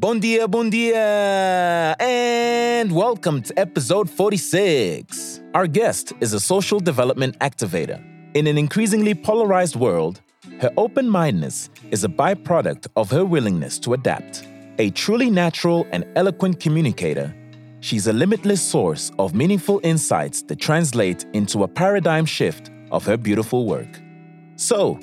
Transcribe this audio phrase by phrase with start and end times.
[0.00, 5.40] Bon dia, bon dia, and welcome to episode 46.
[5.54, 8.02] Our guest is a social development activator.
[8.34, 10.20] In an increasingly polarized world,
[10.60, 14.46] her open mindedness is a byproduct of her willingness to adapt.
[14.78, 17.34] A truly natural and eloquent communicator,
[17.80, 23.16] she's a limitless source of meaningful insights that translate into a paradigm shift of her
[23.16, 24.00] beautiful work.
[24.56, 24.98] So,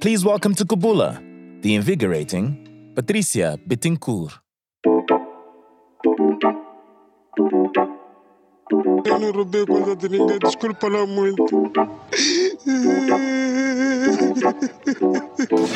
[0.00, 1.20] please welcome to Kubula,
[1.62, 2.59] the invigorating
[2.94, 4.40] Patricia Bittencourt.
[9.04, 11.44] Eu não roubei coisa de ninguém, desculpa lá muito.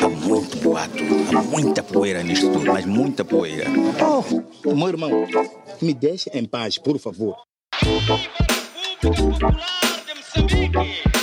[0.03, 0.97] Há muito boato,
[1.37, 3.65] há muita poeira nisto tudo, mas muita poeira.
[4.65, 5.09] Oh, meu irmão,
[5.81, 7.37] me deixe em paz, por favor.
[9.01, 9.55] Popular
[10.05, 11.15] de Moçambique.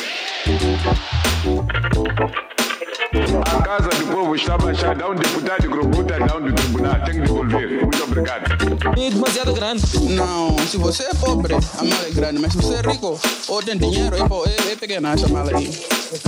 [3.14, 7.20] A casa do povo está baixada, um deputado Grobuta, dá um do tribunal, tem que
[7.20, 7.68] devolver.
[7.82, 8.52] Muito obrigado.
[8.98, 9.82] É demasiado grande.
[10.14, 13.62] Não, se você é pobre, a mala é grande, mas se você é rico ou
[13.62, 15.70] tem dinheiro, é, é, é pequena essa mala aí.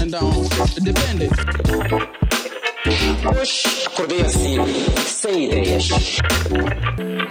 [0.03, 0.31] Então,
[0.83, 1.31] depende.
[2.87, 4.57] Hoje acordei assim,
[5.07, 5.89] sem ideias.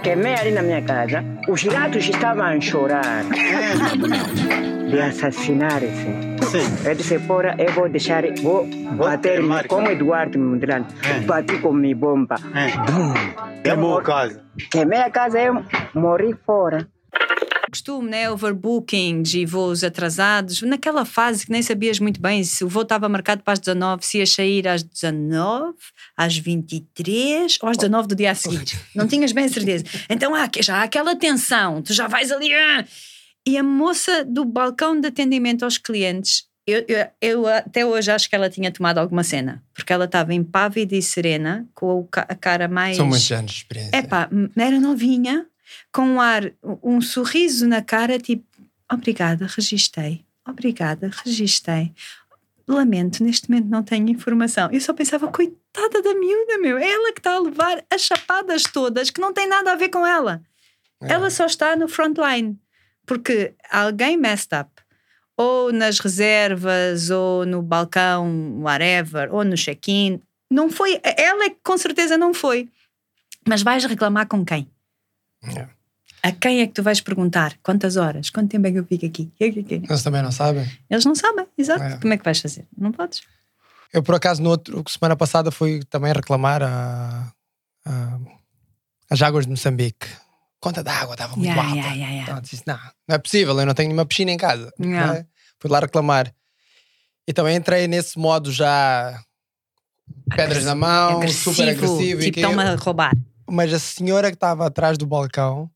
[0.02, 1.24] Queimei ali na minha casa.
[1.48, 3.24] Os gatos estavam a chorar.
[4.90, 6.34] De assassinar-se.
[6.84, 8.66] Eu disse, porra, eu vou deixar, vou
[8.96, 10.86] bater como Eduardo Mondlane.
[11.24, 12.36] Bati com minha bomba.
[13.62, 14.42] Queimou a casa.
[14.72, 15.62] Queimei a casa, eu
[15.94, 16.88] morri fora.
[17.74, 18.30] Costume, né?
[18.30, 20.62] Overbookings e voos atrasados.
[20.62, 24.06] Naquela fase que nem sabias muito bem se o voo estava marcado para as 19,
[24.06, 25.74] se ia sair às 19,
[26.16, 28.64] às 23 ou às 19 do dia a seguir.
[28.94, 29.84] Não tinhas bem certeza.
[30.08, 32.54] Então há, já há aquela tensão, tu já vais ali.
[32.54, 32.84] ah!
[33.46, 38.28] E a moça do balcão de atendimento aos clientes, eu, eu, eu até hoje acho
[38.30, 42.68] que ela tinha tomado alguma cena, porque ela estava impávida e serena, com a cara
[42.68, 42.96] mais.
[42.96, 43.96] São muitos anos de experiência.
[43.96, 45.46] É pá, era novinha,
[45.92, 48.44] com um ar, um sorriso na cara, tipo,
[48.90, 50.24] obrigada, registrei.
[50.46, 51.92] Obrigada, registrei.
[52.66, 54.70] Lamento, neste momento não tenho informação.
[54.70, 58.62] Eu só pensava, coitada da miúda, meu, é ela que está a levar as chapadas
[58.64, 60.42] todas que não tem nada a ver com ela.
[61.00, 62.58] Ela só está no frontline,
[63.04, 64.70] porque alguém messed up.
[65.36, 70.22] Ou nas reservas, ou no balcão, whatever, ou no check-in.
[70.50, 72.68] Não foi, ela é que com certeza não foi.
[73.46, 74.70] Mas vais reclamar com quem?
[75.56, 75.68] É.
[76.22, 77.54] A quem é que tu vais perguntar?
[77.62, 78.30] Quantas horas?
[78.30, 79.30] Quanto tempo é que eu fico aqui?
[79.38, 80.66] Eles também não sabem.
[80.88, 81.82] Eles não sabem, exato.
[81.82, 81.96] É.
[81.98, 82.66] Como é que vais fazer?
[82.76, 83.22] Não podes.
[83.92, 87.30] Eu, por acaso, no outro, semana passada fui também reclamar a,
[87.86, 88.18] a-
[89.10, 90.08] as águas de Moçambique.
[90.58, 91.76] Conta d'água estava muito Yeah, alta.
[91.76, 92.32] yeah, yeah, yeah.
[92.32, 94.72] Então, disse, não, não é possível, eu não tenho nenhuma piscina em casa.
[94.80, 95.06] Yeah.
[95.06, 95.26] Não é?
[95.60, 96.34] Fui lá reclamar.
[97.28, 99.22] E também entrei nesse modo já
[100.34, 102.20] pedras na mão, super agressivo.
[102.22, 103.12] Tipo, estão-me a roubar.
[103.50, 105.70] Mas a senhora que estava atrás do balcão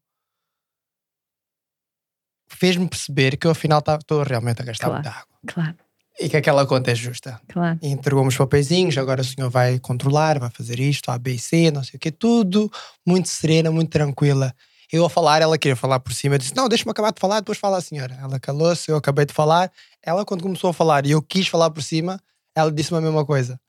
[2.48, 5.02] fez-me perceber que eu afinal estou realmente a gastar Claro.
[5.02, 5.38] muita água.
[5.46, 5.76] Claro,
[6.20, 7.40] E que aquela conta é justa.
[7.48, 7.78] claro.
[7.80, 11.38] E entregou-me os papeizinhos, agora o senhor vai controlar, vai fazer isto, A, B e
[11.38, 12.68] C, não sei o quê, tudo
[13.06, 14.52] muito serena, muito tranquila.
[14.90, 17.40] Eu a falar, ela queria falar por cima, eu disse, não, deixa-me acabar de falar,
[17.40, 18.14] depois fala a senhora.
[18.20, 19.70] Ela calou-se, eu acabei de falar,
[20.02, 22.18] ela quando começou a falar e eu quis falar por cima,
[22.54, 23.60] ela disse-me a mesma coisa.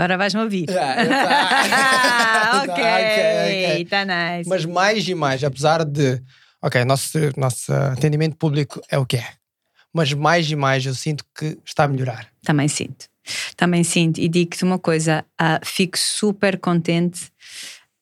[0.00, 0.66] Agora vais-me ouvir.
[0.70, 3.84] Ah, ok, ok, ok.
[3.84, 4.48] tá nice.
[4.48, 6.22] Mas mais e mais, apesar de,
[6.62, 9.26] ok, nosso, nosso atendimento público é o que é,
[9.92, 12.28] mas mais e mais eu sinto que está a melhorar.
[12.42, 13.10] Também sinto.
[13.56, 14.18] Também sinto.
[14.18, 17.30] E digo-te uma coisa: ah, fico super contente.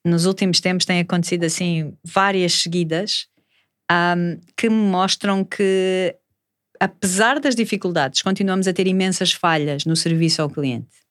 [0.04, 3.26] Nos últimos tempos tem acontecido assim várias seguidas
[3.91, 6.14] ahm, que me mostram que,
[6.78, 11.07] apesar das dificuldades, continuamos a ter imensas falhas no serviço ao cliente.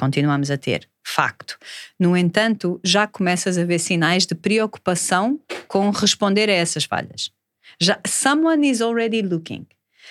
[0.00, 1.58] Continuamos a ter, facto.
[1.98, 5.38] No entanto, já começas a ver sinais de preocupação
[5.68, 7.30] com responder a essas falhas.
[7.78, 9.66] Já, someone is already looking.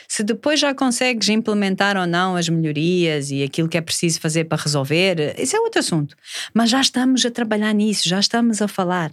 [0.08, 4.44] Se depois já consegues implementar ou não as melhorias e aquilo que é preciso fazer
[4.44, 6.16] para resolver, isso é outro assunto.
[6.54, 9.10] Mas já estamos a trabalhar nisso, já estamos a falar.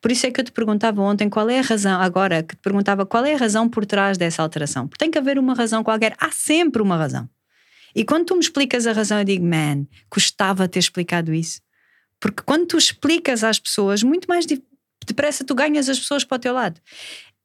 [0.00, 2.62] Por isso é que eu te perguntava ontem qual é a razão, agora que te
[2.62, 4.86] perguntava qual é a razão por trás dessa alteração.
[4.86, 7.28] Porque tem que haver uma razão qualquer, há sempre uma razão.
[7.94, 11.60] E quando tu me explicas a razão, eu digo, man, gostava de ter explicado isso.
[12.20, 14.62] Porque quando tu explicas às pessoas, muito mais de-
[15.06, 16.80] depressa tu ganhas as pessoas para o teu lado.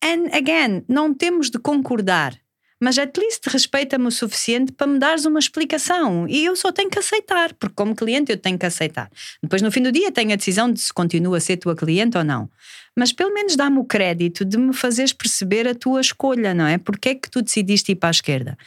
[0.04, 2.38] And again, não temos de concordar,
[2.80, 6.28] mas at least respeita-me o suficiente para me dares uma explicação.
[6.28, 9.10] E eu só tenho que aceitar, porque como cliente eu tenho que aceitar.
[9.42, 12.18] Depois, no fim do dia, tenho a decisão de se continua a ser tua cliente
[12.18, 12.50] ou não.
[12.96, 16.78] Mas pelo menos dá-me o crédito de me fazeres perceber a tua escolha, não é?
[16.78, 18.58] Porque é que tu decidiste ir para a esquerda?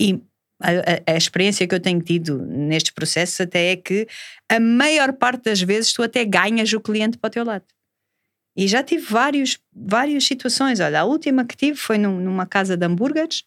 [0.00, 0.18] E
[0.60, 4.06] a, a- experiência que eu tenho tido nestes processos até é que
[4.48, 7.64] a maior parte das vezes tu até ganhas o cliente para o teu lado.
[8.56, 10.80] E já tive vários, várias situações.
[10.80, 13.44] Olha, a última que tive foi num- numa casa de hambúrgueres.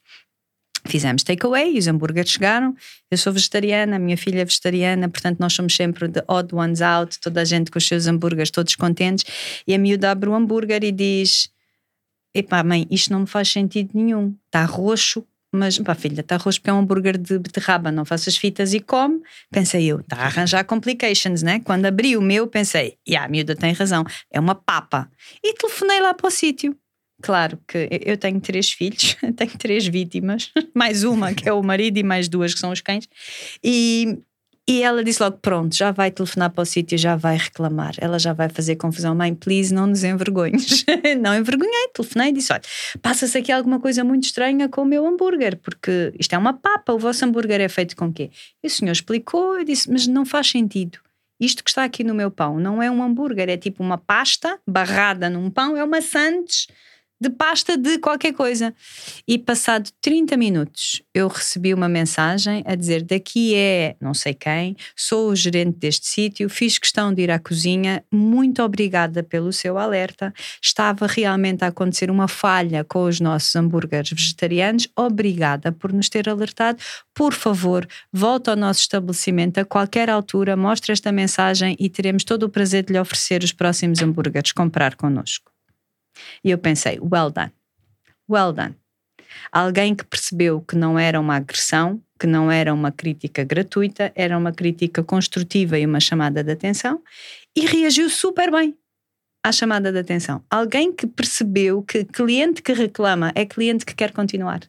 [0.85, 2.75] Fizemos takeaway os hambúrgueres chegaram.
[3.09, 6.81] Eu sou vegetariana, a minha filha é vegetariana, portanto nós somos sempre the odd ones
[6.81, 9.23] out, toda a gente com os seus hambúrgueres todos contentes.
[9.65, 11.49] E a miúda abre o hambúrguer e diz:
[12.33, 14.35] Epá, mãe, isto não me faz sentido nenhum.
[14.47, 18.35] Está roxo, mas pá, filha, está roxo porque é um hambúrguer de beterraba, não faças
[18.35, 19.21] fitas e come.
[19.51, 21.61] Pensei eu, está a arranjar complications, né?
[21.63, 25.09] Quando abri o meu, pensei, e a miúda tem razão, é uma papa.
[25.43, 26.75] E telefonei lá para o sítio.
[27.21, 31.97] Claro que eu tenho três filhos, tenho três vítimas, mais uma que é o marido
[31.97, 33.07] e mais duas que são os cães.
[33.63, 34.17] E,
[34.67, 38.17] e ela disse logo: Pronto, já vai telefonar para o sítio, já vai reclamar, ela
[38.17, 39.13] já vai fazer confusão.
[39.13, 40.85] Mãe, please, não nos envergonhes.
[41.21, 42.61] não envergonhei, telefonei e disse: Olha,
[43.01, 46.93] passa-se aqui alguma coisa muito estranha com o meu hambúrguer, porque isto é uma papa,
[46.93, 48.31] o vosso hambúrguer é feito com quê?
[48.63, 50.99] E o senhor explicou, eu disse: Mas não faz sentido.
[51.39, 54.57] Isto que está aqui no meu pão não é um hambúrguer, é tipo uma pasta
[54.65, 56.67] barrada num pão, é uma sandes
[57.23, 58.73] de pasta de qualquer coisa.
[59.25, 64.75] E passado 30 minutos, eu recebi uma mensagem a dizer: daqui é não sei quem,
[64.95, 69.77] sou o gerente deste sítio, fiz questão de ir à cozinha, muito obrigada pelo seu
[69.77, 70.33] alerta.
[70.61, 74.89] Estava realmente a acontecer uma falha com os nossos hambúrgueres vegetarianos.
[74.95, 76.77] Obrigada por nos ter alertado.
[77.13, 82.43] Por favor, volte ao nosso estabelecimento a qualquer altura, mostre esta mensagem e teremos todo
[82.43, 85.52] o prazer de lhe oferecer os próximos hambúrgueres comprar connosco.
[86.43, 87.51] E eu pensei, well done,
[88.29, 88.75] well done.
[89.51, 94.37] Alguém que percebeu que não era uma agressão, que não era uma crítica gratuita, era
[94.37, 97.01] uma crítica construtiva e uma chamada de atenção
[97.55, 98.77] e reagiu super bem
[99.43, 100.43] à chamada de atenção.
[100.49, 104.61] Alguém que percebeu que cliente que reclama é cliente que quer continuar.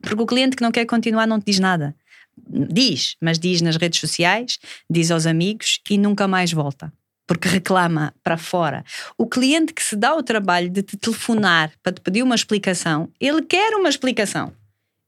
[0.00, 1.94] Porque o cliente que não quer continuar não te diz nada.
[2.36, 4.58] Diz, mas diz nas redes sociais,
[4.90, 6.92] diz aos amigos e nunca mais volta
[7.26, 8.84] porque reclama para fora.
[9.16, 13.08] O cliente que se dá o trabalho de te telefonar para te pedir uma explicação,
[13.20, 14.52] ele quer uma explicação.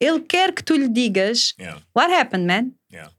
[0.00, 1.80] Ele quer que tu lhe digas: Yeah.
[1.94, 2.72] What happened, man?
[2.92, 3.12] Yeah.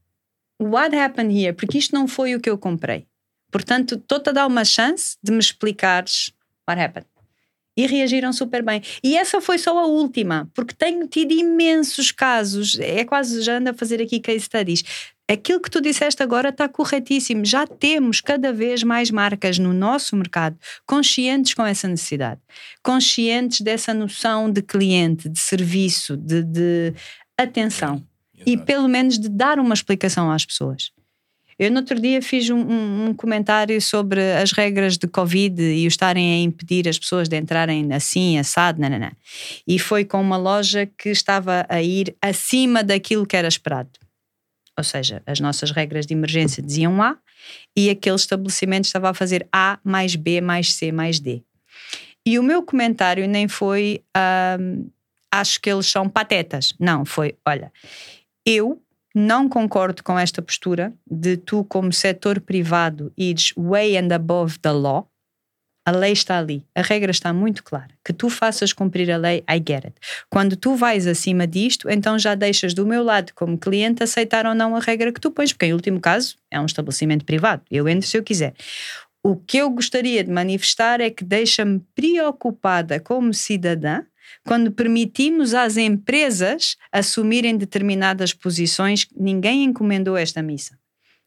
[0.59, 1.53] What happened here?
[1.53, 3.05] Porque isto não foi o que eu comprei.
[3.51, 6.31] Portanto, estou-te a dar uma chance de me explicares
[6.67, 7.07] what happened.
[7.75, 8.81] E reagiram super bem.
[9.03, 12.77] E essa foi só a última, porque tenho tido imensos casos.
[12.79, 14.83] É quase já ando a fazer aqui case studies.
[15.29, 17.43] Aquilo que tu disseste agora está corretíssimo.
[17.43, 22.39] Já temos cada vez mais marcas no nosso mercado conscientes com essa necessidade,
[22.81, 26.93] conscientes dessa noção de cliente, de serviço, de, de
[27.37, 28.01] atenção
[28.45, 30.91] e pelo menos de dar uma explicação às pessoas.
[31.59, 35.85] Eu no outro dia fiz um, um- um comentário sobre as regras de Covid e
[35.85, 39.11] o estarem a impedir as pessoas de entrarem assim, assado, nananã.
[39.67, 43.89] E foi com uma loja que estava a ir acima daquilo que era esperado.
[44.77, 47.17] Ou seja, as nossas regras de emergência diziam A
[47.75, 51.43] e aquele estabelecimento estava a fazer A mais B mais C mais D.
[52.25, 54.87] E o meu comentário nem foi ahm,
[55.31, 56.73] acho que eles são patetas.
[56.79, 57.71] Não, foi, olha,
[58.45, 58.81] eu
[59.15, 64.71] não concordo com esta postura de tu, como setor privado, ires way and above the
[64.71, 65.09] law.
[65.87, 67.87] A lei está ali, a regra está muito clara.
[68.03, 69.93] Que tu faças cumprir a lei, I get it.
[70.29, 74.53] Quando tu vais acima disto, então já deixas do meu lado, como cliente, aceitar ou
[74.53, 77.61] não a regra que tu pões, porque em último caso é um estabelecimento privado.
[77.71, 78.53] Eu entro se eu quiser.
[79.23, 84.03] O que eu gostaria de manifestar é que deixa-me preocupada como cidadã
[84.45, 90.77] quando permitimos às empresas assumirem determinadas posições ninguém encomendou esta missa.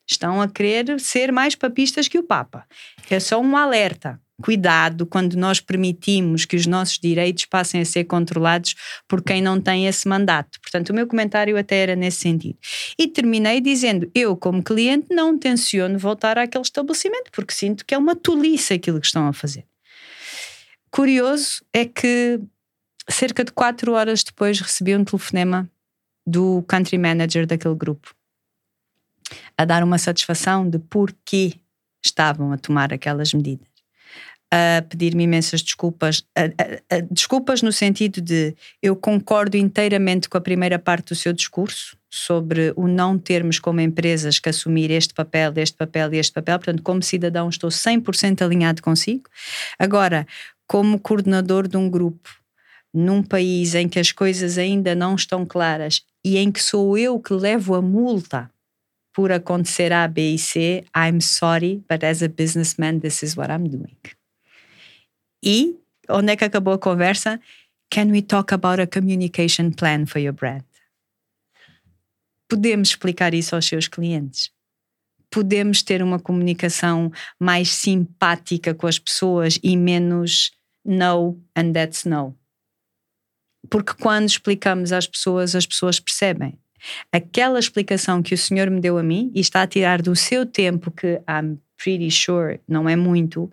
[0.06, 2.66] Estão a querer ser mais papistas que o Papa.
[3.08, 4.20] É só um alerta.
[4.42, 8.75] Cuidado quando nós permitimos que os nossos direitos passem a ser controlados
[9.06, 10.61] por quem não tem esse mandato.
[10.61, 12.59] Portanto, o meu comentário até era nesse sentido.
[12.99, 17.99] E terminei dizendo: eu, como cliente, não tenciono voltar àquele estabelecimento, porque sinto que é
[17.99, 19.64] uma tolice aquilo que estão a fazer.
[20.90, 22.40] Curioso é que
[23.09, 25.70] cerca de quatro horas depois recebi um telefonema
[26.26, 28.14] do country manager daquele grupo
[29.56, 31.54] a dar uma satisfação de porquê
[32.04, 33.69] estavam a tomar aquelas medidas.
[34.52, 40.37] A pedir-me imensas desculpas, a- a- a- desculpas no sentido de eu concordo inteiramente com
[40.37, 45.14] a primeira parte do seu discurso sobre o não termos como empresas que assumir este
[45.14, 46.59] papel, este papel e este papel.
[46.59, 49.25] Portanto, como cidadão, estou 100% alinhado consigo.
[49.78, 50.26] Agora,
[50.66, 52.28] como coordenador de um grupo
[52.92, 57.21] num país em que as coisas ainda não estão claras e em que sou eu
[57.21, 58.50] que levo a multa
[59.14, 63.52] por acontecer A, B e C, I'm sorry, but as a businessman, this is what
[63.52, 63.97] I'm doing.
[65.42, 65.78] E
[66.09, 67.40] onde é que acabou a conversa?
[67.92, 70.64] Can we talk about a communication plan for your brand?
[72.50, 74.50] podemos explicar isso aos seus clientes.
[75.30, 80.50] Podemos ter uma comunicação mais simpática com as pessoas e menos
[80.85, 82.37] no and that's no.
[83.70, 86.59] Porque quando explicamos às pessoas, as pessoas percebem.
[87.12, 90.44] Aquela explicação que o Senhor me deu a mim e está a tirar do seu
[90.44, 93.52] tempo, que I'm pretty sure não é muito,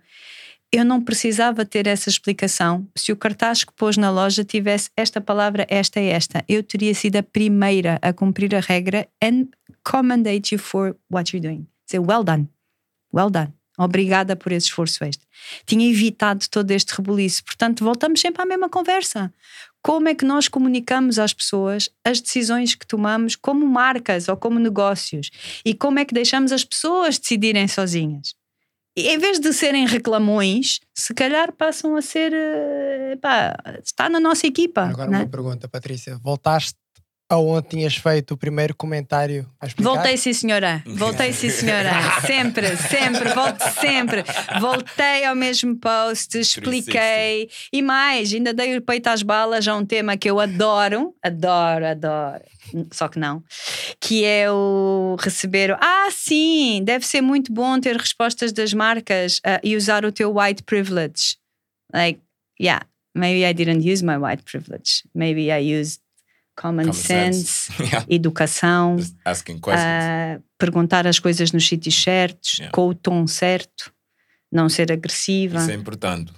[0.72, 2.88] eu não precisava ter essa explicação.
[2.96, 6.94] Se o cartaz que pôs na loja tivesse esta palavra, esta e esta, eu teria
[6.94, 9.48] sido a primeira a cumprir a regra and
[9.84, 11.66] commendate you for what you're doing.
[11.86, 12.50] Dizer, well done,
[13.14, 13.54] well done.
[13.80, 15.28] Obrigada por esse esforço extra.
[15.66, 17.44] Tinha evitado todo este rebuliço.
[17.44, 19.32] Portanto, voltamos sempre à mesma conversa.
[19.84, 24.60] Como é que nós comunicamos às pessoas as decisões que tomamos como marcas ou como
[24.60, 25.30] negócios?
[25.64, 28.36] E como é que deixamos as pessoas decidirem sozinhas?
[29.00, 32.34] Em vez de serem reclamões, se calhar passam a ser.
[32.34, 34.82] eh, Pá, está na nossa equipa.
[34.82, 35.20] Agora né?
[35.20, 36.18] uma pergunta, Patrícia.
[36.24, 36.74] Voltaste
[37.30, 39.94] aonde tinhas feito o primeiro comentário a explicar?
[39.94, 40.84] Voltei, sim, senhora.
[40.86, 41.92] Voltei, sim, senhora.
[42.26, 44.24] sempre, sempre, volto sempre.
[44.60, 47.50] Voltei ao mesmo post, expliquei.
[47.72, 51.86] E mais, ainda dei o peito às balas a um tema que eu adoro, adoro,
[51.86, 52.44] adoro.
[52.92, 53.44] Só que não.
[54.00, 55.78] Que é o receber.
[55.80, 60.36] Ah, sim, deve ser muito bom ter respostas das marcas ah, e usar o teu
[60.36, 61.38] white privilege.
[61.94, 62.20] Like,
[62.60, 65.04] yeah, maybe I didn't use my white privilege.
[65.14, 66.02] Maybe I used
[66.60, 67.84] common, Common sense, sense.
[67.84, 68.06] Yeah.
[68.10, 72.72] educação, ah, perguntar as coisas nos sítios certos, Yeah.
[72.72, 73.94] com o tom certo,
[74.52, 75.60] não ser agressiva.
[75.60, 76.34] Isso é importante.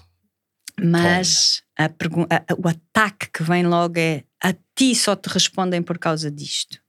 [0.82, 5.82] Mas a a- a- o ataque que vem logo é a ti só te respondem
[5.82, 6.80] por causa disto.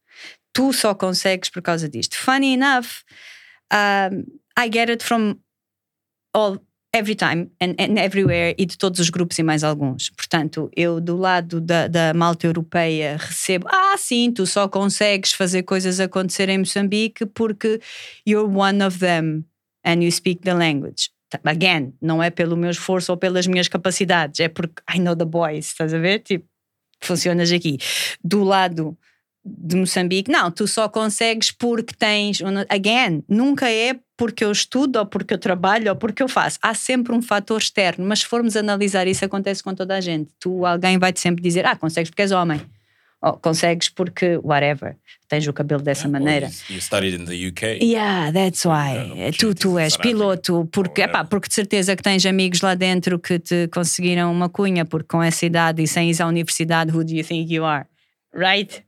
[0.52, 2.16] Tu só consegues por causa disto.
[2.16, 2.88] Funny enough,
[3.72, 4.20] um,
[4.58, 5.36] I get it from
[6.34, 6.58] all
[6.92, 10.10] every time and, and everywhere e de todos os grupos e mais alguns.
[10.10, 15.62] Portanto, eu do lado da, da malta europeia recebo: ah, sim, tu só consegues fazer
[15.62, 17.80] coisas acontecer em Moçambique porque
[18.26, 19.44] you're one of them
[19.84, 21.10] and you speak the language.
[21.44, 25.24] Again, não é pelo meu esforço ou pelas minhas capacidades, é porque I know the
[25.24, 26.18] boys, estás a ver?
[26.20, 26.44] Tipo,
[27.00, 27.78] funcionas aqui.
[28.22, 28.98] Do lado
[29.44, 32.40] de Moçambique, não, tu só consegues porque tens.
[32.68, 36.58] Again, nunca é porque eu estudo ou porque eu trabalho ou porque eu faço.
[36.62, 40.30] Há sempre um fator externo, mas se formos analisar isso, acontece com toda a gente.
[40.38, 42.60] Tu, alguém vai-te sempre dizer: Ah, consegues porque és homem.
[43.22, 44.96] Ou consegues porque, whatever,
[45.28, 46.50] tens o cabelo dessa maneira.
[46.70, 47.84] You, studied in the UK.
[47.84, 49.12] Yeah, that's why.
[49.14, 53.18] Yeah, tu, tu és piloto, porque, epá, porque de certeza que tens amigos lá dentro
[53.18, 57.04] que te conseguiram uma cunha, porque com essa idade e sem ir à universidade, who
[57.04, 57.84] do you think you are?
[58.34, 58.82] Right?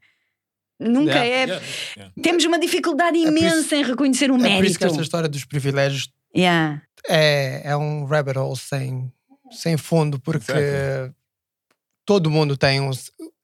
[0.83, 1.45] Nunca Yeah, é.
[1.47, 2.15] Yeah, yeah.
[2.23, 4.79] Temos uma dificuldade imensa em reconhecer o É por isso mérito.
[4.79, 6.81] que esta história dos privilégios Yeah.
[7.09, 9.13] é, é um rabbit hole sem,
[9.51, 11.15] sem fundo, porque Exactly.
[12.07, 12.91] todo mundo tem um.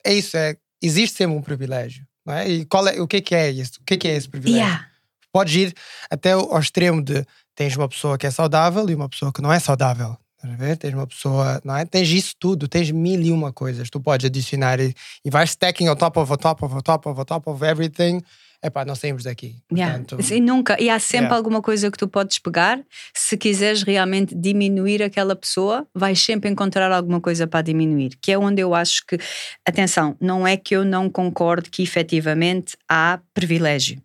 [0.04, 2.07] É isso, é, existe sempre um privilégio.
[2.25, 2.49] Não é?
[2.49, 3.80] E qual é, o que, que é isso?
[3.80, 4.61] O que, que é esse privilégio?
[4.66, 4.87] Yeah.
[5.33, 5.75] Podes ir
[6.11, 9.52] até ao extremo de tens uma pessoa que é saudável e uma pessoa que não
[9.52, 10.16] é saudável.
[10.38, 10.76] Estás a ver?
[10.76, 11.85] Tens uma pessoa, não é?
[11.85, 13.90] Tens isso tudo, tens mil e uma coisas.
[13.90, 17.09] Tu podes adicionar e, e vais stacking on top of, on top of, on top
[17.09, 18.23] of, on top of everything.
[18.62, 19.57] Epá, não saímos daqui.
[19.73, 19.99] Yeah.
[19.99, 21.37] Portanto, E nunca, e há sempre Yeah.
[21.37, 22.80] alguma coisa que tu podes pegar.
[23.14, 28.18] Se quiseres realmente diminuir aquela pessoa, vais sempre encontrar alguma coisa para diminuir.
[28.21, 29.18] Que é onde eu acho que,
[29.66, 34.02] atenção, não é que eu não concordo que efetivamente há privilégio.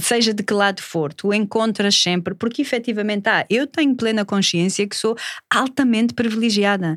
[0.00, 3.44] Seja de que lado for, tu encontras sempre, porque efetivamente há.
[3.50, 5.16] Eu tenho plena consciência que sou
[5.50, 6.96] altamente privilegiada.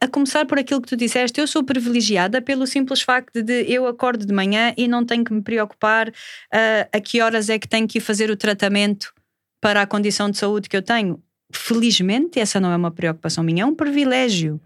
[0.00, 3.86] A começar por aquilo que tu disseste, eu sou privilegiada pelo simples facto de eu
[3.86, 6.12] acordo de manhã e não tenho que me preocupar
[6.52, 9.12] ah, a que horas é que tenho que ir fazer o tratamento
[9.60, 11.22] para a condição de saúde que eu tenho.
[11.52, 14.60] Felizmente, essa não é uma preocupação minha, é um privilégio.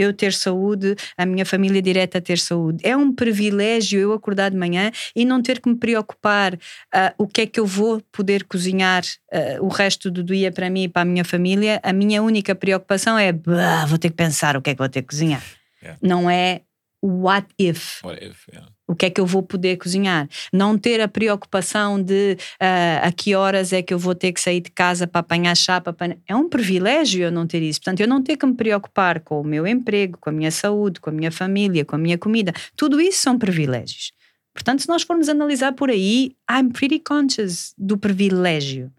[0.00, 2.78] Eu ter saúde, a minha família direta ter saúde.
[2.82, 6.58] É um privilégio eu acordar de manhã e não ter que me preocupar
[6.92, 9.02] ah, o que é que eu vou poder cozinhar
[9.32, 11.78] ah, o resto do dia para mim e para a minha família.
[11.82, 14.88] A minha única preocupação é "Bah, vou ter que pensar o que é que vou
[14.88, 15.42] ter que cozinhar.
[15.82, 15.98] Yeah.
[16.02, 16.62] Não é
[17.02, 18.48] what if What if?
[18.48, 18.68] Yeah.
[18.90, 20.28] O que é que eu vou poder cozinhar.
[20.52, 24.40] Não ter a preocupação de ah, a que horas é que eu vou ter que
[24.40, 25.92] sair de casa para apanhar chapa.
[25.92, 26.16] Para...
[26.26, 27.78] É um privilégio eu não ter isso.
[27.78, 30.98] Portanto, eu não ter que me preocupar com o meu emprego, com a minha saúde,
[31.00, 32.52] com a minha família, com a minha comida.
[32.74, 34.10] Tudo isso são privilégios.
[34.52, 38.92] Portanto, se nós formos analisar por aí, I'm pretty conscious do privilégio.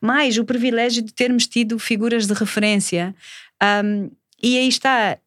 [0.00, 3.14] Mais o privilégio de termos tido figuras de referência.
[3.62, 4.10] Um,
[4.42, 5.18] e aí está,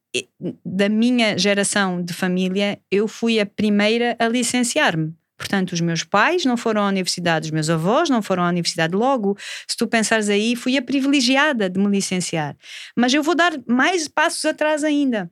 [0.66, 5.14] da minha geração de família, eu fui a primeira a licenciar-me.
[5.38, 8.96] Portanto, os meus pais não foram à universidade, os meus avós não foram à universidade.
[8.96, 12.56] Logo, se tu pensares aí, fui a privilegiada de me licenciar.
[12.96, 15.30] Mas eu vou dar mais passos atrás ainda.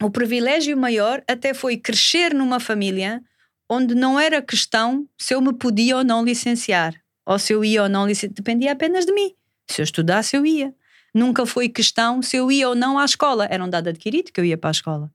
[0.00, 3.20] O privilégio maior até foi crescer numa família
[3.68, 6.94] onde não era questão se eu me podia ou não licenciar,
[7.26, 9.34] ou se eu ia ou não licenciar, dependia apenas de mim.
[9.68, 10.74] Se eu estudasse, eu ia.
[11.14, 13.46] Nunca foi questão se eu ia ou não à escola.
[13.50, 15.10] Era um dado adquirido que eu ia para a escola.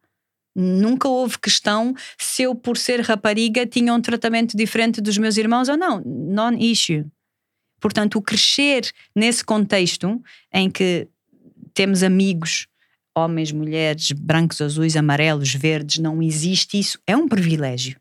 [0.55, 5.69] Nunca houve questão se eu, por ser rapariga, tinha um tratamento diferente dos meus irmãos
[5.69, 6.01] ou não.
[6.03, 7.05] Non-issue.
[7.79, 11.07] Portanto, o crescer nesse contexto em que
[11.73, 12.67] temos amigos,
[13.15, 17.99] homens, mulheres, brancos, azuis, amarelos, verdes, não existe isso, é um privilégio.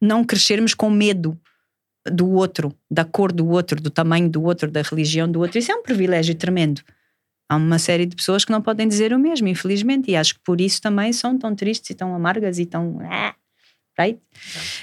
[0.00, 1.38] Não crescermos com medo
[2.10, 5.70] do outro, da cor do outro, do tamanho do outro, da religião do outro, isso
[5.70, 6.80] é um privilégio tremendo.
[7.48, 10.40] Há uma série de pessoas que não podem dizer o mesmo, infelizmente, e acho que
[10.44, 12.98] por isso também são tão tristes e tão amargas e tão.
[13.02, 13.34] ah,
[13.98, 14.20] Right?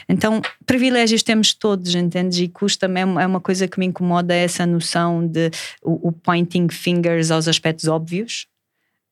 [0.10, 2.38] Então, privilégios temos todos, entendes?
[2.40, 5.50] E custa-me, é uma coisa que me incomoda essa noção de
[5.82, 8.46] o, o pointing fingers aos aspectos óbvios,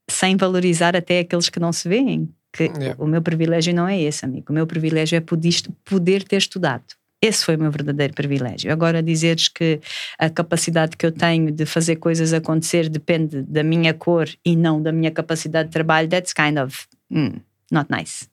[0.10, 2.28] sem valorizar até aqueles que não se veem.
[2.52, 2.96] Que Yeah.
[3.02, 4.48] o meu privilégio não é esse, amigo.
[4.50, 5.54] O meu privilégio é poder,
[5.86, 6.84] poder ter estudado.
[7.24, 8.70] Esse foi o meu verdadeiro privilégio.
[8.70, 9.80] Agora, dizeres que
[10.20, 14.82] a capacidade que eu tenho de fazer coisas acontecer depende da minha cor e não
[14.82, 17.38] da minha capacidade de trabalho, that's kind of hmm,
[17.72, 18.28] not nice.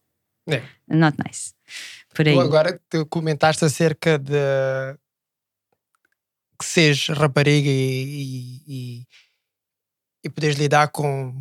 [0.49, 0.61] É.
[0.89, 1.55] Not nice.
[2.13, 2.35] Por aí.
[2.35, 4.35] Tu agora tu comentaste acerca de
[6.59, 9.07] que seres rapariga e, e,
[10.25, 11.41] e, poderes lidar com,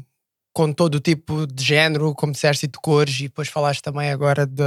[0.53, 4.11] com todo o tipo de género, como disseste, e de cores, e depois falaste também
[4.11, 4.63] agora de,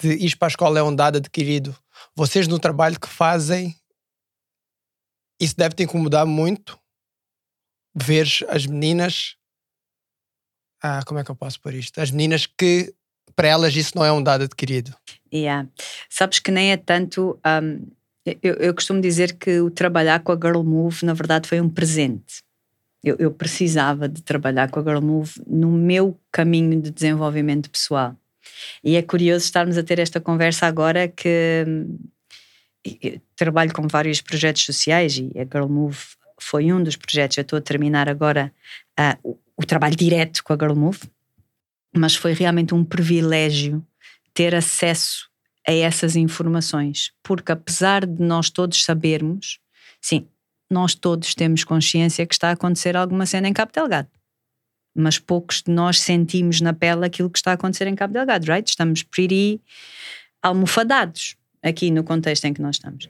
[0.00, 1.76] de ir para a escola é um dado adquirido.
[2.14, 3.76] Vocês no trabalho que fazem,
[5.40, 6.78] isso deve te incomodar muito
[7.94, 9.36] ver as meninas.
[10.82, 12.00] Ah, como é que eu posso pôr isto?
[12.00, 12.94] As meninas que
[13.36, 14.94] para elas isso não é um dado adquirido.
[15.32, 15.68] Yeah.
[16.08, 17.38] Sabes que nem é tanto.
[17.62, 17.86] um,
[18.42, 21.68] eu, eu costumo dizer que o trabalhar com a Girl Move, na verdade, foi um
[21.68, 22.42] presente.
[23.02, 28.14] Eu, eu precisava de trabalhar com a Girl Move no meu caminho de desenvolvimento pessoal.
[28.82, 31.64] E é curioso estarmos a ter esta conversa agora que
[33.36, 35.98] trabalho com vários projetos sociais e a Girl Move
[36.38, 37.36] foi um dos projetos.
[37.36, 38.52] Eu estou a terminar agora
[38.96, 41.00] ah, o, trabalho direto com a Girl Move,
[41.94, 43.84] mas foi realmente um privilégio
[44.32, 45.28] ter acesso
[45.66, 49.60] a essas informações, porque apesar de nós todos sabermos,
[50.00, 50.26] sim,
[50.70, 54.08] nós todos temos consciência que está a acontecer alguma cena em Cabo Delgado.
[54.94, 58.44] Mas poucos de nós sentimos na pele aquilo que está a acontecer em Cabo Delgado,
[58.46, 58.68] right?
[58.68, 59.60] Estamos pretty
[60.42, 63.08] almofadados aqui no contexto em que nós estamos.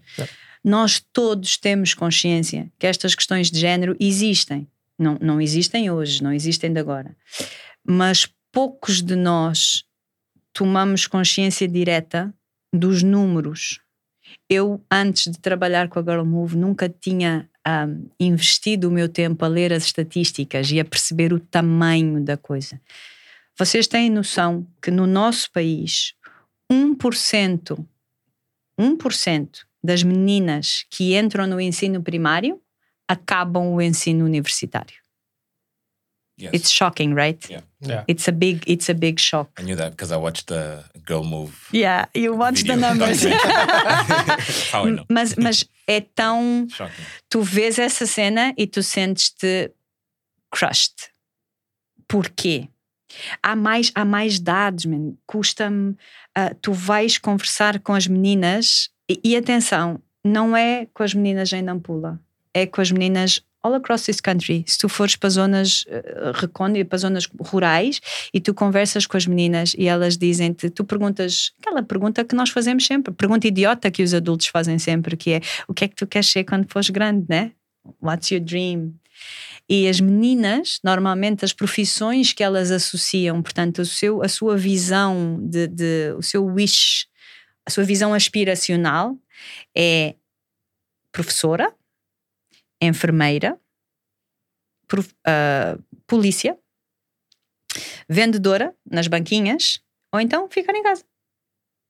[0.63, 4.69] Nós todos temos consciência que estas questões de género existem.
[4.99, 7.17] Não, não existem hoje, não existem de agora.
[7.87, 9.85] Mas poucos de nós
[10.53, 12.35] tomamos consciência direta
[12.73, 13.81] dos números.
[14.49, 19.45] Eu, antes de trabalhar com a Girl Move, nunca tinha um, investido o meu tempo
[19.45, 22.81] a ler as estatísticas e a perceber o tamanho da coisa.
[23.59, 26.15] Vocês têm noção que no nosso país,
[26.71, 27.85] 1%,
[28.79, 29.49] 1%
[29.83, 32.61] das meninas que entram no ensino primário
[33.09, 35.00] acabam o ensino universitário.
[36.41, 36.53] Yes.
[36.55, 37.39] It's shocking, right?
[37.51, 37.61] Yeah.
[37.81, 38.05] Yeah.
[38.09, 39.49] It's a big it's a big shock.
[39.59, 41.53] I knew that because I watched the Girl Move.
[41.73, 43.25] Yeah, you watch the numbers.
[44.73, 45.05] How I know.
[45.09, 46.67] mas, mas é tão.
[46.71, 47.05] Shocking.
[47.29, 49.71] Tu vês essa cena e tu sentes-te
[50.51, 51.11] crushed.
[52.09, 52.69] Porquê?
[53.43, 55.15] Há mais, há mais dados, man.
[55.27, 55.97] Custa-me.
[56.35, 61.53] ah, tu vais conversar com as meninas e, e atenção, não é com as meninas
[61.53, 62.21] em Nampula,
[62.55, 64.65] é com as meninas all across this country.
[64.67, 68.01] Se tu fores para zonas uh, para zonas rurais
[68.33, 72.51] e tu conversas com as meninas e elas dizem-te, tu perguntas aquela pergunta que nós
[72.51, 75.95] fazemos sempre, pergunta idiota que os adultos fazem sempre, que é o que é que
[75.95, 77.53] tu queres ser quando fores grande, né?
[78.03, 78.95] What's your dream?
[79.69, 85.39] E as meninas, normalmente, as profissões que elas associam, portanto, o seu, a sua visão
[85.41, 87.07] de, de o seu wish,
[87.65, 89.17] a sua visão aspiracional
[89.77, 90.17] é
[91.13, 91.73] professora,
[92.81, 93.59] enfermeira,
[94.87, 96.59] prof- ah, polícia,
[98.09, 99.81] vendedora nas banquinhas,
[100.13, 101.05] ou então ficar em casa.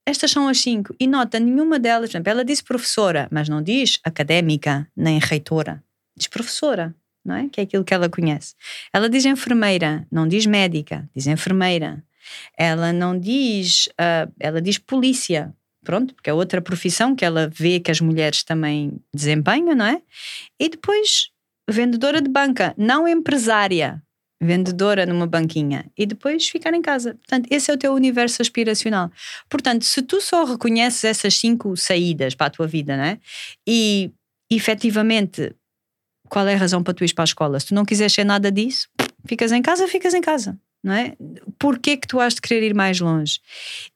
[0.06, 0.94] Estas são as cinco.
[0.98, 5.82] E nota, nenhuma delas, por exemplo, ela disse professora, mas não diz académica, nem reitora.
[6.16, 7.48] Diz professora, não é?
[7.48, 8.54] Que é aquilo que ela conhece.
[8.92, 12.04] Ela diz enfermeira, não diz médica, diz enfermeira.
[12.56, 17.80] Ela não diz, ah, ela diz polícia, pronto, porque é outra profissão que ela vê
[17.80, 20.02] que as mulheres também desempenham, não é?
[20.58, 21.30] E depois,
[21.68, 24.02] vendedora de banca, não empresária,
[24.40, 27.14] vendedora numa banquinha e depois ficar em casa.
[27.14, 29.10] Portanto, esse é o teu universo aspiracional.
[29.48, 33.20] Portanto, se tu só reconheces essas cinco saídas para a tua vida, não é?
[33.68, 34.10] E
[34.50, 35.54] efetivamente,
[36.28, 37.60] qual é a razão para tu ires para a escola?
[37.60, 38.88] Se tu não quiseres ser nada disso,
[39.26, 40.58] ficas em casa, ficas em casa.
[40.82, 41.14] Não é?
[41.58, 43.40] Porquê que tu has de querer ir mais longe?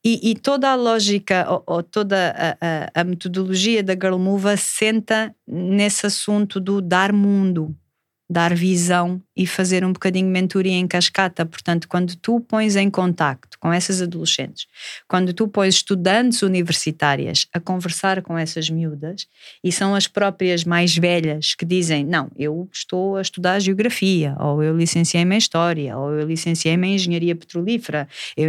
[0.04, 4.48] E, e toda a lógica ou, ou toda a, a, a metodologia da Girl Move
[4.48, 7.74] assenta nesse assunto do dar mundo
[8.28, 11.44] dar visão e fazer um bocadinho mentoria em cascata.
[11.44, 14.66] Portanto, quando tu pões em contacto com essas adolescentes,
[15.06, 19.26] quando tu pões estudantes universitárias a conversar com essas miúdas,
[19.62, 24.62] e são as próprias mais velhas que dizem: Não, eu estou a estudar geografia, ou
[24.62, 28.48] eu licenciei-me em História, ou eu licenciei-me em Engenharia Petrolífera, eu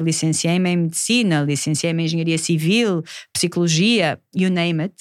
[0.00, 4.94] licenciei-me em Medicina, licenciei-me em Engenharia Civil, Psicologia, you name it.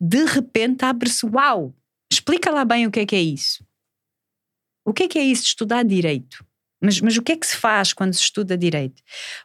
[0.00, 1.74] De repente abre-se, uau,
[2.12, 3.64] Explica lá bem o que é que é isso.
[4.84, 6.44] O que é que é isso de estudar direito?
[6.82, 9.02] Mas, mas o que é que se faz quando se estuda direito?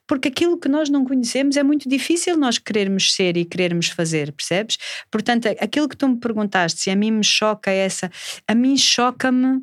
[0.08, 4.32] Porque aquilo que nós não conhecemos é muito difícil nós querermos ser e querermos fazer,
[4.32, 4.78] percebes?
[5.12, 8.10] Portanto, aquilo que tu me perguntaste, se a mim me choca essa,
[8.48, 9.62] a mim choca-me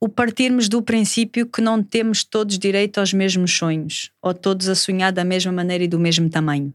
[0.00, 4.76] o partirmos do princípio que não temos todos direito aos mesmos sonhos, ou todos a
[4.76, 6.72] sonhar da mesma maneira e do mesmo tamanho.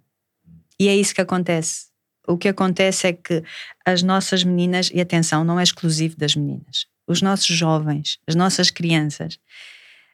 [0.77, 1.87] E é isso que acontece
[2.27, 3.41] o que acontece é que
[3.85, 8.69] as nossas meninas, e atenção, não é exclusivo das meninas, os nossos jovens, as nossas
[8.69, 9.39] crianças,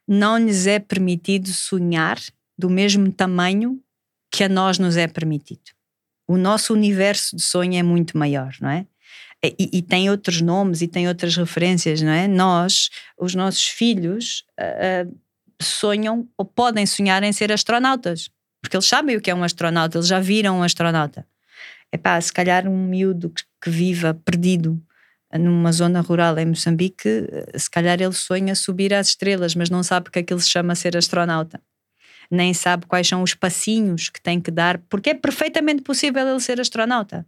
[0.07, 2.19] não lhes é permitido sonhar
[2.57, 3.81] do mesmo tamanho
[4.31, 5.71] que a nós nos é permitido.
[6.27, 8.85] O nosso universo de sonho é muito maior, não é?
[9.43, 12.29] E, e, tem outros nomes e tem outras referências, não é?
[12.29, 15.13] Nós, os nossos filhos, uh,
[15.61, 18.29] sonham ou podem sonhar em ser astronautas,
[18.61, 21.27] porque eles sabem o que é um astronauta, eles já viram um astronauta
[22.21, 24.81] se calhar um miúdo que, que viva perdido
[25.37, 30.11] numa zona rural em Moçambique, se calhar ele sonha subir às estrelas, mas não sabe
[30.11, 31.59] que aquilo se chama ser astronauta.
[32.29, 36.39] Nem sabe quais são os passinhos que tem que dar, porque é perfeitamente possível ele
[36.39, 37.25] ser astronauta.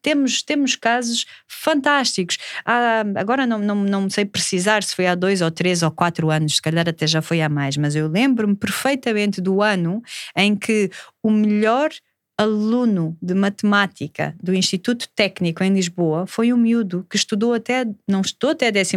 [0.00, 2.38] Temos, temos casos fantásticos.
[2.64, 6.30] Ah, agora não, não, não sei precisar se foi há dois ou três ou quatro
[6.30, 10.00] anos, se calhar até já foi há mais, mas eu lembro-me perfeitamente do ano
[10.36, 10.88] em que
[11.20, 11.90] o melhor
[12.38, 18.20] aluno de matemática do Instituto Técnico em Lisboa foi um miúdo que estudou até, não
[18.20, 18.96] estudou até a 12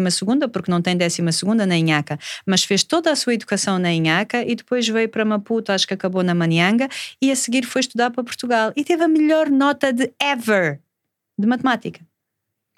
[0.54, 1.24] porque não tem 12
[1.66, 5.72] na Inhaca, mas fez toda a sua educação na Inhaca e depois veio para Maputo,
[5.72, 6.88] acho que acabou na Manianga,
[7.20, 10.80] e a seguir foi estudar para Portugal e teve a melhor nota de ever
[11.38, 12.00] de matemática.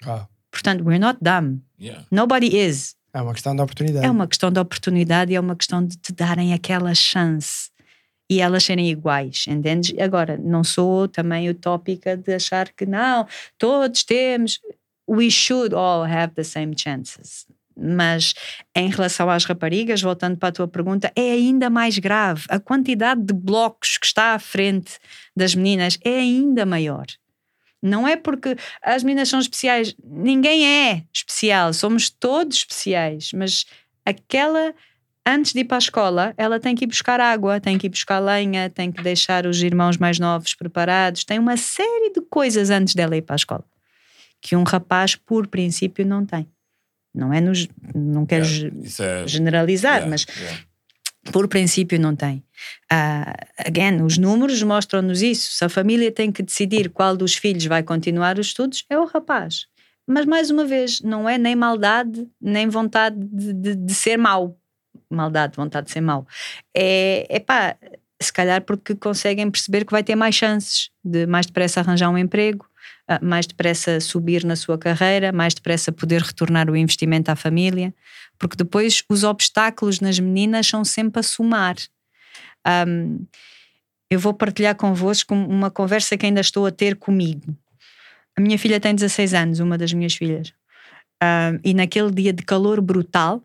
[0.06, 0.26] Ah.
[0.50, 1.60] Portanto, we're not dumb.
[1.78, 2.06] Yeah.
[2.10, 2.96] Nobody is.
[3.12, 4.06] É uma questão de oportunidade.
[4.06, 7.73] É uma questão de oportunidade e é uma questão de te darem aquela chance
[8.30, 9.94] e elas serem iguais, entendes?
[9.98, 13.26] Agora, não sou também utópica de achar que não,
[13.58, 14.60] todos temos,
[15.08, 17.46] we should all have the same chances.
[17.76, 18.34] Mas
[18.74, 22.44] em relação às raparigas, voltando para a tua pergunta, é ainda mais grave.
[22.48, 24.98] A quantidade de blocos que está à frente
[25.36, 27.06] das meninas é ainda maior.
[27.82, 33.66] Não é porque as meninas são especiais, ninguém é especial, somos todos especiais, mas
[34.06, 34.74] aquela
[35.26, 37.90] antes de ir para a escola, ela tem que ir buscar água, tem que ir
[37.90, 42.70] buscar lenha, tem que deixar os irmãos mais novos preparados, tem uma série de coisas
[42.70, 43.64] antes dela ir para a escola
[44.44, 46.46] que um rapaz, por princípio, não tem.
[47.14, 50.62] Não é nos, não quero yeah, é, generalizar, yeah, mas yeah.
[51.32, 52.44] por princípio não tem.
[52.92, 53.32] Uh,
[53.66, 55.52] again, os números mostram-nos isso.
[55.52, 59.06] Se a família tem que decidir qual dos filhos vai continuar os estudos, é o
[59.06, 59.66] rapaz.
[60.06, 64.60] Mas mais uma vez, não é nem maldade, nem vontade de, de, de ser mau
[65.14, 66.26] maldade, vontade de ser mau.
[66.74, 67.76] É, é pá,
[68.20, 72.18] se calhar porque conseguem perceber que vai ter mais chances de mais depressa arranjar um
[72.18, 72.66] emprego,
[73.06, 77.94] ah, mais depressa subir na sua carreira, mais depressa poder retornar o investimento à família,
[78.38, 81.76] porque depois os obstáculos nas meninas são sempre a somar.
[82.66, 83.26] Um,
[84.10, 87.54] eu vou partilhar convosco uma conversa que ainda estou a ter comigo.
[88.36, 90.52] A minha filha tem 16 anos, uma das minhas filhas.
[91.22, 93.42] Um, e naquele dia de calor brutal,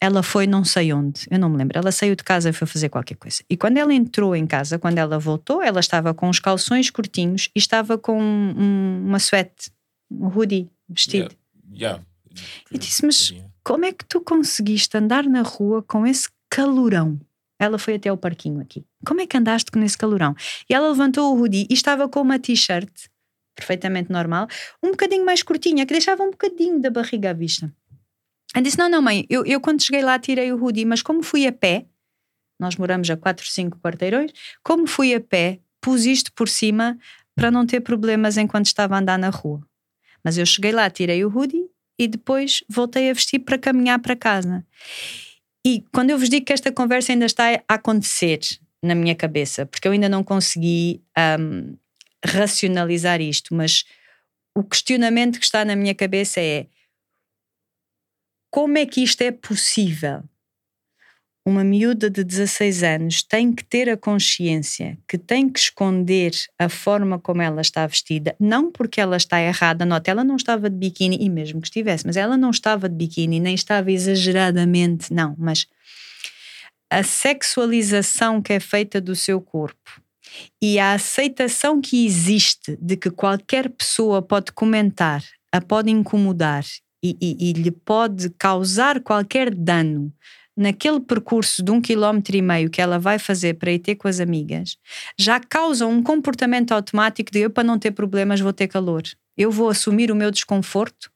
[0.00, 1.78] ela foi não sei onde, eu não me lembro.
[1.78, 3.42] Ela saiu de casa e foi fazer qualquer coisa.
[3.50, 7.50] E quando ela entrou em casa, quando ela voltou, ela estava com os calções curtinhos
[7.54, 9.70] e estava com um, uma suéte,
[10.10, 11.34] um hoodie, vestido.
[11.70, 12.02] Yeah.
[12.32, 12.44] yeah.
[12.70, 17.20] E disse: Mas como é que tu conseguiste andar na rua com esse calorão?
[17.58, 18.82] Ela foi até o parquinho aqui.
[19.04, 20.34] Como é que andaste com esse calorão?
[20.68, 22.90] E ela levantou o hoodie e estava com uma t-shirt
[23.54, 24.48] perfeitamente normal,
[24.82, 27.70] um bocadinho mais curtinha, que deixava um bocadinho da barriga à vista.
[28.54, 31.22] Eu disse: Não, não, mãe, eu, eu quando cheguei lá tirei o hoodie, mas como
[31.22, 31.86] fui a pé,
[32.58, 34.32] nós moramos a 4, 5 quarteirões,
[34.62, 36.98] como fui a pé, pus isto por cima
[37.34, 39.62] para não ter problemas enquanto estava a andar na rua.
[40.22, 41.64] Mas eu cheguei lá, tirei o hoodie
[41.98, 44.64] e depois voltei a vestir para caminhar para casa.
[45.66, 48.40] E quando eu vos digo que esta conversa ainda está a acontecer
[48.82, 51.02] na minha cabeça, porque eu ainda não consegui
[51.38, 51.76] um,
[52.24, 53.84] racionalizar isto, mas
[54.54, 56.66] o questionamento que está na minha cabeça é
[58.50, 60.22] como é que isto é possível?
[61.44, 66.68] uma miúda de 16 anos tem que ter a consciência que tem que esconder a
[66.68, 70.76] forma como ela está vestida, não porque ela está errada, nota, ela não estava de
[70.76, 75.34] biquíni, e mesmo que estivesse, mas ela não estava de biquíni, nem estava exageradamente, não,
[75.38, 75.66] mas
[76.90, 80.00] a sexualização que é feita do seu corpo
[80.62, 86.64] e a aceitação que existe de que qualquer pessoa pode comentar, a pode incomodar
[87.02, 90.12] e, e, e lhe pode causar qualquer dano
[90.56, 94.06] naquele percurso de um quilómetro e meio que ela vai fazer para ir ter com
[94.06, 94.76] as amigas,
[95.18, 99.02] já causa um comportamento automático de eu, para não ter problemas, vou ter calor.
[99.36, 101.10] Eu vou assumir o meu desconforto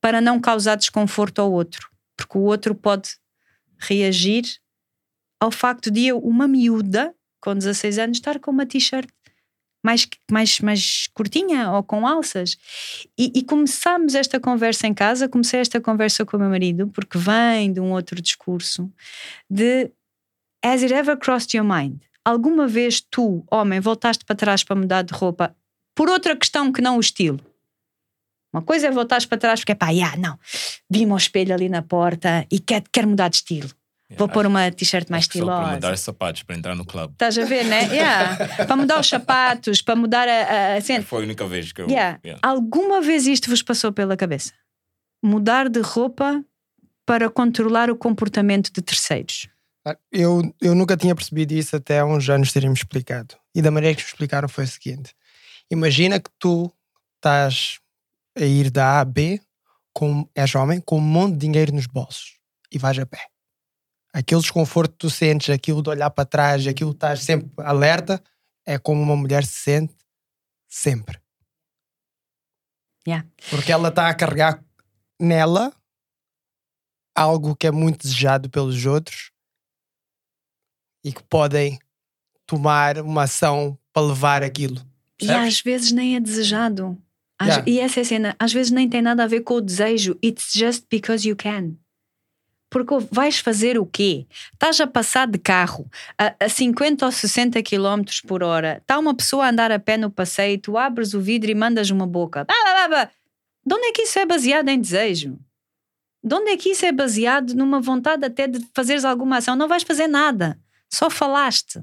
[0.00, 3.10] para não causar desconforto ao outro, porque o outro pode
[3.78, 4.44] reagir
[5.40, 9.08] ao facto de eu, uma miúda com 16 anos, estar com uma t-shirt
[9.88, 12.58] mais, mais, mais curtinha ou com alças.
[13.16, 17.16] E, e começámos esta conversa em casa, comecei esta conversa com o meu marido, porque
[17.16, 18.92] vem de um outro discurso,
[19.48, 19.90] de
[20.62, 22.00] Has it ever crossed your mind?
[22.24, 25.56] Alguma vez tu, homem, voltaste para trás para mudar de roupa
[25.94, 27.40] por outra questão que não o estilo?
[28.52, 30.38] Uma coisa é voltares para trás porque é pá, yeah, não,
[30.90, 33.70] vi-me ao espelho ali na porta e quero, quero mudar de estilo.
[34.16, 35.72] Vou pôr uma t-shirt mais Só para estilosa.
[35.74, 37.12] mudar os sapatos para entrar no clube.
[37.12, 37.82] Estás a ver, né?
[37.88, 38.46] Yeah.
[38.64, 41.04] para mudar os sapatos, para mudar a, a, a cena.
[41.04, 41.88] Foi a única vez que eu.
[41.88, 42.18] Yeah.
[42.24, 42.40] yeah.
[42.42, 44.54] Alguma vez isto vos passou pela cabeça?
[45.22, 46.42] Mudar de roupa
[47.04, 49.48] para controlar o comportamento de terceiros.
[50.12, 53.34] Eu, eu nunca tinha percebido isso até há uns anos terem-me explicado.
[53.54, 55.14] E da maneira que me explicaram foi o seguinte:
[55.70, 56.72] imagina que tu
[57.16, 57.78] estás
[58.36, 59.40] a ir da A a B,
[59.92, 62.38] com, és homem, com um monte de dinheiro nos bolsos
[62.70, 63.26] e vais a pé.
[64.18, 68.20] Aquele desconforto que tu sentes, aquilo de olhar para trás, aquilo de estás sempre alerta,
[68.66, 69.94] é como uma mulher se sente
[70.68, 71.20] sempre.
[73.06, 73.26] Yeah.
[73.48, 74.62] Porque ela está a carregar
[75.20, 75.72] nela
[77.16, 79.30] algo que é muito desejado pelos outros
[81.04, 81.78] e que podem
[82.44, 84.84] tomar uma ação para levar aquilo.
[85.20, 87.00] E às vezes nem é desejado.
[87.38, 87.70] Às- Yeah.
[87.70, 90.18] E essa é a cena, às vezes nem tem nada a ver com o desejo.
[90.24, 91.76] It's just because you can.
[92.70, 94.26] Porque vais fazer o quê?
[94.52, 99.14] Estás a passar de carro a, a 50 ou 60 km por hora, está uma
[99.14, 102.46] pessoa a andar a pé no passeio, tu abres o vidro e mandas uma boca.
[103.64, 105.38] De onde é que isso é baseado em desejo?
[106.22, 109.56] De onde é que isso é baseado numa vontade até de fazeres alguma ação?
[109.56, 110.58] Não vais fazer nada,
[110.90, 111.82] só falaste.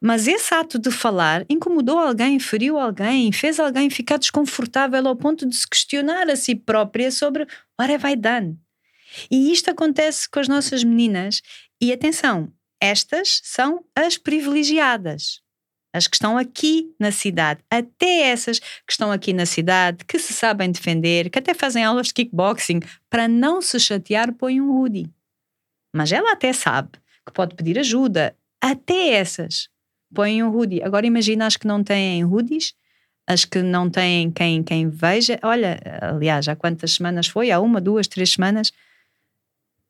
[0.00, 5.46] Mas esse ato de falar incomodou alguém, feriu alguém, fez alguém ficar desconfortável ao ponto
[5.46, 7.46] de se questionar a si própria sobre
[7.78, 8.58] what have I done?
[9.30, 11.42] E isto acontece com as nossas meninas.
[11.80, 15.40] E atenção, estas são as privilegiadas.
[15.92, 20.34] As que estão aqui na cidade, até essas que estão aqui na cidade, que se
[20.34, 25.10] sabem defender, que até fazem aulas de kickboxing, para não se chatear, põem um hoodie.
[25.94, 26.90] Mas ela até sabe
[27.26, 28.36] que pode pedir ajuda.
[28.60, 29.68] Até essas
[30.14, 30.82] põem um hoodie.
[30.82, 32.74] Agora imagina as que não têm hoodies,
[33.26, 35.38] as que não têm quem, quem veja.
[35.42, 37.50] Olha, aliás, há quantas semanas foi?
[37.50, 38.72] Há uma, duas, três semanas.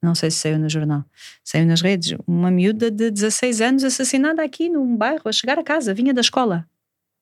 [0.03, 1.05] Não sei se saiu no jornal,
[1.43, 2.17] saiu nas redes.
[2.27, 6.21] Uma miúda de 16 anos assassinada aqui num bairro, a chegar a casa, vinha da
[6.21, 6.67] escola.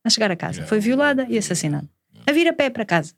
[0.05, 0.65] A chegar a casa.
[0.67, 1.89] Foi violada e assassinada.
[2.27, 3.15] A vir a pé para casa.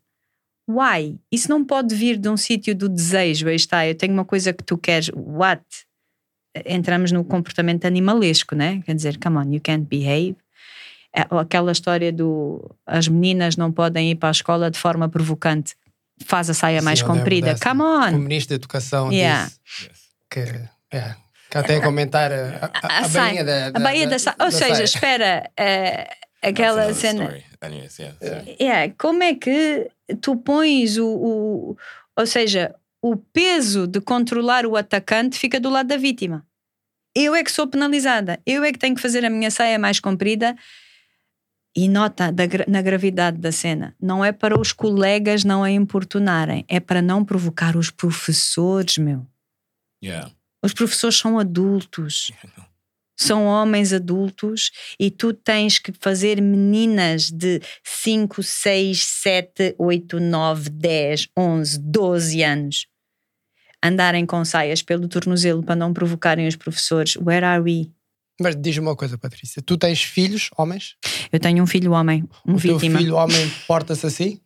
[0.68, 1.18] Why?
[1.32, 3.48] Isso não pode vir de um sítio do desejo.
[3.48, 5.10] Aí está, eu tenho uma coisa que tu queres.
[5.14, 5.64] What?
[6.66, 8.82] Entramos no comportamento animalesco, né?
[8.84, 10.36] Quer dizer, come on, you can't behave.
[11.14, 15.74] É, Aquela história do as meninas não podem ir para a escola de forma provocante.
[16.24, 17.46] Faz a saia mais Sim, lembro comprida.
[17.52, 17.68] dessa.
[17.70, 18.18] Come O on!
[18.18, 19.44] ministro da Educação Yeah.
[19.46, 19.58] disse
[20.30, 20.40] que,
[20.90, 21.14] é,
[21.50, 24.74] que até a comentar a, a, a, bainha da, A Baía da, Ou da seja,
[24.74, 24.84] saia.
[24.84, 26.08] espera, eh,
[26.42, 27.38] aquela cena.
[27.60, 29.88] Anyways, yeah, so- Yeah, como é que
[30.20, 31.76] tu pões o, o-
[32.16, 36.44] Ou seja, o peso de controlar o atacante fica do lado da vítima.
[37.14, 39.98] Eu é que sou penalizada, eu é que tenho que fazer a minha saia mais
[39.98, 40.54] comprida.
[41.76, 46.64] E nota da na gravidade da cena, não é para os colegas não a importunarem,
[46.68, 49.26] é para não provocar os professores, meu.
[50.02, 50.30] yeah.
[50.62, 52.30] Os professores são adultos.
[53.20, 60.70] São homens adultos e tu tens que fazer meninas de 5, 6, 7, 8, 9,
[60.70, 62.86] 10, 11, 12 anos
[63.82, 67.16] andarem com saias pelo tornozelo para não provocarem os professores.
[67.16, 67.90] Where are we?
[68.40, 69.60] Mas diz-me uma coisa, Patrícia.
[69.60, 70.96] Tu tens filhos, homens?
[71.32, 72.98] Eu tenho um filho homem, um o teu vítima.
[72.98, 74.40] filho homem porta-se assim?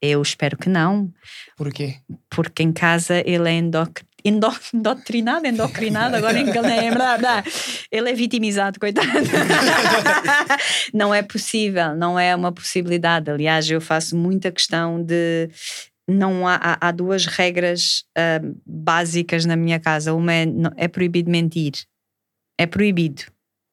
[0.00, 1.12] Eu espero que não,
[1.56, 1.96] Porquê?
[2.30, 4.00] porque em casa ele é endoc...
[4.24, 7.42] endo- endoctrinado, endocrinado, agora enganei, blá, blá.
[7.90, 9.08] ele é vitimizado, coitado.
[10.94, 13.28] não é possível, não é uma possibilidade.
[13.28, 15.48] Aliás, eu faço muita questão de
[16.08, 20.14] não há, há, duas regras ah, básicas na minha casa.
[20.14, 21.72] Uma é, é proibido mentir.
[22.56, 23.24] É proibido.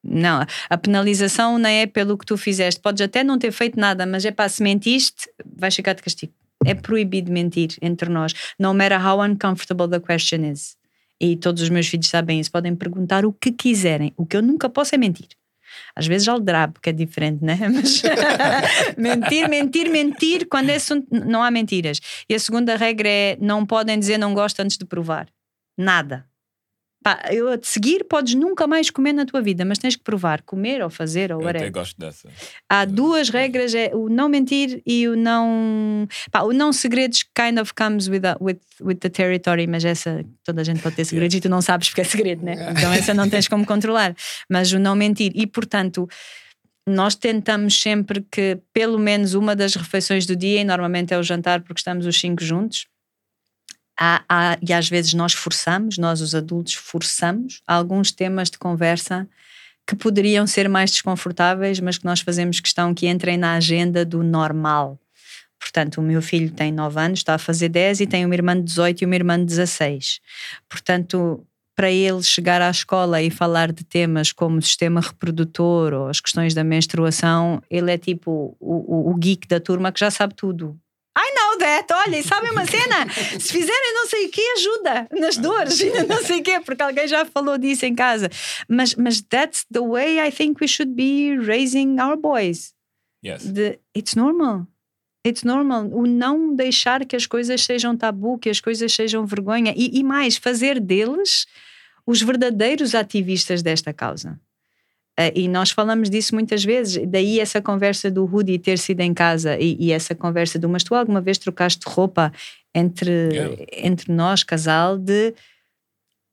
[0.08, 2.80] Não, a penalização não é pelo que tu fizeste.
[2.80, 6.32] Podes até não ter feito nada, mas é pá, se mentiste, vais ficar de castigo.
[6.64, 8.34] É proibido mentir entre nós.
[8.60, 10.78] No matter how uncomfortable the question is.
[11.20, 12.52] E todos os meus filhos sabem isso.
[12.52, 14.14] Podem perguntar o que quiserem.
[14.16, 15.28] O que eu nunca posso é mentir.
[15.96, 17.58] Às vezes aldrabo, que é diferente, né?
[17.74, 18.04] Mas
[18.98, 22.00] mentir, mentir, mentir, quando é assunto, não há mentiras.
[22.30, 25.28] E a segunda regra é: não podem dizer não gosto antes de provar.
[25.78, 26.26] Nada.
[27.06, 30.42] Pá, eu a seguir podes nunca mais comer na tua vida, mas tens que provar,
[30.42, 31.72] comer ou fazer ou Eu até whatever.
[31.72, 32.28] gosto dessa.
[32.68, 36.08] Há duas regras: é o não mentir e o não.
[36.32, 40.26] Pá, o não segredos kind of comes with, a- with, with the territory, mas essa
[40.44, 42.56] toda a gente pode ter segredos e tu não sabes porque é segredo, né?
[42.72, 44.16] Então essa não tens como controlar.
[44.50, 45.32] Mas o não mentir.
[45.36, 46.10] E portanto,
[46.88, 51.24] nós tentamos sempre que pelo menos uma das refeições do dia, e normalmente é o
[51.24, 52.88] jantar porque estamos os cinco juntos.
[53.98, 59.28] Há, há- e às vezes nós forçamos, nós os adultos forçamos alguns temas de conversa
[59.88, 64.24] que poderiam ser mais desconfortáveis, mas que nós fazemos questão que entrem na agenda do
[64.24, 65.00] normal.
[65.60, 68.56] Portanto, o meu filho tem 9 anos, está a fazer 10 e tem uma irmã
[68.56, 70.20] de 18 e uma irmã de 16.
[70.68, 76.08] Portanto, para ele chegar à escola e falar de temas como o sistema reprodutor ou
[76.08, 80.10] as questões da menstruação, ele é tipo o, o, o geek da turma que já
[80.10, 80.80] sabe tudo.
[81.58, 83.08] That, olha, e sabem uma cena?
[83.40, 86.82] Se fizerem não sei o que, ajuda nas dores, e não sei o quê, porque
[86.82, 88.30] alguém já falou disso em casa.
[88.68, 92.74] Mas, mas that's the way I think we should be raising our boys.
[93.26, 93.44] Yes.
[93.44, 94.68] De, it's normal.
[95.26, 95.90] It's normal.
[95.92, 99.74] O não deixar que as coisas sejam tabu, que as coisas sejam vergonha.
[99.76, 101.48] E, e mais, fazer deles
[102.06, 104.40] os verdadeiros ativistas desta causa.
[105.18, 107.02] Eh, e nós falamos disso muitas vezes.
[107.08, 110.84] Daí essa conversa do Rudy ter sido em casa e, e essa conversa do mas
[110.84, 112.32] tu alguma vez trocaste roupa
[112.74, 113.66] entre, Yeah.
[113.72, 115.34] entre nós, casal, de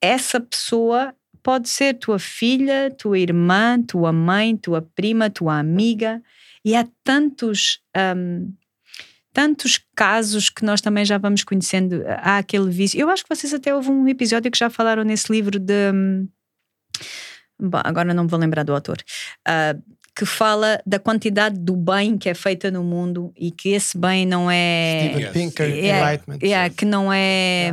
[0.01, 6.21] essa pessoa pode ser tua filha, tua irmã, tua mãe, tua prima, tua amiga.
[6.65, 7.81] E há tantos.
[8.17, 8.53] hum,
[9.33, 12.05] tantos casos que nós também já vamos conhecendo.
[12.07, 13.01] Há aquele vício.
[13.01, 15.91] Eu acho que vocês até houve um episódio que já falaram nesse livro de.
[17.63, 18.99] Bom, agora não me vou lembrar do autor.
[19.47, 19.75] ah,
[20.15, 24.27] que fala da quantidade do bem que é feita no mundo e que esse bem
[24.27, 25.09] não é.
[25.11, 25.33] Steven.
[25.33, 26.39] Pinker, Yeah, Enlightenment.
[26.43, 27.73] yeah, que não é.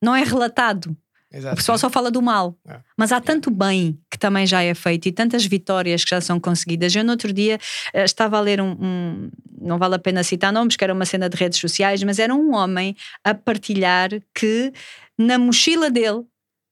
[0.00, 0.96] Não é relatado.
[1.32, 1.54] Exato.
[1.54, 2.56] O pessoal só fala do mal.
[2.68, 2.78] É.
[2.96, 6.38] Mas há tanto bem que também já é feito e tantas vitórias que já são
[6.38, 6.94] conseguidas.
[6.94, 7.58] Eu, no outro dia,
[7.92, 11.04] eh, estava a ler um, um- Não vale a pena citar nomes, que era uma
[11.04, 14.72] cena de redes sociais, mas era um homem a partilhar que
[15.18, 16.22] na mochila dele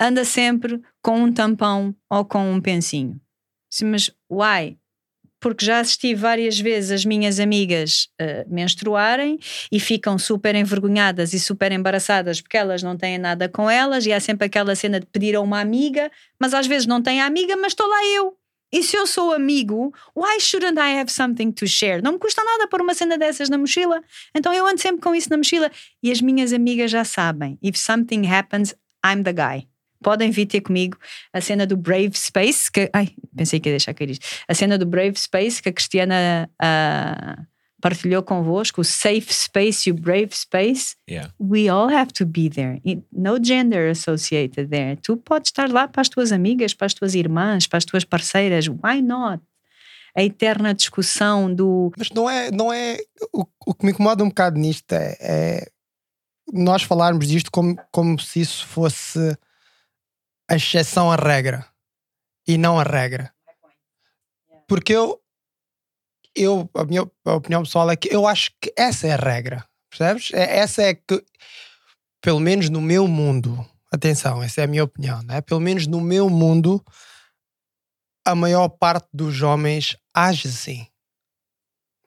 [0.00, 3.20] anda sempre com um tampão ou com um pensinho.
[3.70, 4.78] Sim, Mas, why?
[5.40, 9.38] Porque já assisti várias vezes as minhas amigas eh, menstruarem
[9.70, 14.12] e ficam super envergonhadas e super embaraçadas porque elas não têm nada com elas e
[14.12, 17.26] há sempre aquela cena de pedir a uma amiga, mas às vezes não tem a
[17.26, 18.38] amiga, mas estou lá eu.
[18.72, 22.02] E se eu sou amigo, why shouldn't I have something to share?
[22.02, 24.02] Não me custa nada pôr uma cena dessas na mochila.
[24.35, 25.70] Então eu ando sempre com isso na mochila.
[26.02, 27.59] E as minhas amigas já sabem.
[27.62, 29.74] If something happens, I'm the guy.
[30.05, 30.99] Podem vir ter comigo
[31.33, 32.90] a cena do Brave Space, que.
[32.93, 34.27] Ai, pensei que ia deixar cair isto.
[34.47, 37.43] A cena do Brave Space que a Cristiana ah,
[37.81, 40.95] partilhou convosco, o Safe Space e o Brave Space.
[41.09, 41.33] Yeah.
[41.40, 42.81] We all have to be there.
[43.11, 44.97] No gender associated there.
[44.97, 48.05] Tu podes estar lá para as tuas amigas, para as tuas irmãs, para as tuas
[48.05, 48.69] parceiras.
[48.69, 49.43] Why not?
[50.14, 51.90] A eterna discussão do.
[51.97, 52.99] Mas não é, não é
[53.33, 55.69] o, o que me incomoda um bocado nisto é, é
[56.53, 59.37] nós falarmos disto como, como se isso fosse
[60.48, 61.66] a exceção à regra
[62.46, 63.33] e não a regra.
[64.68, 65.20] Porque eu,
[66.35, 70.30] eu a minha opinião pessoal é que eu acho que essa é a regra, percebes?
[70.33, 71.24] É, essa é que,
[72.20, 75.40] pelo menos no meu mundo, atenção, essa é a minha opinião, né?
[75.40, 76.85] Pelo menos no meu mundo,
[78.24, 80.87] a maior parte dos homens age assim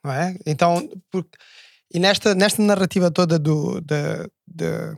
[0.08, 0.36] não é?
[0.46, 1.38] Então, porque,
[1.94, 4.98] e nesta, nesta narrativa toda do, de, de-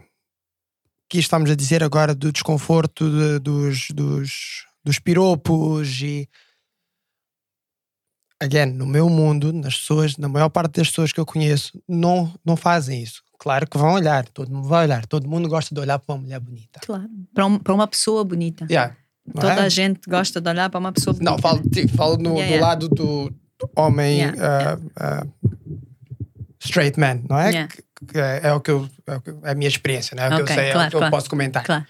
[1.10, 6.30] que estamos a dizer agora do desconforto de- dos, dos, dos piropos e
[8.42, 12.34] again, no meu mundo, nas pessoas, na maior parte das pessoas que eu conheço, não,
[12.46, 13.22] não fazem isso.
[13.38, 16.22] Claro que vão olhar, todo mundo vai olhar, todo mundo gosta de olhar para uma
[16.22, 16.80] mulher bonita.
[16.86, 17.10] Claro.
[17.34, 18.66] Para, um- para uma pessoa bonita.
[18.70, 18.96] Yeah,
[19.34, 19.60] Toda é?
[19.62, 21.32] a gente gosta de olhar para uma pessoa bonita.
[21.32, 21.62] Não, falo,
[21.96, 22.68] falo no, Yeah, do yeah.
[22.68, 25.28] lado do do homem ah, ah,
[26.62, 27.68] straight man, não é?
[27.68, 30.28] Que é, é o que eu, é que- é a minha experiência, não é?
[30.28, 31.12] O que Ok, eu sei, é claro, o que eu claro.
[31.16, 31.64] posso comentar.
[31.64, 31.86] Claro.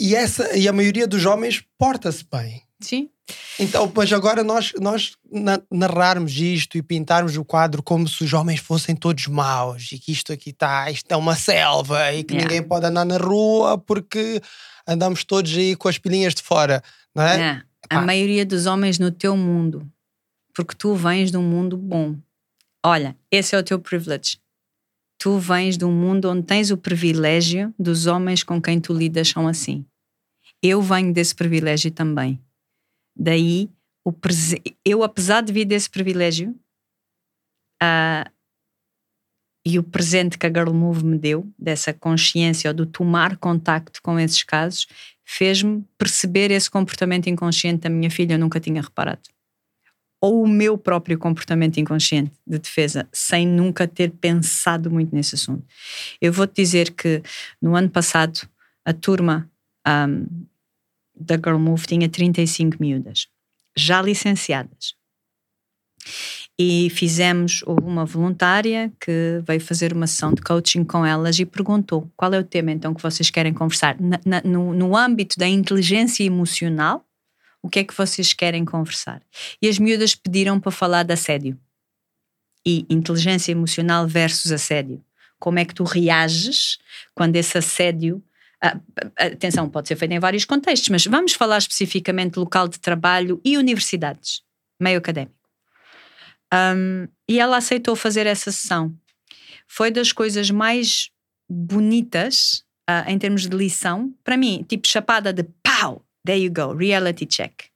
[0.00, 2.62] E, essa, e a maioria dos homens porta-se bem.
[2.80, 3.10] Sim.
[3.58, 8.32] Então, mas agora nós, nós na- narrarmos isto e pintarmos o quadro como se os
[8.32, 12.34] homens fossem todos maus e que isto aqui está, isto é uma selva e que
[12.34, 12.48] Yeah.
[12.52, 14.40] ninguém pode andar na rua porque
[14.88, 16.82] andamos todos aí com as pilinhas de fora,
[17.14, 17.40] não é?
[17.40, 17.62] É.
[17.96, 19.86] A maioria dos homens no teu mundo,
[20.54, 22.16] porque tu vens de um mundo bom.
[22.84, 24.38] Olha, esse é o teu privilege.
[25.18, 29.28] Tu vens de um mundo onde tens o privilégio dos homens com quem tu lidas
[29.28, 29.84] são assim.
[30.62, 32.40] Eu venho desse privilégio também.
[33.14, 33.68] Daí,
[34.84, 36.58] eu, apesar de vir desse privilégio,
[37.82, 38.30] ah,
[39.66, 44.00] e o presente que a Girl Move me deu, dessa consciência ou do tomar contacto
[44.02, 44.86] com esses casos,
[45.22, 49.28] fez-me perceber esse comportamento inconsciente da minha filha, eu nunca tinha reparado.
[50.20, 55.64] Ou o meu próprio comportamento inconsciente de defesa, sem nunca ter pensado muito nesse assunto.
[56.20, 57.22] Eu vou-te dizer que
[57.60, 58.40] no ano passado,
[58.84, 59.50] a turma
[59.86, 60.26] ahm,
[61.18, 63.28] da Girl Move tinha 35 miúdas,
[63.76, 64.94] já licenciadas.
[66.58, 71.46] E fizemos, houve uma voluntária que veio fazer uma sessão de coaching com elas e
[71.46, 73.98] perguntou qual é o tema então que vocês querem conversar.
[74.00, 77.04] Na- na- no, no âmbito da inteligência emocional,
[77.62, 79.22] o que é que vocês querem conversar?
[79.60, 81.58] E as miúdas pediram para falar de assédio.
[82.64, 85.02] E inteligência emocional versus assédio.
[85.38, 86.78] Como é que tu reages
[87.14, 88.22] quando esse assédio.
[89.16, 93.56] atenção, pode ser feito em vários contextos, mas vamos falar especificamente local de trabalho e
[93.56, 94.42] universidades,
[94.78, 95.34] meio académico.
[96.52, 98.94] Um, e ela aceitou fazer essa sessão.
[99.66, 101.10] Foi das coisas mais
[101.48, 106.72] bonitas ah, em termos de lição, para mim, tipo chapada de pau, there you go,
[106.72, 107.70] reality check.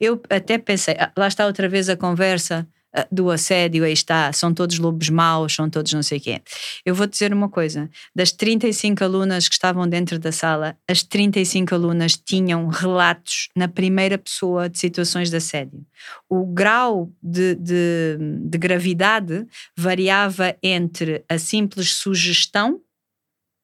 [0.00, 4.32] Eu até pensei, ah, lá está outra vez a conversa ah, do assédio, aí está,
[4.32, 6.42] são todos lobos maus, são todos não sei o quê.
[6.84, 11.74] Eu vou dizer uma coisa: das 35 alunas que estavam dentro da sala, as 35
[11.74, 15.86] alunas tinham relatos na primeira pessoa de situações de assédio.
[16.28, 19.46] O grau de, de, de gravidade
[19.76, 22.80] variava entre a simples sugestão,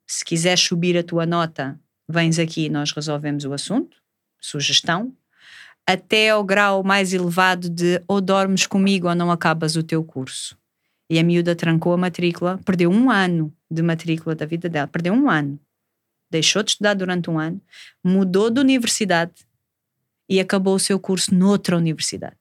[0.07, 3.97] se quiseres subir a tua nota, vens aqui e nós resolvemos o assunto,
[4.41, 5.13] sugestão,
[5.87, 10.57] até ao grau mais elevado de ou dormes comigo ou não acabas o teu curso.
[11.09, 15.15] E a miúda trancou a matrícula, perdeu um ano de matrícula da vida dela, perdeu
[15.15, 15.59] um ano.
[16.31, 17.61] Deixou de estudar durante um ano,
[18.03, 19.33] mudou de universidade
[20.29, 22.37] e acabou o seu curso noutra universidade.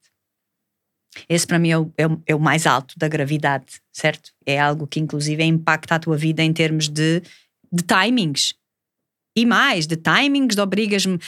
[1.30, 4.32] Esse para mim é o, é o- é mais alto da gravidade, certo?
[4.46, 7.22] É algo que inclusive impacta a tua vida em termos de,
[7.72, 8.54] de timings.
[9.36, 11.20] E mais, de timings, de obrigas-me.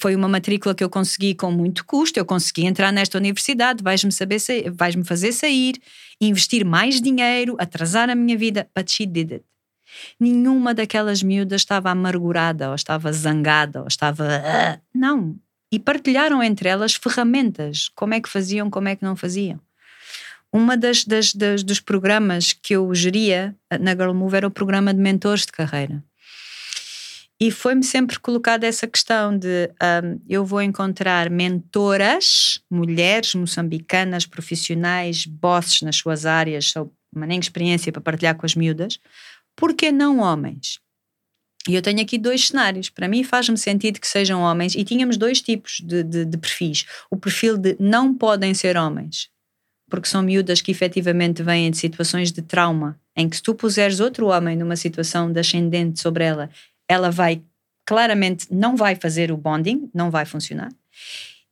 [0.00, 4.10] foi uma matrícula que eu consegui com muito custo, eu consegui entrar nesta universidade, vais-me
[4.10, 5.74] saber sa- vais-me fazer sair,
[6.20, 8.68] investir mais dinheiro, atrasar a minha vida.
[8.76, 9.44] But she did it.
[10.18, 14.24] Nenhuma daquelas miúdas estava amargurada, ou estava zangada, ou estava.
[14.44, 15.36] "Ah", Não.
[15.70, 19.60] E partilharam entre elas ferramentas, como é que faziam, como é que não faziam.
[20.52, 24.94] Uma das, das, das- dos programas que eu geria na Girl Move era o programa
[24.94, 26.02] de mentores de carreira.
[27.44, 29.68] E foi-me sempre colocada essa questão de
[30.02, 36.72] hum, eu vou encontrar mentoras, mulheres moçambicanas, profissionais, bosses nas suas áreas,
[37.14, 38.98] uma nem experiência para partilhar com as miúdas,
[39.54, 40.80] por que não homens?
[41.68, 42.88] E eu tenho aqui dois cenários.
[42.88, 46.86] Para mim faz-me sentido que sejam homens, e tínhamos dois tipos de, de, de perfis.
[47.10, 49.28] O perfil de não podem ser homens,
[49.90, 54.00] porque são miúdas que efetivamente vêm de situações de trauma, em que se tu puseres
[54.00, 56.48] outro homem numa situação de ascendente sobre ela,
[56.88, 57.42] ela vai
[57.86, 60.72] claramente não vai fazer o bonding, não vai funcionar.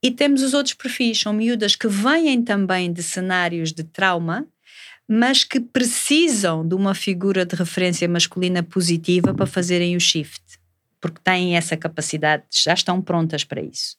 [0.03, 4.47] E temos os outros perfis, são miúdas que vêm também de cenários de trauma,
[5.07, 10.43] mas que precisam de uma figura de referência masculina positiva para fazerem o shift,
[11.01, 13.97] porque têm essa capacidade, já estão prontas para isso.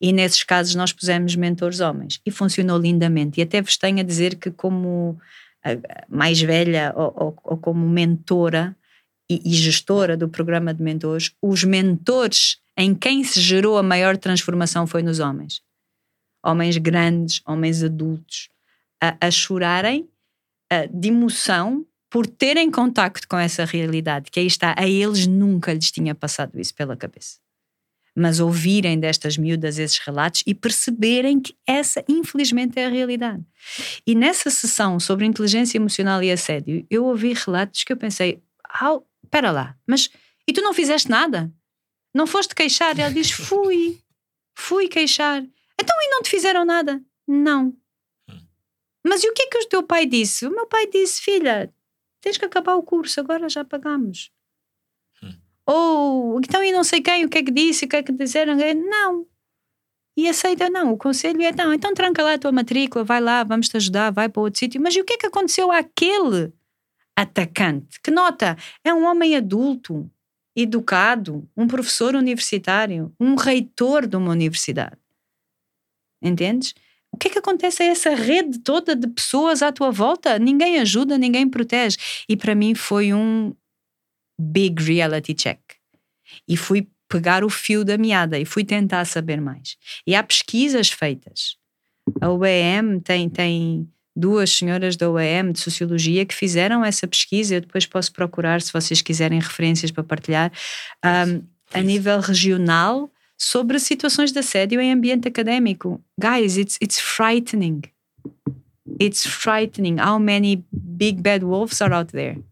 [0.00, 3.40] E nesses casos nós pusemos mentores homens e funcionou lindamente.
[3.40, 5.18] E até vos tenho a dizer que, como
[6.08, 8.76] mais velha ou, ou, ou como mentora
[9.30, 14.16] e, e gestora do programa de mentores, os mentores em quem se gerou a maior
[14.16, 15.62] transformação foi nos homens.
[16.44, 18.48] Homens grandes, homens adultos,
[19.02, 20.08] a, a chorarem
[20.70, 25.72] a, de emoção por terem contacto com essa realidade, que aí está, a eles nunca
[25.72, 27.38] lhes tinha passado isso pela cabeça.
[28.14, 33.44] Mas ouvirem destas miúdas esses relatos e perceberem que essa, infelizmente, é a realidade.
[34.06, 38.42] E nessa sessão sobre inteligência emocional e assédio, eu ouvi relatos que eu pensei:
[39.26, 40.08] espera lá, mas
[40.48, 41.52] e tu não fizeste nada?
[42.14, 42.96] Não foste queixar?
[42.98, 44.00] E ela diz: fui,
[44.56, 45.42] fui queixar.
[45.78, 47.02] Então e não te fizeram nada?
[47.26, 47.76] Não.
[49.04, 50.46] Mas e o que é que o teu pai disse?
[50.46, 51.72] O meu pai disse: filha,
[52.20, 54.30] tens que acabar o curso, agora já pagamos.
[55.66, 58.12] Ou então e não sei quem, o que é que disse, o que é que
[58.12, 58.56] disseram?
[58.56, 59.26] Não.
[60.16, 63.42] e aceita, não, o conselho é, não, então tranca lá a tua matrícula, vai lá,
[63.42, 64.80] vamos te ajudar, vai para outro sítio.
[64.80, 66.52] Mas e o que é que aconteceu àquele
[67.16, 68.00] atacante?
[68.02, 70.10] Que nota, é um homem adulto,
[70.54, 74.98] educado, um professor universitário, um reitor de uma universidade.
[76.22, 76.74] Entendes?
[77.12, 80.38] O que é que acontece a essa rede toda de pessoas à tua volta?
[80.38, 81.96] Ninguém ajuda, ninguém protege.
[82.28, 83.54] E para mim foi um
[84.38, 85.60] big reality check.
[86.46, 89.76] E fui pegar o fio da meada e fui tentar saber mais.
[90.06, 91.56] E há pesquisas feitas.
[92.20, 97.56] A UEM tem, tem duas senhoras da UEM de Sociologia que fizeram essa pesquisa.
[97.56, 100.50] Eu depois posso procurar, se vocês quiserem referências para partilhar,
[101.04, 101.42] um,
[101.72, 106.02] a nível regional sobre situações de assédio em ambiente académico.
[106.18, 107.82] Guys, it's, it's frightening.
[109.00, 112.42] It's frightening how many big bad wolves are out there.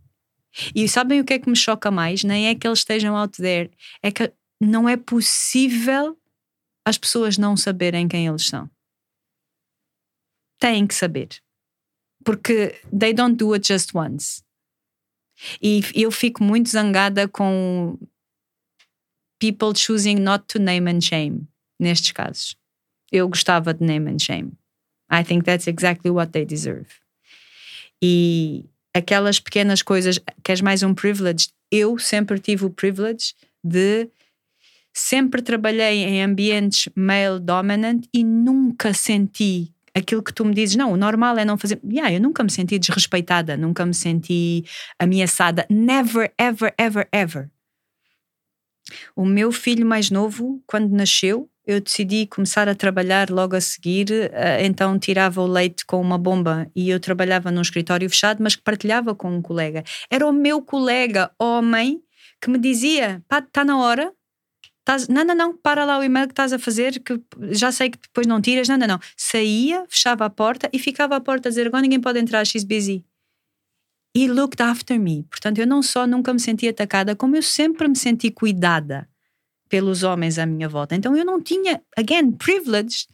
[0.75, 2.23] E sabem o que é que me choca mais?
[2.23, 3.71] Nem é que eles estejam out there,
[4.03, 6.17] é que não é possível
[6.85, 8.71] as pessoas não saberem quem eles são.
[10.61, 11.29] Têm que saber.
[12.25, 14.43] Porque they don't do it just once.
[15.61, 17.99] E eu fico muito zangada com
[19.39, 21.47] people choosing not to name and shame
[21.79, 22.57] nestes casos.
[23.13, 24.53] Eu gostava de name and shame.
[25.11, 26.89] I think that's exactly what they deserve.
[28.03, 28.65] E
[28.95, 31.49] aquelas pequenas coisas, queres mais um privilege?
[31.71, 34.09] Eu sempre tive o privilege de
[34.93, 40.93] sempre trabalhei em ambientes male dominant e nunca senti aquilo que tu me dizes, não,
[40.93, 41.81] o normal é não fazer.
[41.85, 44.65] Yeah, eu nunca me senti desrespeitada, nunca me senti
[44.99, 45.67] ameaçada.
[45.71, 47.51] Never, ever, ever, ever.
[49.17, 54.11] O meu filho mais novo, quando nasceu, eu decidi começar a trabalhar logo a seguir,
[54.11, 58.55] eh, então tirava o leite com uma bomba e eu trabalhava num escritório fechado, mas
[58.55, 59.83] que partilhava com um colega.
[60.11, 62.03] Era o meu colega homem
[62.41, 64.13] que me dizia: pá, está na hora,
[64.85, 67.19] Tás, não, não, não, para lá o e-mail que estás a fazer, que
[67.53, 68.69] já sei que depois não tiras.
[68.69, 69.01] Não, não, não.
[69.17, 72.65] Saía, fechava a porta e ficava à porta a dizer: agora ninguém pode entrar, she's
[72.65, 73.05] busy.
[74.17, 75.25] He looked after me.
[75.25, 79.09] Portanto, eu não só nunca me senti atacada, como eu sempre me senti cuidada
[79.69, 80.95] pelos homens à minha volta.
[80.95, 83.07] Então eu não tinha, again, privilege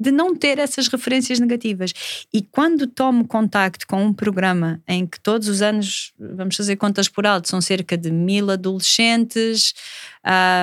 [0.00, 1.92] de não ter essas referências negativas.
[2.32, 7.08] E quando tomo contacto com um programa em que todos os anos, vamos fazer contas
[7.08, 9.74] por alto, são cerca de mil adolescentes,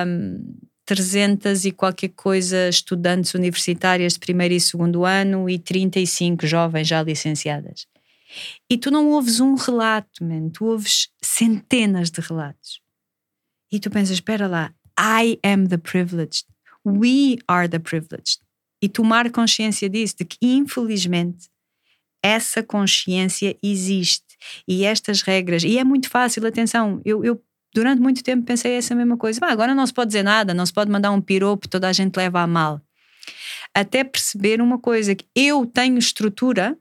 [0.06, 0.56] um,
[0.86, 7.02] 300 e qualquer coisa estudantes universitárias de primeiro e segundo ano e 35 jovens já
[7.02, 7.86] licenciadas.
[8.70, 12.80] E tu não ouves um relato, man, tu ouves centenas de relatos.
[13.70, 16.46] E tu pensas, espera lá, I am the privileged.
[16.84, 18.45] We are the privileged
[18.82, 21.48] e tomar consciência disso, de que infelizmente
[22.22, 24.24] essa consciência existe
[24.66, 27.42] e estas regras, e é muito fácil, atenção, eu, eu
[27.74, 30.72] durante muito tempo pensei essa mesma coisa, agora não se pode dizer nada, não se
[30.72, 32.80] pode mandar um piropo, toda a gente leva a mal.
[33.74, 36.76] Até perceber uma coisa, que eu tenho estrutura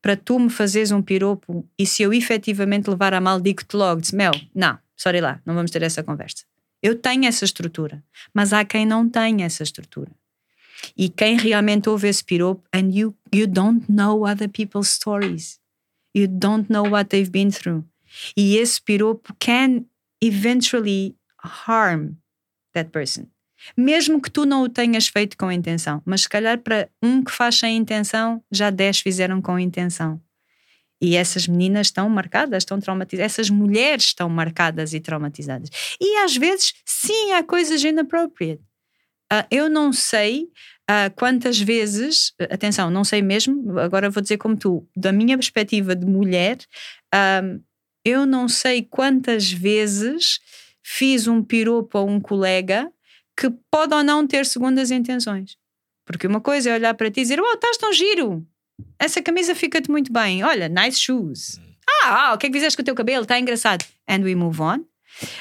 [0.00, 4.00] para tu me fazeres um piropo e se eu efetivamente levar a mal, digo-te logo,
[4.00, 6.44] diz, Mel, não, sorry lá, não vamos ter essa conversa.
[6.82, 8.02] Eu tenho essa estrutura,
[8.34, 10.10] mas há quem não tenha essa estrutura.
[10.96, 15.60] E quem realmente ouve esse piropo, and you, you don't know other people's stories.
[16.14, 17.84] You don't know what they've been through.
[18.36, 19.86] E esse piropo can
[20.20, 22.16] eventually harm
[22.74, 23.26] that person.
[23.76, 27.30] Mesmo que tu não o tenhas feito com intenção, mas se calhar para um que
[27.30, 30.20] faz sem intenção, já dez fizeram com intenção.
[31.00, 35.68] E essas meninas estão marcadas, estão traumatizadas, essas mulheres estão marcadas e traumatizadas.
[36.00, 38.62] E às vezes, sim, há coisas inappropriate.
[39.32, 40.42] Uh, eu não sei
[40.90, 45.96] uh, quantas vezes, atenção, não sei mesmo, agora vou dizer como tu, da minha perspectiva
[45.96, 46.58] de mulher,
[47.14, 47.62] uh,
[48.04, 50.38] eu não sei quantas vezes
[50.82, 52.92] fiz um piropo a um colega
[53.38, 55.56] que pode ou não ter segundas intenções.
[56.04, 58.46] Porque uma coisa é olhar para ti e dizer: Oh, estás tão giro,
[58.98, 61.58] essa camisa fica-te muito bem, olha, nice shoes.
[62.04, 63.22] Ah, ah, o que é que fizeste com o teu cabelo?
[63.22, 63.84] Está engraçado.
[64.08, 64.84] And we move on.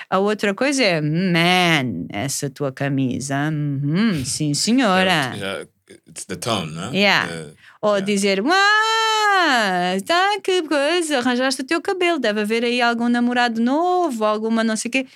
[0.09, 5.33] A outra coisa é, man, essa tua camisa, uhum, sim senhora.
[5.35, 5.65] Yeah,
[6.07, 6.89] it's the tone, né?
[6.93, 7.27] Yeah.
[7.27, 13.09] The- Ou dizer, ah, tá, que coisa, arranjaste o teu cabelo, deve haver aí algum
[13.09, 15.07] namorado novo, alguma não sei o quê.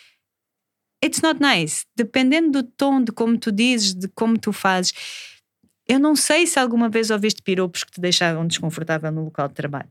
[1.04, 1.86] It's not nice.
[1.96, 4.94] Dependendo do tom, de como tu dizes, de como tu fazes.
[5.88, 9.54] Eu não sei se alguma vez ouviste piropos que te deixaram desconfortável no local de
[9.54, 9.90] trabalho.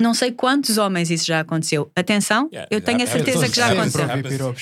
[0.00, 1.90] Não sei quantos homens isso já aconteceu.
[1.94, 4.04] Atenção, Yeah, eu tenho a certeza que já aconteceu.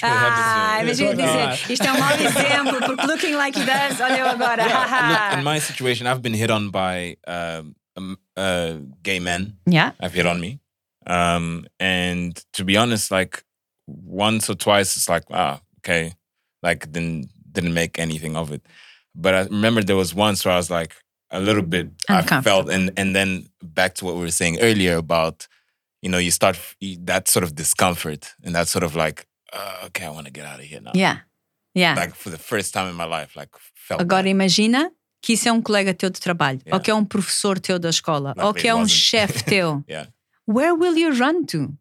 [0.03, 1.53] Ah, Happens, imagina yeah.
[1.53, 4.63] dizer, isto é um mau exemplo, porque looking like he does, olha eu agora.
[5.33, 9.57] Look, in my situation, I've been hit on by um, um, uh, gay men.
[9.67, 9.93] yeah.
[10.01, 10.61] I've hit on me.
[11.07, 13.43] Um, and to be honest, like
[13.87, 16.13] once or twice, it's like, ah, okay,
[16.63, 18.63] like didn't didn't make anything of it.
[19.15, 20.95] But I remember there was once where I was like
[21.33, 24.97] a little bit I felt and and then back to what we were saying earlier
[24.97, 25.49] about
[26.03, 26.57] you know you start
[27.07, 30.45] that sort of discomfort and that sort of like uh, okay I want to get
[30.47, 30.93] out of here now.
[30.95, 31.17] Yeah.
[31.75, 31.95] Yeah.
[31.97, 34.31] Like for the first time in my life, like felt Agora that.
[34.31, 34.91] imagina
[35.23, 36.77] que isso é um colega teu de trabalho, Yeah.
[36.77, 39.83] ou que é um professor teu da escola, ou que é um chefe teu.
[39.89, 40.11] yeah.
[40.47, 41.73] Where will you run to?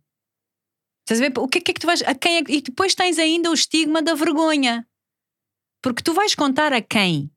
[1.03, 1.33] Estás a ver?
[1.39, 2.01] O que é que, é tu vais.
[2.03, 4.85] A quem é e depois tens ainda o estigma da vergonha.
[5.81, 7.29] Porque tu vais contar a quem?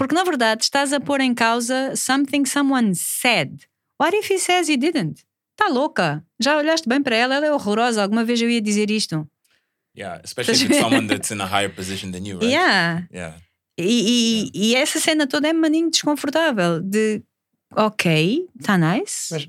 [0.00, 3.64] Porque na verdade estás a pôr em causa something someone said.
[4.00, 5.26] What if he says he didn't?
[5.52, 6.24] Está louca?
[6.40, 7.34] Já olhaste bem para ela?
[7.34, 8.02] Ela é horrorosa.
[8.02, 9.28] Alguma vez eu ia dizer isto.
[9.94, 12.50] Yeah, especially if it's someone that's in a higher position than you, right?
[12.50, 13.06] Yeah.
[13.12, 13.36] Yeah.
[13.78, 16.80] E, e, e essa cena toda é maninho desconfortável.
[16.80, 17.22] De
[17.76, 19.28] ok, está nice.
[19.34, 19.48] Mas-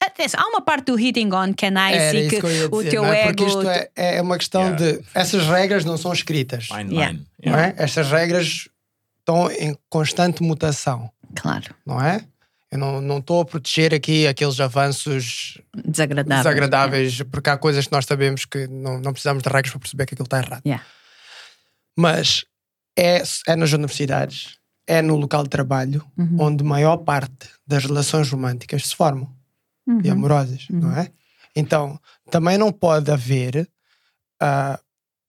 [0.00, 2.84] Atenção, há uma parte do hitting on que é nice Era e que que o
[2.88, 3.22] teu não é?
[3.24, 3.28] ego.
[3.36, 4.92] Porque isto é, é uma questão Yeah.
[4.92, 5.04] de.
[5.12, 6.66] Essas regras não são escritas.
[6.68, 7.10] Fine Yeah.
[7.12, 7.26] line.
[7.44, 7.74] Não Yeah.
[7.80, 7.82] é?
[7.84, 8.68] Estas regras
[9.20, 12.24] estão em constante mutação, Claro, não é?
[12.72, 16.42] Eu não não estou a proteger aqui aqueles avanços desagradável.
[16.44, 20.06] desagradáveis, porque há coisas que nós sabemos que não, não precisamos de regras para perceber
[20.06, 20.62] que aquilo está errado.
[20.64, 20.84] Yeah.
[21.96, 22.44] Mas
[22.96, 26.36] é, é nas universidades, é no local de trabalho, Uhum.
[26.40, 29.28] onde a maior parte das relações românticas se formam
[29.86, 30.00] Uhum.
[30.04, 31.10] e amorosas, não é?
[31.56, 31.98] Então,
[32.30, 33.68] também não pode haver,
[34.40, 34.78] ah,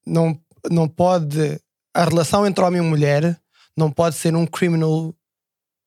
[0.06, 0.40] não,
[0.70, 1.60] não pode,
[1.94, 3.41] a relação entre homem e mulher
[3.78, 5.14] não pode ser um criminal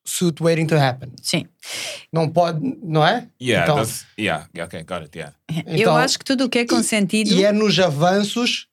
[0.07, 1.11] suit waiting to happen.
[1.23, 1.47] Sim.
[2.13, 3.29] Não pode, não é?
[3.41, 4.49] Yeah, Então- yeah.
[4.65, 5.17] Okay, got it.
[5.19, 5.35] Yeah.
[5.67, 8.67] eu Então- acho que tudo o que é consentido, E é nos avanços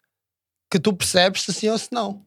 [0.69, 2.25] que tu percebes se sim ou se não,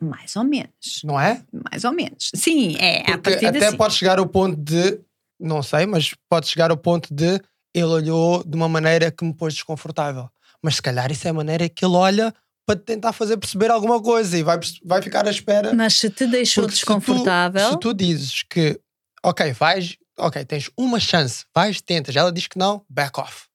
[0.00, 1.02] mais ou menos.
[1.04, 1.42] não é?
[1.70, 2.30] Mais ou menos.
[2.34, 5.00] Sim, é a Porque partir até de pode chegar ao ponto de,
[5.38, 7.40] não sei, mas pode chegar ao ponto de
[7.74, 10.28] ele olhou de uma maneira que me pôs desconfortável.
[10.62, 12.34] Mas se calhar isso é a maneira que ele olha
[12.68, 15.72] para te tentar fazer perceber alguma coisa e vai, vai ficar à espera.
[15.72, 18.78] Mas se te deixou Porque se tu- desconfortável, Se tu, dizes que,
[19.24, 23.46] ok, vais, ok, tens uma chance, vais, tentas, ela diz que não, back off.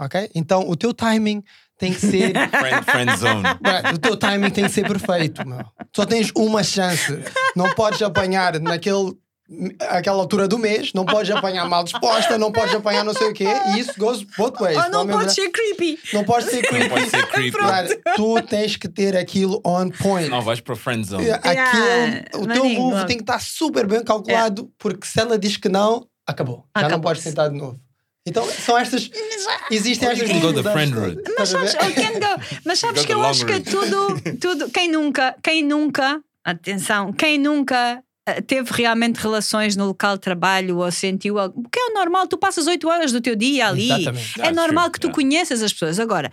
[0.00, 0.30] Ok?
[0.34, 1.44] Então o teu timing
[1.78, 2.32] tem que ser.
[2.48, 3.42] Friend, friend zone.
[3.94, 5.60] O teu timing tem que ser perfeito, meu.
[5.94, 7.12] Só tens uma chance.
[7.54, 9.12] Não podes apanhar naquele
[9.88, 13.32] aquela altura do mês, não podes apanhar mal disposta, não podes apanhar não sei o
[13.32, 14.76] quê, e isso goes both ways.
[14.90, 15.98] não é mesmo- pode ser creepy.
[16.12, 16.88] não pode ser creepy.
[16.88, 17.56] pode ser creepy.
[17.58, 20.28] Right, Tu tens que ter aquilo on point.
[20.28, 21.30] Não, vais para o friend zone.
[21.30, 23.06] Aquilo, Yeah, o teu maninho, move logo.
[23.06, 26.64] tem que estar super bem calculado, porque se ela diz que não, acabou.
[26.76, 27.78] Já não podes tentar de novo.
[28.28, 29.08] Então são estas.
[29.70, 30.28] Existem estas.
[30.28, 31.22] can go the friend route.
[31.38, 31.80] Mas sabes, go.
[32.64, 33.70] Mas sabes que eu acho que é route.
[33.70, 34.70] tudo, tudo.
[34.70, 38.02] Quem nunca, quem nunca, atenção, quem nunca
[38.46, 41.62] teve realmente relações no local de trabalho ou sentiu algo.
[41.62, 43.90] Porque é o normal, tu passas 8 horas do teu dia ali.
[43.90, 44.40] Exatamente.
[44.40, 45.14] É That's normal que tu yeah.
[45.14, 46.00] conheças as pessoas.
[46.00, 46.30] Agora,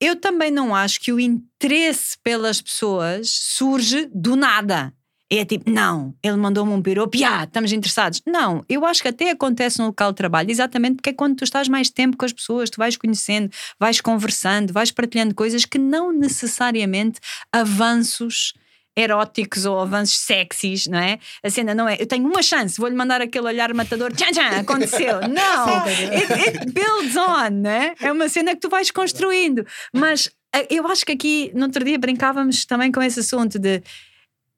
[0.00, 4.92] eu também não acho que o interesse pelas pessoas surge do nada.
[5.28, 8.22] É tipo, não, ele mandou-me um piropo, ah, estamos interessados.
[8.24, 11.42] Não, eu acho que até acontece no local de trabalho, exatamente porque é quando tu
[11.42, 15.78] estás mais tempo com as pessoas, tu vais conhecendo, vais conversando, vais partilhando coisas que
[15.78, 17.18] não necessariamente
[17.52, 18.52] avanços
[18.96, 21.18] eróticos ou avanços sexys, não é?
[21.42, 24.60] A cena não é, eu tenho uma chance, vou-lhe mandar aquele olhar matador, tchan, tchan,
[24.60, 25.20] aconteceu.
[25.28, 27.94] Não, it, it builds on, né?
[28.00, 29.66] É uma cena que tu vais construindo.
[29.92, 33.82] Mas eh, eu acho que aqui, no outro dia, brincávamos também com esse assunto de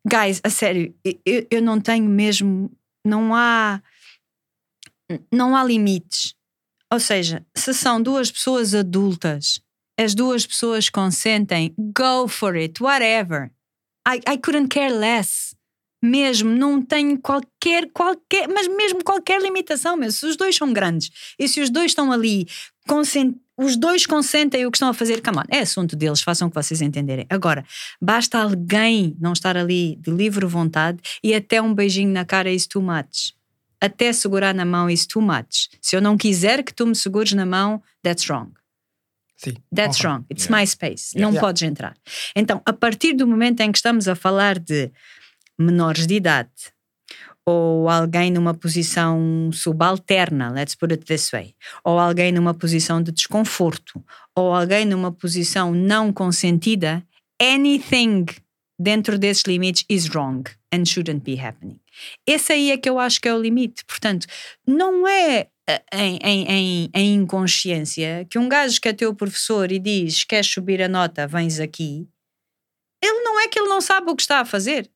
[0.07, 0.95] guys, a sério,
[1.27, 2.71] eu, eu não tenho mesmo,
[3.05, 3.83] não há,
[5.33, 6.35] não há limites.
[6.93, 9.61] Ou seja, se são duas pessoas adultas,
[9.99, 13.51] as duas pessoas consentem, go for it, whatever.
[14.09, 15.55] I, I couldn't care less.
[16.01, 20.13] Mesmo, não tenho qualquer, qualquer, mas mesmo qualquer limitação, mesmo.
[20.13, 22.47] Se os dois são grandes e se os dois estão ali,
[23.57, 26.51] os dois consentem o que estão a fazer, come on, é assunto deles, façam o
[26.51, 27.27] que vocês entenderem.
[27.29, 27.65] Agora,
[28.01, 32.67] basta alguém não estar ali de livre vontade e até um beijinho na cara is
[32.67, 33.35] too much.
[33.81, 35.69] Até segurar na mão is too much.
[35.81, 38.53] Se eu não quiser que tu me segures na mão, that's wrong.
[39.39, 39.55] Sim.
[39.75, 40.09] That's concordo.
[40.09, 40.27] wrong.
[40.31, 40.61] It's Yeah.
[40.61, 41.15] my space.
[41.17, 41.41] Não Yeah.
[41.41, 41.97] podes entrar.
[42.37, 44.91] Então, a partir do momento em que estamos a falar de
[45.59, 46.51] menores de idade
[47.47, 53.11] ou alguém numa posição subalterna, let's put it this way, ou alguém numa posição de
[53.11, 57.03] desconforto, ou alguém numa posição não consentida,
[57.41, 58.27] anything
[58.79, 60.43] dentro desses limites is wrong
[60.75, 61.81] and shouldn't be happening.
[62.27, 63.85] Esse aí é que eu acho que é o limite.
[63.85, 64.27] Portanto,
[64.67, 69.79] não é eh, em, em, em, inconsciência que um gajo que é teu professor e
[69.79, 72.09] diz queres subir a nota, vens aqui,
[73.03, 74.91] ele não é que ele não sabe o que está a fazer.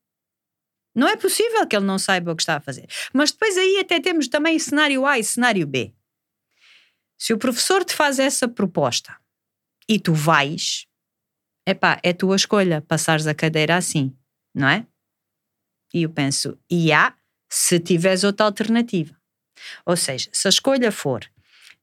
[0.94, 2.86] Não é possível que ele não saiba o que está a fazer.
[3.12, 5.94] Mas depois aí até temos também cenário A e cenário B.
[7.18, 9.16] Se o professor te faz essa proposta
[9.88, 10.86] e tu vais,
[11.66, 14.16] epá, é tua escolha passares a cadeira assim,
[14.55, 14.86] não é?
[15.93, 17.14] E eu penso, e há,
[17.51, 19.14] se tiveres outra alternativa.
[19.84, 21.28] Ou seja, se a escolha for,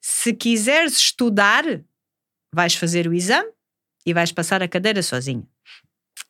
[0.02, 1.64] se quiseres estudar,
[2.54, 3.50] vais fazer o exame
[4.06, 5.48] e vais passar a cadeira sozinho.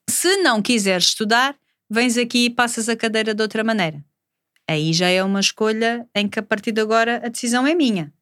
[0.09, 1.57] Se não quiseres estudar,
[1.89, 4.03] vens aqui e passas a cadeira de outra maneira.
[4.67, 8.13] Aí já é uma escolha em que a partir de agora a decisão é minha.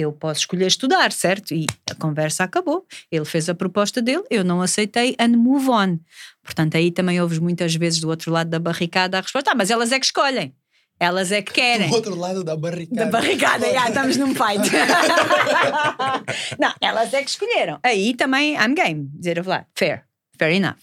[0.00, 1.52] Eu posso escolher estudar, certo?
[1.52, 2.86] E a conversa acabou.
[3.10, 5.98] Ele fez a proposta dele, eu não aceitei, and move on.
[6.40, 9.72] Portanto, aí também ouves muitas vezes do outro lado da barricada a resposta: ah, mas
[9.72, 10.54] elas é que escolhem.
[11.00, 11.88] Elas é que querem.
[11.88, 13.06] Do outro lado da barricada.
[13.06, 14.70] Da barricada, já, estamos num fight.
[16.60, 17.80] não, elas é que escolheram.
[17.82, 19.10] Aí também, I'm game.
[19.14, 20.04] Dizer, lá, fair,
[20.38, 20.78] fair enough.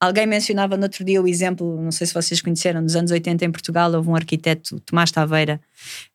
[0.00, 3.44] Alguém mencionava no outro dia o exemplo, não sei se vocês conheceram, nos anos 80
[3.44, 5.60] em Portugal houve um arquiteto, Tomás Taveira,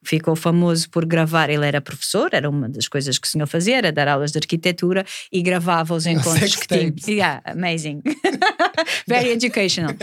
[0.03, 3.47] que ficou famoso por gravar, ele era professor, era uma das coisas que o senhor
[3.47, 6.93] fazia, era dar aulas de arquitetura e gravava os encontros que tinha.
[7.07, 8.01] Yeah, amazing.
[9.07, 9.95] Very educational.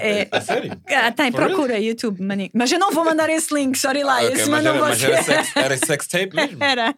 [0.00, 0.76] É, é sério?
[0.88, 2.50] Ah, tem, procura YouTube, maninho.
[2.52, 5.22] Mas eu não vou mandar esse link, sorry lá, Ok, esse não era, mas era,
[5.22, 6.58] sex, era sex tape mesmo?
[6.64, 6.94] Era,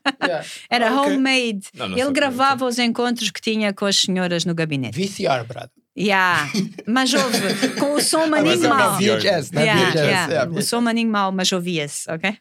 [0.71, 1.13] era Ah, ok.
[1.13, 1.67] homemade.
[1.75, 4.97] Não, não ele gravava os encontros que tinha com as senhoras no gabinete.
[4.99, 5.71] VCR, brother.
[5.97, 6.51] Yeah.
[6.87, 7.39] Mas houve,
[7.81, 8.99] com o som maninho na mau.
[8.99, 9.95] VHS, na Yeah, VHS.
[9.95, 10.33] yeah.
[10.33, 10.53] yeah.
[10.53, 12.37] O som maninho mau, mas ouvia-se, ok?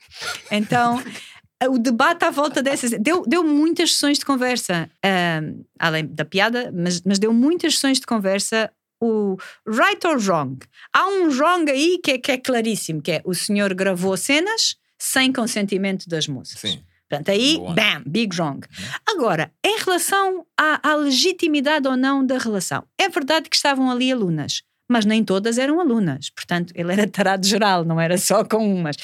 [0.52, 1.02] Então,
[1.70, 2.92] o debate à volta dessas.
[3.00, 8.00] Deu, deu muitas sessões de conversa, ahm, além da piada, mas, mas deu muitas sessões
[8.00, 8.70] de conversa.
[9.02, 9.38] O
[9.68, 10.58] right or wrong.
[10.94, 14.78] Há um wrong aí que é, que é claríssimo: que é o senhor gravou cenas
[14.98, 16.60] sem consentimento das moças.
[16.60, 16.82] Sim.
[17.10, 17.76] Portanto, aí, one.
[17.76, 18.66] bam, big wrong.
[19.08, 24.12] Agora, em relação à, à legitimidade ou não da relação, é verdade que estavam ali
[24.12, 26.30] alunas, mas nem todas eram alunas.
[26.32, 28.96] Portanto, ele era tarado geral, não era só com umas.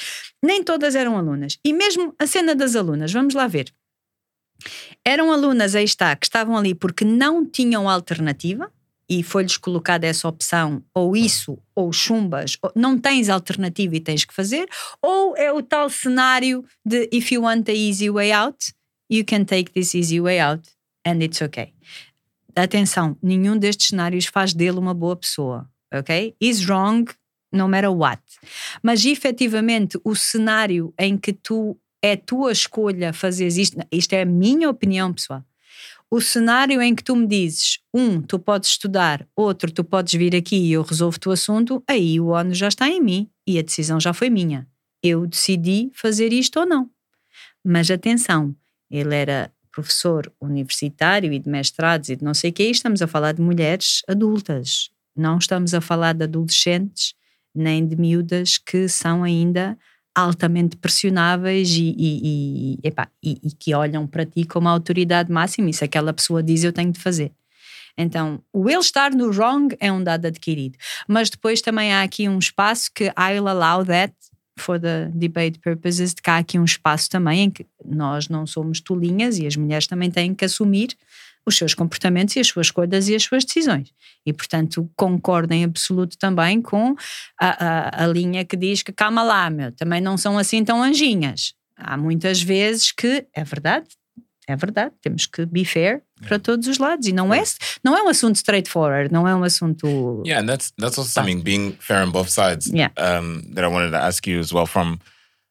[0.42, 1.58] Nem todas eram alunas.
[1.64, 3.72] E mesmo a cena das alunas, vamos lá ver.
[5.04, 8.70] Eram alunas, aí está, que estavam ali porque não tinham alternativa
[9.18, 14.24] e foi-lhes colocada essa opção, ou isso, ou chumbas, ou não tens alternativa e tens
[14.24, 14.66] que fazer,
[15.02, 18.72] ou é o tal cenário de if you want the easy way out,
[19.10, 20.66] you can take this easy way out
[21.06, 21.74] and it's okay.
[22.56, 26.34] Atenção, nenhum destes cenários faz dele uma boa pessoa, ok?
[26.40, 27.04] Is wrong
[27.52, 28.22] no matter what.
[28.82, 34.26] Mas efetivamente o cenário em que tu é tua escolha fazeres isto, isto é a
[34.26, 35.44] minha opinião pessoal.
[36.14, 40.36] O cenário em que tu me dizes, um, tu podes estudar, outro, tu podes vir
[40.36, 43.62] aqui e eu resolvo-te o assunto, aí o ONU já está em mim e a
[43.62, 44.68] decisão já foi minha.
[45.02, 46.90] Eu decidi fazer isto ou não.
[47.64, 48.54] Mas atenção,
[48.90, 53.06] ele era professor universitário e de mestrados e de não sei o quê, estamos a
[53.06, 54.90] falar de mulheres adultas.
[55.16, 57.14] Não estamos a falar de adolescentes
[57.54, 59.78] nem de miúdas que são ainda
[60.14, 65.70] altamente pressionáveis e, e, e, epá, e- que olham para ti como a autoridade máxima
[65.70, 67.32] e se aquela pessoa diz eu tenho de fazer.
[67.96, 70.78] Então, o ele estar no wrong é um dado adquirido.
[71.06, 74.14] Mas depois também há aqui um espaço que I'll allow that
[74.58, 78.46] for the debate purposes, de que há aqui um espaço também em que nós não
[78.46, 80.96] somos tolinhas e as mulheres também têm que assumir
[81.46, 83.92] os seus comportamentos e as suas escolhas e as suas decisões.
[84.24, 86.94] E, portanto, concordo em absoluto também com
[87.40, 90.82] a, a, a linha que diz que calma lá, meu, também não são assim tão
[90.82, 91.54] anjinhas.
[91.76, 93.86] Há muitas vezes que, é verdade,
[94.46, 97.06] é verdade, temos que be fair para todos os lados.
[97.06, 97.42] E não é,
[97.82, 100.22] não é um assunto straightforward, não é um assunto.
[100.26, 102.66] Yeah, and that's that's also something being fair on both sides.
[102.66, 102.92] Yeah.
[102.96, 104.98] Um, that I wanted to ask you as well from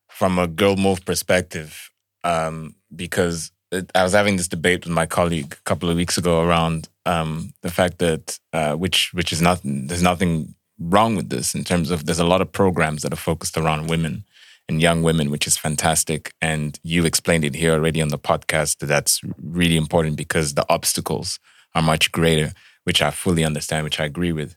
[0.09, 1.89] from a girl move perspective,
[2.23, 6.41] um, because I was having this debate with my colleague a couple of weeks ago
[6.41, 11.55] around um, the fact that uh, which which is not there's nothing wrong with this
[11.55, 14.25] in terms of there's a lot of programs that are focused around women
[14.67, 16.33] and young women, which is fantastic.
[16.41, 20.65] And you explained it here already on the podcast that that's really important because the
[20.69, 21.39] obstacles
[21.75, 22.53] are much greater,
[22.83, 24.55] which I fully understand, which I agree with.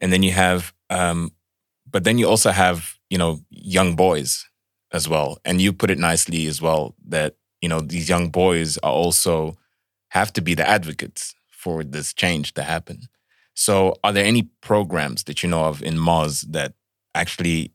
[0.00, 1.32] And then you have, um,
[1.90, 4.46] but then you also have, you know, young boys
[4.92, 5.38] as well.
[5.44, 9.56] And you put it nicely as well that, you know, these young boys are also
[10.10, 13.08] have to be the advocates for this change to happen.
[13.54, 16.74] So, are there any programs that you know of in Moz that
[17.14, 17.72] actually,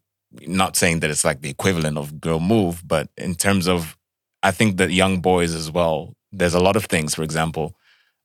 [0.47, 3.97] not saying that it's like the equivalent of Girl Move, but in terms of,
[4.43, 7.15] I think that young boys as well, there's a lot of things.
[7.15, 7.75] For example,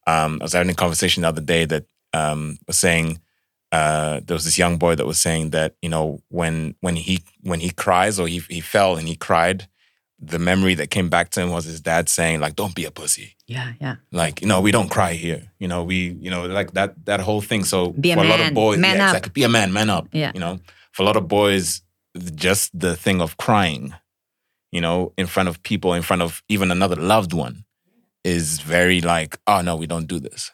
[0.07, 3.21] um, I was having a conversation the other day that um, was saying
[3.73, 7.25] uh, there was this young boy that was saying that you know when when he
[7.43, 9.67] when he cries or he he fell and he cried,
[10.19, 12.91] the memory that came back to him was his dad saying like, "Don't be a
[12.91, 13.97] pussy." Yeah, yeah.
[14.13, 17.21] like you know we don't cry here you know we you know like that that
[17.21, 19.11] whole thing so Be a for a lot of boys Man yeah, up.
[19.11, 20.33] exactly be a man man up Yeah.
[20.35, 20.59] you know
[20.93, 21.83] for a lot of boys
[22.35, 23.95] just the thing of crying
[24.73, 27.65] you know in front of people in front of even another loved one
[28.25, 30.51] is very like oh no we don't do this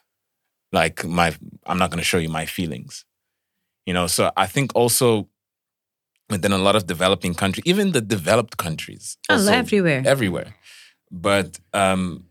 [0.72, 1.34] like my
[1.66, 3.06] i'm not going to show you my feelings
[3.86, 5.26] You know, so I think also
[6.32, 10.02] within a lot of developing countries, even the developed countries, Oh, everywhere.
[10.06, 10.54] everywhere.
[11.10, 12.24] But um,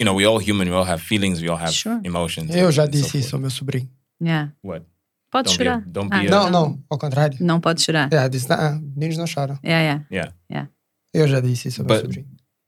[0.00, 0.68] you know, we all human.
[0.68, 1.40] We all have feelings.
[1.40, 2.00] We all have Sure.
[2.04, 2.50] emotions.
[2.54, 3.24] Eu and- já and so disse forth.
[3.26, 3.88] isso ao meu sobrinho.
[4.20, 4.50] Yeah.
[4.62, 4.84] What?
[5.30, 7.36] Pode Don't be a- don't Ah, be a- Não, não, ao contrário.
[7.40, 8.08] Não pode chorar.
[8.10, 9.58] Já disse, ah, meninos não choram.
[9.62, 10.04] Yeah, yeah.
[10.10, 10.32] Yeah.
[10.50, 10.70] Yeah.
[11.12, 12.26] Eu já disse isso ao meu But- sobrinho.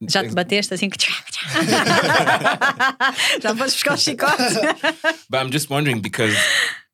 [0.08, 0.96] Já te bateste assim que.
[3.42, 4.42] Já podes buscar o chicote.
[5.28, 6.34] But I'm just wondering because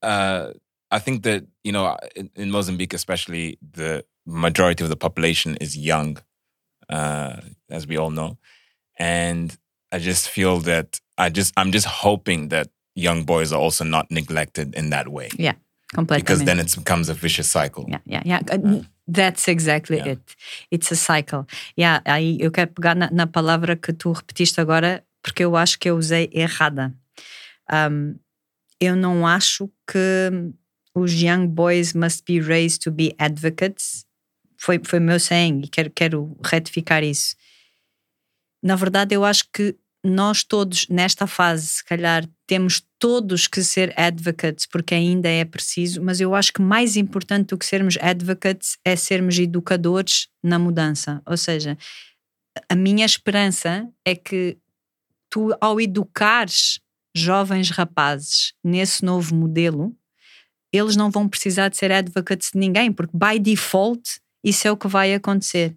[0.03, 0.53] uh,
[0.91, 5.76] I think that you know in, in Mozambique, especially, the majority of the population is
[5.76, 6.18] young,
[6.89, 7.37] uh,
[7.70, 8.39] as we all know,
[8.99, 9.57] and
[9.93, 14.11] I just feel that I just I'm just hoping that young boys are also not
[14.11, 15.55] neglected in that way yeah,
[15.95, 16.22] completely.
[16.22, 17.84] because then it becomes a vicious cycle.
[17.89, 18.41] Yeah, yeah, yeah.
[18.51, 20.12] Uh, That's exactly Yeah.
[20.14, 20.37] it.
[20.70, 21.47] It's a cycle.
[21.76, 25.78] Yeah, aí eu quero pegar na, na palavra que tu repetiste agora, porque eu acho
[25.78, 26.93] que eu usei errada.
[27.72, 28.18] Um,
[28.80, 30.30] eu não acho que
[30.97, 34.07] os young boys must be raised to be advocates.
[34.57, 37.37] Foi, foi meu saying e quero, quero retificar isso.
[38.63, 43.93] Na verdade, eu acho que nós todos, nesta fase, se calhar, temos todos que ser
[43.99, 48.79] advocates, porque ainda é preciso, mas eu acho que mais importante do que sermos advocates
[48.85, 51.21] é sermos educadores na mudança.
[51.27, 51.77] Ou seja,
[52.69, 54.57] a minha esperança é que
[55.29, 56.81] tu, ao educares
[57.15, 59.95] jovens rapazes nesse novo modelo,
[60.73, 64.77] eles não vão precisar de ser advocates de ninguém, porque by default isso é o
[64.77, 65.77] que vai acontecer.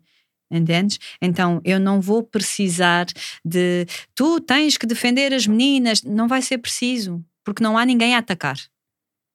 [0.51, 0.99] Entendes?
[1.21, 3.05] Então eu não vou precisar
[3.45, 3.85] de
[4.15, 8.19] tu tens que defender as meninas, não vai ser preciso, porque não há ninguém a
[8.19, 8.57] atacar.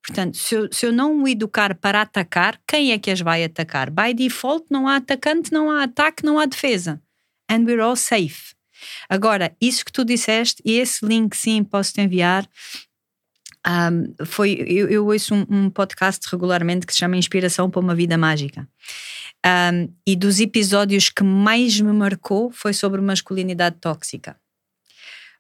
[0.06, 3.42] Portanto, se eu, se eu não o educar para atacar, quem é que as vai
[3.42, 3.90] atacar?
[3.90, 7.00] By default, não há atacante, não há ataque, não há defesa.
[7.50, 8.54] And we're all safe.
[9.08, 12.46] Agora, isso que tu disseste, e esse link sim posso te enviar.
[13.66, 17.94] Um, foi, eu, eu ouço um, um podcast regularmente que se chama Inspiração para uma
[17.94, 18.68] Vida Mágica.
[19.44, 24.36] Um, e dos episódios que mais me marcou foi sobre masculinidade tóxica.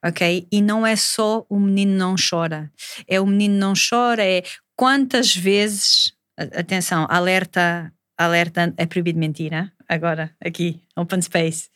[0.04, 0.46] Ok?
[0.50, 2.70] E não é só o menino não chora.
[3.08, 4.42] É o menino não chora, é
[4.76, 6.12] quantas vezes.
[6.36, 9.72] Atenção, alerta, alerta, é proibido mentira.
[9.88, 11.70] Agora, aqui, open space.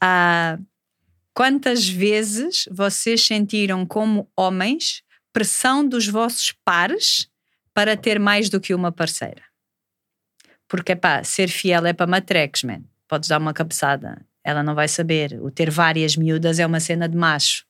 [0.00, 0.58] Ah,
[1.34, 5.02] quantas vezes vocês sentiram como homens
[5.32, 7.28] pressão dos vossos pares
[7.74, 9.42] para ter mais do que uma parceira?
[10.68, 12.82] Porque, pá, ser fiel é para matrecos, man.
[13.06, 15.38] Podes dar uma cabeçada, ela não vai saber.
[15.42, 17.64] O ter várias miúdas é uma cena de macho.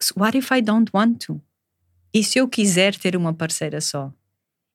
[0.00, 1.40] So What if I don't want to?
[2.12, 4.12] E se eu quiser ter uma parceira só?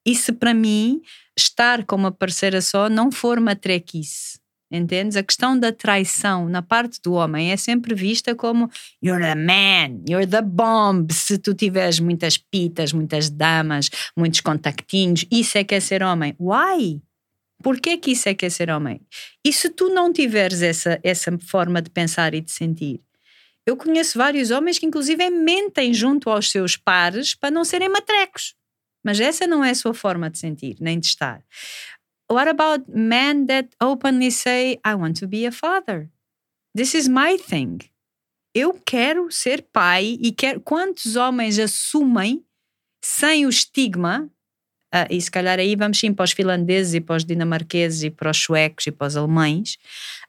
[0.05, 1.01] E se para mim
[1.37, 4.39] estar com uma parceira só não for matrequice?
[4.69, 5.15] Entendes?
[5.15, 8.69] A questão da traição na parte do homem é sempre vista como
[9.01, 11.07] you're the man, you're the bomb.
[11.11, 16.35] Se tu tiveres muitas pitas, muitas damas, muitos contactinhos, isso é que é ser homem.
[16.39, 17.01] Why?
[17.63, 19.01] Porquê que isso é que é ser homem?
[19.43, 23.01] E se tu não tiveres essa, essa forma de pensar e de sentir?
[23.65, 28.55] Eu conheço vários homens que, inclusive, mentem junto aos seus pares para não serem matrecos.
[29.03, 31.41] Mas essa não é a sua forma de sentir, nem de estar.
[32.29, 36.09] What about men that openly say, I want to be a father?
[36.75, 37.79] This is my thing.
[38.53, 40.59] Eu quero ser pai e quero.
[40.61, 42.43] Quantos homens assumem
[43.03, 44.29] sem o estigma?
[44.91, 48.09] ah, e se calhar aí vamos sim para os finlandeses e para os dinamarqueses e
[48.09, 49.77] para os suecos e para os alemães,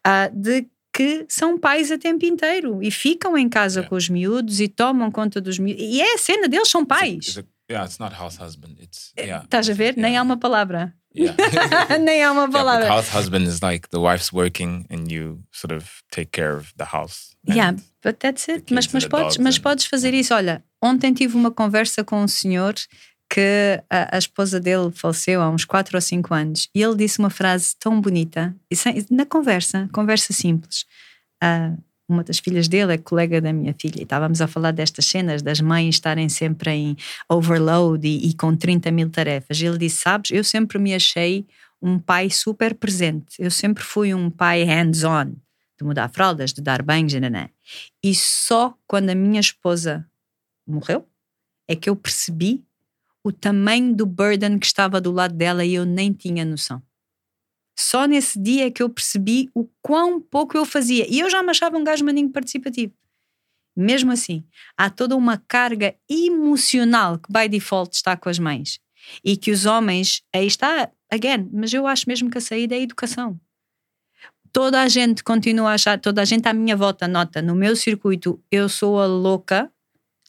[0.05, 4.59] ah, de que são pais a tempo inteiro e ficam em casa com os miúdos
[4.61, 5.83] e tomam conta dos miúdos.
[5.85, 7.29] E é a cena deles, são pais.
[7.29, 8.77] It's a- yeah, it's not house husband.
[8.83, 9.45] It's yeah.
[9.45, 9.97] Estás a ver?
[9.97, 10.93] Nem há uma palavra.
[11.15, 11.35] Yeah.
[12.31, 16.57] Uma Yeah, house husband is like the wife's working and you sort of take care
[16.57, 17.35] of the house.
[17.47, 18.73] Yeah, but that's it.
[18.73, 20.35] Mas, mas, podes, mas and- podes fazer isso.
[20.35, 22.75] Olha, ontem tive uma conversa com um senhor
[23.31, 27.19] que a, a esposa dele faleceu há uns 4 ou 5 anos e ele disse
[27.19, 30.85] uma frase tão bonita sem- na conversa, conversa simples.
[31.43, 31.73] Ah,
[32.09, 35.43] uma das filhas dele é colega da minha filha e estávamos a falar destas cenas
[35.43, 36.97] das mães estarem sempre em
[37.29, 39.61] overload e, e com 30 mil tarefas.
[39.61, 41.47] Ele disse: Sabes, eu sempre me achei
[41.81, 45.35] um pai super presente, eu sempre fui um pai hands-on
[45.79, 47.49] de mudar fraldas, de dar banhos, nananã.
[48.03, 50.05] E só quando a minha esposa
[50.67, 51.07] morreu
[51.69, 52.65] é que eu percebi
[53.23, 56.83] o tamanho do burden que estava do lado dela e eu nem tinha noção.
[57.79, 61.07] Só nesse dia é que eu percebi o quão pouco eu fazia.
[61.09, 62.93] E eu já me achava um gajo maninho participativo.
[63.77, 64.45] Mesmo assim,
[64.77, 68.81] há toda uma carga emocional que, by default, está com as mães.
[69.25, 72.79] E que os homens, aí está, again, mas eu acho mesmo que a saída é
[72.79, 73.39] a educação
[74.51, 77.77] toda a gente continua a achar, toda a gente à minha volta nota, no meu
[77.77, 79.71] circuito, eu sou a louca,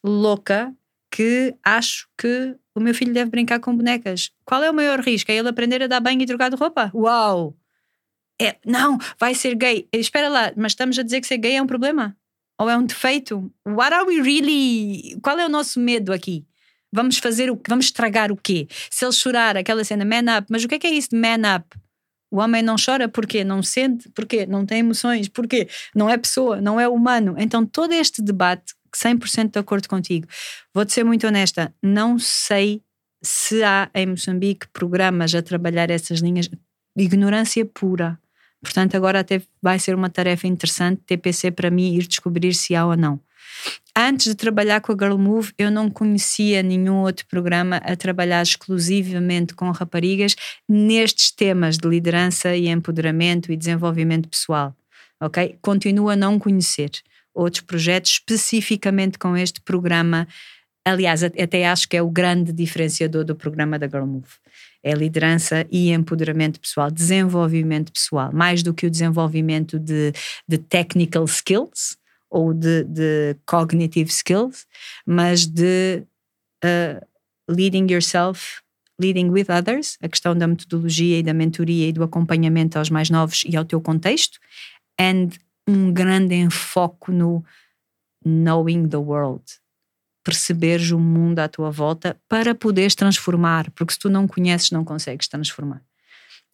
[0.03, 0.75] louca
[1.12, 4.32] que acho que o meu filho deve brincar com bonecas.
[4.45, 5.32] Qual é o maior risco?
[5.32, 6.91] É ele aprender a dar banho e trocar de roupa?
[6.93, 7.55] Uau!
[8.41, 9.88] É, não, vai ser gay.
[9.91, 12.16] Espera lá, mas estamos a dizer que ser gay é um problema?
[12.57, 13.51] Ou é um defeito?
[13.68, 15.18] What are we really.
[15.22, 16.45] Qual é o nosso medo aqui?
[16.91, 18.68] Vamos fazer o Vamos estragar o quê?
[18.89, 21.18] Se ele chorar, aquela cena man up, mas o que é que é isso de
[21.18, 21.78] man up?
[22.32, 26.62] O homem não chora porque não sente, porque não tem emoções, porque não é pessoa,
[26.62, 27.36] não é humano.
[27.38, 30.27] Então todo este debate, 100% de acordo contigo.
[30.73, 32.81] Vou-te ser muito honesta, não sei
[33.21, 36.49] se há em Moçambique programas a trabalhar essas linhas.
[36.95, 38.19] Ignorância pura.
[38.61, 42.85] Portanto, agora até vai ser uma tarefa interessante, TPC, para mim, ir descobrir se há
[42.85, 43.19] ou não.
[43.95, 48.41] Antes de trabalhar com a Girl Move, eu não conhecia nenhum outro programa a trabalhar
[48.41, 50.35] exclusivamente com raparigas
[50.67, 54.75] nestes temas de liderança e empoderamento e desenvolvimento pessoal.
[55.21, 55.57] Ok?
[55.61, 56.91] Continuo a não conhecer
[57.34, 60.27] outros projetos especificamente com este programa.
[60.86, 64.30] Aliás, até acho que é o grande diferenciador do programa da Girl Move
[64.84, 70.13] é liderança e empoderamento pessoal, desenvolvimento pessoal, mais do que o desenvolvimento de,
[70.47, 71.97] de technical skills
[72.30, 74.65] ou de, de cognitive skills,
[75.05, 76.03] mas de
[76.63, 77.05] uh,
[77.49, 78.61] leading yourself,
[78.99, 83.09] leading with others, a questão da metodologia e da mentoria e do acompanhamento aos mais
[83.09, 84.39] novos e ao teu contexto,
[84.99, 85.30] and
[85.70, 87.43] um grande enfoque no
[88.26, 89.43] knowing the world,
[90.24, 94.84] perceberes o mundo à tua volta para poderes transformar, porque se tu não conheces, não
[94.84, 95.82] consegues transformar.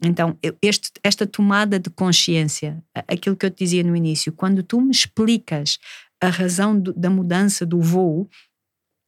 [0.03, 4.81] Então, este, esta tomada de consciência, aquilo que eu te dizia no início, quando tu
[4.81, 5.79] me explicas
[6.21, 8.29] a razão do, da mudança do voo,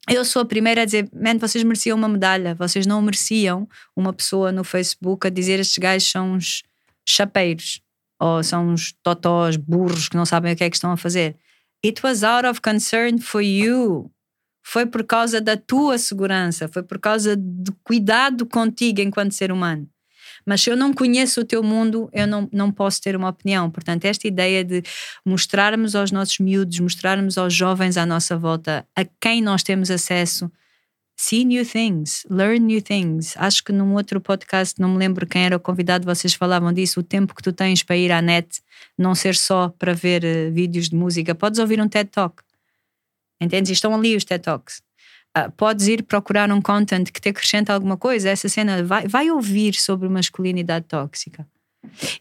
[0.10, 4.14] eu sou a primeira a dizer, man, vocês mereciam uma medalha, vocês não mereciam uma
[4.14, 6.64] pessoa no Facebook a dizer estes gajos são uns
[7.06, 7.82] chapeiros,
[8.20, 11.36] ou são uns totós, burros que não sabem o que é que estão a fazer.
[11.86, 14.12] It was out of concern for you
[14.70, 19.88] foi por causa da tua segurança, foi por causa do cuidado contigo enquanto ser humano.
[20.46, 23.72] Mas se eu não conheço o teu mundo, eu não, não posso ter uma opinião.
[23.72, 24.84] Portanto, esta ideia de
[25.26, 30.52] mostrarmos aos nossos miúdos, mostrarmos aos jovens à nossa volta a quem nós temos acesso,
[31.18, 33.36] see new things, learn new things.
[33.38, 37.00] Acho que num outro podcast, não me lembro quem era o convidado, vocês falavam disso,
[37.00, 38.62] o tempo que tu tens para ir à net,
[38.98, 41.34] não ser só para ver uh, vídeos de música.
[41.34, 42.44] Podes ouvir um TED Talk
[43.40, 43.70] Entendes?
[43.70, 44.82] E estão ali os TED Talks.
[45.38, 48.30] Uh, podes ir procurar um content que te acrescenta alguma coisa.
[48.30, 51.48] Essa cena vai, vai ouvir sobre masculinidade tóxica.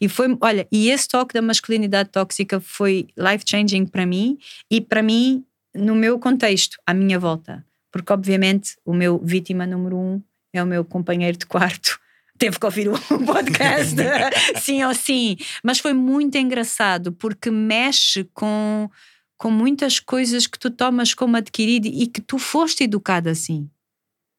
[0.00, 4.38] E foi, olha, e esse toque da masculinidade tóxica foi life changing para mim
[4.70, 5.44] e para mim
[5.74, 7.64] no meu contexto, à minha volta.
[7.90, 10.22] Porque, obviamente, o meu vítima número um
[10.52, 11.98] é o meu companheiro de quarto.
[12.38, 12.92] Teve que ouvir o
[13.24, 13.96] podcast,
[14.60, 15.36] sim ou sim.
[15.62, 18.90] Mas foi muito engraçado porque mexe com
[19.38, 23.68] com muitas coisas que tu tomas como adquirido e que tu foste educado assim.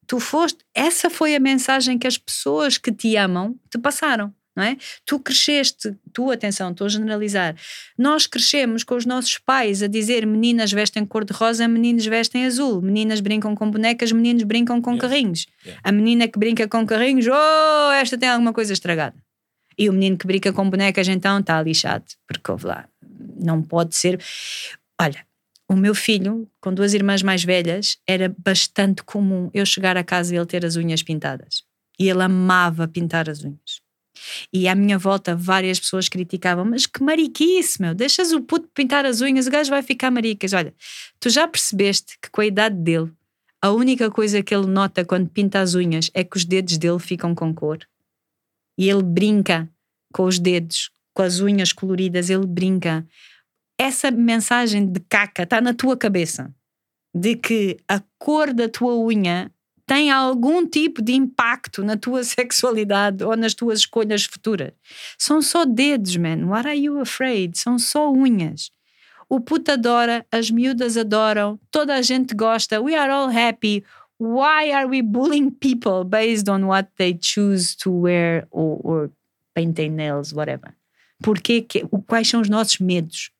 [0.08, 4.64] Tu foste, essa foi a mensagem que as pessoas que te amam te passaram, não
[4.64, 4.76] é?
[5.06, 7.56] Tu cresceste, tu, atenção, estou a generalizar.
[7.96, 13.20] Nós crescemos com os nossos pais a dizer meninas vestem cor-de-rosa, meninos vestem azul, meninas
[13.20, 15.02] brincam com bonecas, meninos brincam com yes.
[15.02, 15.46] carrinhos.
[15.64, 15.82] Yeah.
[15.84, 19.16] A menina que brinca com carrinhos, oh, esta tem alguma coisa estragada.
[19.78, 22.88] E o menino que brinca com bonecas, então, está lixado, porque houve lá.
[23.40, 24.20] Não pode ser.
[25.00, 25.24] Olha,
[25.70, 30.34] o meu filho, com duas irmãs mais velhas, era bastante comum eu chegar a casa
[30.34, 31.62] e ele ter as unhas pintadas.
[32.00, 33.86] E ele amava pintar as unhas.
[34.52, 39.06] E à minha volta várias pessoas criticavam, mas que mariquice, meu, deixas o puto pintar
[39.06, 40.54] as unhas, o gajo vai ficar maricas.
[40.54, 40.74] Olha,
[41.20, 43.12] tu já percebeste que com a idade dele,
[43.62, 47.00] a única coisa que ele nota quando pinta as unhas é que os dedos dele
[47.00, 47.80] ficam com cor.
[48.78, 49.68] E ele brinca
[50.14, 53.06] com os dedos, com as unhas coloridas, ele brinca
[53.78, 56.52] essa mensagem de caca está na tua cabeça
[57.14, 59.52] de que a cor da tua unha
[59.88, 64.74] tem algum tipo de impacto na tua sexualidade ou nas tuas escolhas futuras.
[65.18, 66.46] São só dedos, man.
[66.46, 67.58] What are you afraid?
[67.58, 68.70] São só unhas.
[69.30, 72.82] O puto adora, as miúdas adoram, toda a gente gosta.
[72.82, 73.84] We are all happy.
[74.20, 79.12] Why are we bullying people based on what they choose to wear or, or
[79.56, 80.74] painting nails, whatever?
[81.22, 83.32] Porque que, quais são os nossos medos?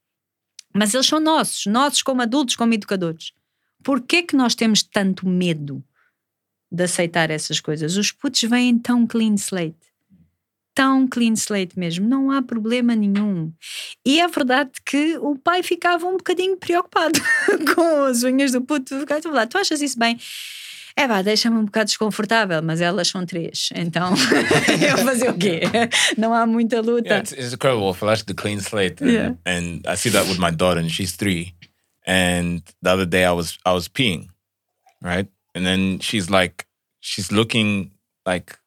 [0.74, 3.32] Mas eles são nossos, nossos como adultos, como educadores.
[3.82, 5.82] Por que que nós temos tanto medo
[6.70, 7.96] de aceitar essas coisas?
[7.96, 9.76] Os putos vêm tão clean slate.
[10.74, 13.52] Tão clean slate mesmo, não há problema nenhum.
[14.06, 17.18] E é verdade que o pai ficava um bocadinho preocupado
[17.74, 18.94] com as unhas do puto.
[19.50, 20.16] Tu achas isso bem?
[20.94, 24.14] É vá, deixa-me um bocado desconfortável, mas elas são três, então
[24.90, 25.60] eu fazer o quê?
[26.16, 27.06] Não há muita luta.
[27.08, 27.94] Yeah, it's, it's incredible.
[27.94, 29.34] Flash the clean slate, and, Yeah.
[29.46, 31.54] and I see that with my daughter, and she's three.
[32.04, 34.26] And the other day, I was I was peeing,
[35.00, 36.66] right, and then she's like,
[37.00, 37.92] she's looking
[38.26, 38.58] like,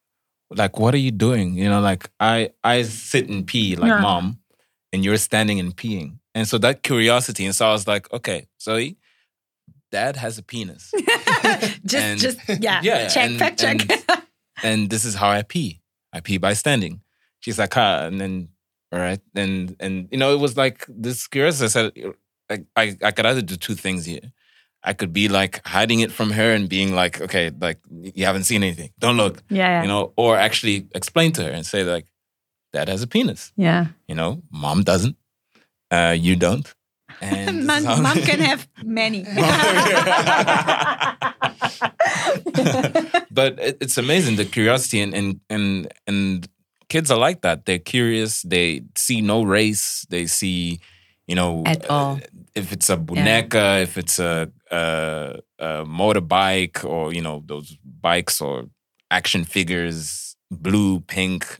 [0.49, 1.55] like what are you doing?
[1.55, 4.01] You know, like I I sit and pee like Yeah.
[4.01, 4.39] mom,
[4.93, 8.47] and you're standing and peeing, and so that curiosity, and so I was like, okay,
[8.61, 8.97] Zoe,
[9.91, 10.91] dad has a penis.
[11.85, 13.89] Just, And- just yeah, Yeah, check, and- fact check.
[13.89, 14.21] and-
[14.63, 15.81] and this is how I pee.
[16.13, 17.01] I pee by standing.
[17.39, 18.49] She's like, ah, and then
[18.91, 21.61] all right, and and you know, it was like this curious.
[21.61, 21.93] I said,
[22.49, 24.31] like, I I could either do two things here.
[24.83, 28.43] I could be like hiding it from her and being like, okay, like you haven't
[28.45, 29.81] seen anything, don't look, Yeah, yeah.
[29.83, 32.05] you know, or actually explain to her and say like,
[32.73, 33.87] dad has a penis, yeah.
[34.07, 35.15] you know, mom doesn't,
[35.91, 36.73] uh, you don't,
[37.21, 39.23] and Mom, mom can have many.
[43.31, 46.47] but it, it's amazing the curiosity and and and and
[46.89, 47.65] kids are like that.
[47.65, 48.41] They're curious.
[48.41, 50.05] They see no race.
[50.09, 50.79] They see,
[51.27, 52.15] you know, At all.
[52.15, 52.19] uh,
[52.55, 58.41] if it's a boneca, if it's a, a a motorbike, or you know those bikes
[58.41, 58.65] or
[59.09, 61.59] action figures, blue, pink,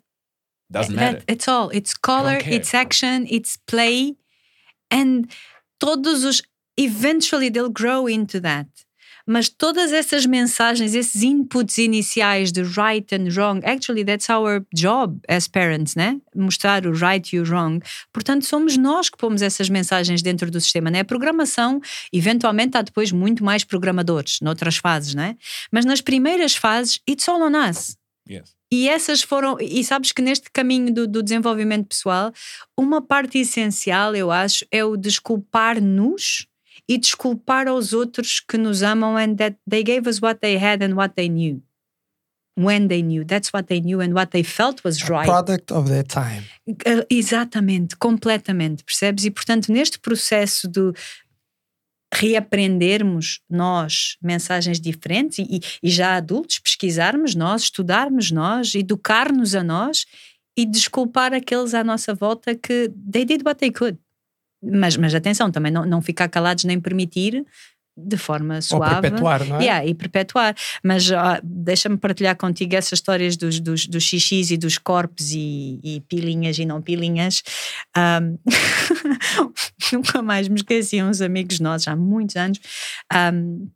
[0.71, 1.25] doesn't That- matter.
[1.27, 1.69] it's all.
[1.69, 4.15] It's color, it's action, it's play.
[4.89, 5.31] And
[5.79, 6.41] todos os.
[6.77, 8.67] Eventually they'll grow into that.
[9.31, 15.21] Mas todas essas mensagens, esses inputs iniciais de right and wrong, actually that's our job
[15.25, 16.19] as parents, né?
[16.35, 17.81] Mostrar o right e o wrong.
[18.11, 20.99] Portanto, somos nós que pomos essas mensagens dentro do sistema, né?
[20.99, 21.79] A programação,
[22.11, 25.37] eventualmente, há depois muito mais programadores, noutras fases, né?
[25.71, 27.95] Mas nas primeiras fases, it's all on us.
[28.29, 28.53] Yes.
[28.69, 32.33] E essas foram, e sabes que neste caminho do, do desenvolvimento pessoal,
[32.77, 36.47] uma parte essencial, eu acho, é o desculpar-nos
[36.89, 40.83] e desculpar aos outros que nos amam and that they gave us what they had
[40.83, 41.61] and what they knew.
[42.59, 45.25] When they knew, that's what they knew and what they felt was right.
[45.25, 46.43] Product of their time.
[46.67, 49.23] Uh, Exatamente, completamente, percebes?
[49.23, 50.91] E portanto, neste processo de
[52.13, 59.63] reaprendermos nós mensagens diferentes e, e- e já adultos pesquisarmos nós, estudarmos nós, educar-nos a
[59.63, 60.05] nós
[60.57, 63.97] e desculpar aqueles à nossa volta que they did what they could.
[64.63, 67.45] Mas, mas atenção, também não, não ficar calados nem permitir
[67.97, 69.01] de forma suave.
[69.01, 69.63] perpetuar, não é?
[69.63, 70.55] Yeah, e perpetuar.
[70.83, 71.09] Mas
[71.43, 76.57] deixa-me partilhar contigo essas histórias dos, dos, dos xixis e dos corpos e, e pilinhas
[76.57, 77.43] e não pilinhas.
[77.95, 78.37] Ahm,
[79.91, 82.59] nunca mais me esqueci, uns amigos nossos, há muitos anos.
[83.11, 83.67] ahm,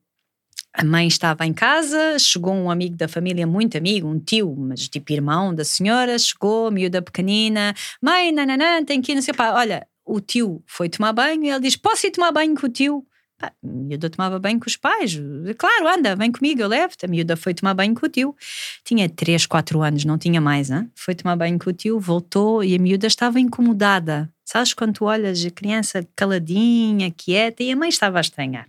[0.78, 4.90] a mãe estava em casa, chegou um amigo da família, muito amigo, um tio, mas
[4.90, 9.54] tipo irmão da senhora, chegou, miúda pequenina, mãe, nananã, tem que ir, não sei pá,
[9.54, 12.70] olha, o tio foi tomar banho e ele diz: Posso ir tomar banho com o
[12.70, 13.06] tio?
[13.42, 15.20] A miúda tomava banho com os pais.
[15.58, 17.06] Claro, anda, vem comigo, eu levo-te.
[17.06, 18.36] A miúda foi tomar banho com o tio.
[18.84, 20.90] Tinha 3, 4 anos, não tinha mais, hein?
[20.96, 24.32] foi tomar banho com o tio, voltou e a miúda estava incomodada.
[24.46, 28.68] Sabes quando tu olhas a criança caladinha, quieta, e a mãe estava a estranhar.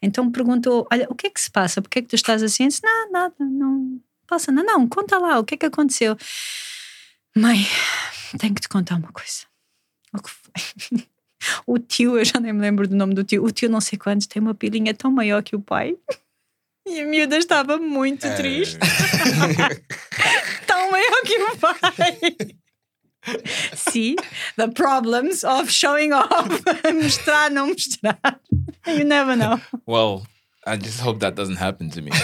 [0.00, 1.82] Então perguntou: Olha, o que é que se passa?
[1.82, 2.68] Por que é que tu estás assim?
[2.68, 4.66] Disse, não, nada, não passa nada.
[4.66, 6.16] Não, conta lá, o que é que aconteceu?
[7.34, 7.66] Mãe,
[8.38, 9.46] tenho que te contar uma coisa.
[10.12, 10.30] O que?
[11.66, 13.98] O tio, eu já nem me lembro do nome do tio, o tio não sei
[13.98, 15.94] quantos tem uma pilinha tão maior que o pai.
[16.86, 18.78] E a miúda estava muito triste.
[20.66, 22.46] tão maior que o pai.
[23.74, 24.16] See,
[24.58, 26.62] the problems of showing off.
[26.92, 28.20] mostrar, não mostrar.
[28.86, 29.58] You never know.
[29.88, 30.26] Well,
[30.66, 32.10] I just hope that doesn't happen to me.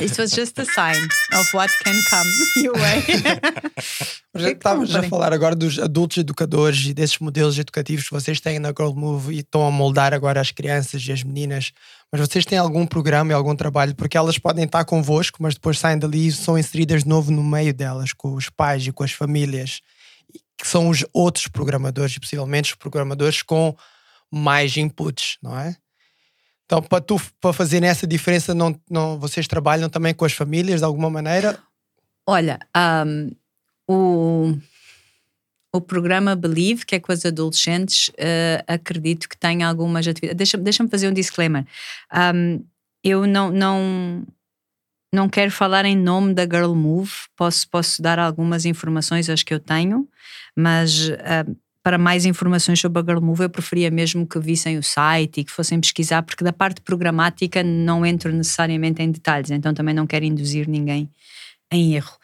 [0.00, 3.02] It was just a sign of what can come your way.
[4.36, 8.60] Já Estavas a falar agora dos adultos educadores e desses modelos educativos que vocês têm
[8.60, 11.72] na Girl Move e estão a moldar agora as crianças e as meninas.
[12.12, 13.94] Mas vocês têm algum programa e algum trabalho?
[13.96, 17.42] Porque elas podem estar convosco, mas depois saem dali e são inseridas de novo no
[17.42, 19.80] meio delas, com os pais e com as famílias,
[20.56, 23.76] que são os outros programadores e possivelmente os programadores com
[24.30, 25.76] mais inputs, não é?
[26.70, 30.78] Então, para tu para fazerem essa diferença, não, não, vocês trabalham também com as famílias
[30.78, 31.58] de alguma maneira?
[32.24, 32.60] Olha,
[33.04, 33.32] um,
[33.88, 34.56] o,
[35.74, 40.36] o programa Believe, que é com os adolescentes, eh, acredito que tem algumas atividades.
[40.36, 41.66] Deixa-me deixa fazer um disclaimer.
[42.14, 42.64] Um,
[43.02, 44.24] eu não, não,
[45.12, 49.52] não quero falar em nome da Girl Move, posso, posso dar algumas informações, as que
[49.52, 50.08] eu tenho,
[50.54, 51.10] mas.
[51.18, 51.44] ah,
[51.82, 55.44] para mais informações sobre a Girl Move, eu preferia mesmo que vissem o site e
[55.44, 60.06] que fossem pesquisar, porque da parte programática não entro necessariamente em detalhes, então também não
[60.06, 61.10] quero induzir ninguém
[61.72, 62.16] em erro.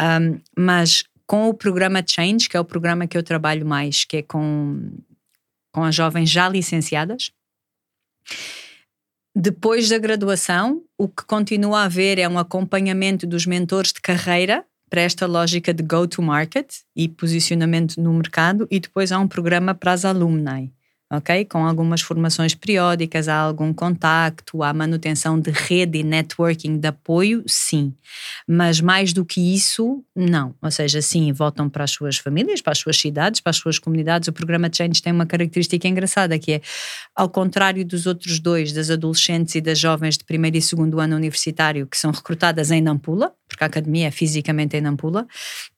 [0.00, 4.18] Um, mas com o programa Change, que é o programa que eu trabalho mais, que
[4.18, 4.90] é com,
[5.72, 7.30] com as jovens já licenciadas,
[9.36, 14.64] depois da graduação, o que continua a haver é um acompanhamento dos mentores de carreira
[14.94, 19.90] para esta lógica de go-to-market e posicionamento no mercado, e depois há um programa para
[19.90, 20.72] as alumni.
[21.16, 21.44] Ok?
[21.44, 27.42] Com algumas formações periódicas, há algum contacto, há manutenção de rede e networking de apoio,
[27.46, 27.94] sim.
[28.46, 30.54] Mas mais do que isso, não.
[30.62, 33.78] Ou seja, sim, voltam para as suas famílias, para as suas cidades, para as suas
[33.78, 34.28] comunidades.
[34.28, 36.60] O programa Change tem uma característica engraçada que é,
[37.14, 41.16] ao contrário dos outros dois, das adolescentes e das jovens de primeiro e segundo ano
[41.16, 45.26] universitário, que são recrutadas em Nampula, porque a academia é fisicamente em Nampula,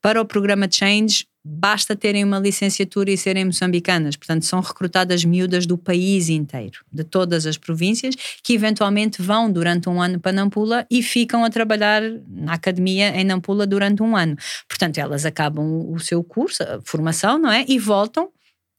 [0.01, 4.17] para o programa Change basta terem uma licenciatura e serem moçambicanas.
[4.17, 9.89] Portanto, são recrutadas miúdas do país inteiro, de todas as províncias, que eventualmente vão durante
[9.89, 14.37] um ano para Nampula e ficam a trabalhar na academia em Nampula durante um ano.
[14.69, 17.65] Portanto, elas acabam o seu curso, a formação, não é?
[17.69, 18.29] E voltam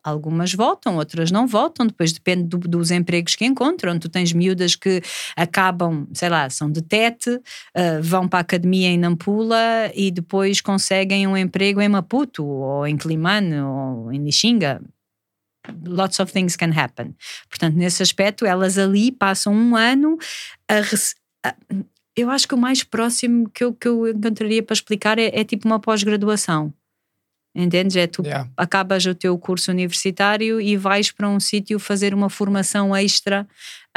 [0.07, 3.99] Algumas voltam, outras não voltam, depois depende do, dos empregos que encontram.
[3.99, 5.01] Tu tens miúdas que
[5.35, 10.61] acabam, sei lá, são de Tete, uh, vão para a academia em Nampula e depois
[10.61, 14.81] conseguem um emprego em Maputo, ou em Climane, ou em Lixinga.
[15.85, 17.13] Lots of things can happen.
[17.49, 20.17] Portanto, nesse aspecto, elas ali passam um ano
[20.69, 21.53] a, a
[22.15, 25.43] eu acho que o mais próximo que eu, que eu encontraria para explicar é, é
[25.43, 26.73] tipo uma pós-graduação.
[27.57, 27.95] Entendes?
[27.95, 28.49] É tu Yeah.
[28.55, 33.47] acabas o teu curso universitário e vais para um sítio fazer uma formação extra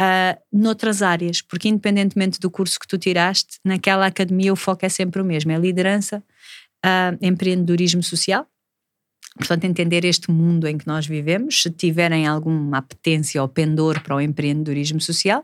[0.01, 4.89] uh, noutras áreas, porque independentemente do curso que tu tiraste, naquela academia o foco é
[4.89, 6.23] sempre o mesmo: é liderança,
[6.85, 8.47] uh, empreendedorismo social.
[9.41, 14.15] Portanto, entender este mundo em que nós vivemos, se tiverem alguma apetência ou pendor para
[14.15, 15.43] o empreendedorismo social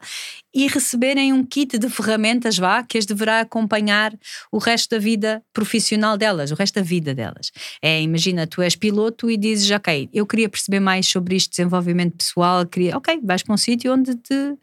[0.54, 4.12] e receberem um kit de ferramentas, vá, que as deverá acompanhar
[4.52, 7.50] o resto da vida profissional delas, o resto da vida delas.
[7.80, 12.18] É, imagina, tu és piloto e dizes, ok, eu queria perceber mais sobre isto, desenvolvimento
[12.18, 14.56] pessoal, queria, ok, vais para um sítio onde te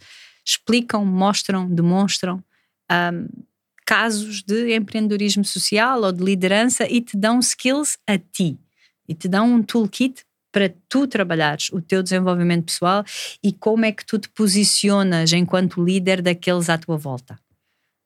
[0.46, 2.44] explicam, mostram, demonstram.
[2.92, 3.28] um,
[3.86, 8.58] casos de empreendedorismo social ou de liderança e te dão skills a ti
[9.08, 13.04] e te dão um toolkit para tu trabalhares o teu desenvolvimento pessoal
[13.44, 17.40] e como é que tu te posicionas enquanto líder daqueles à tua volta.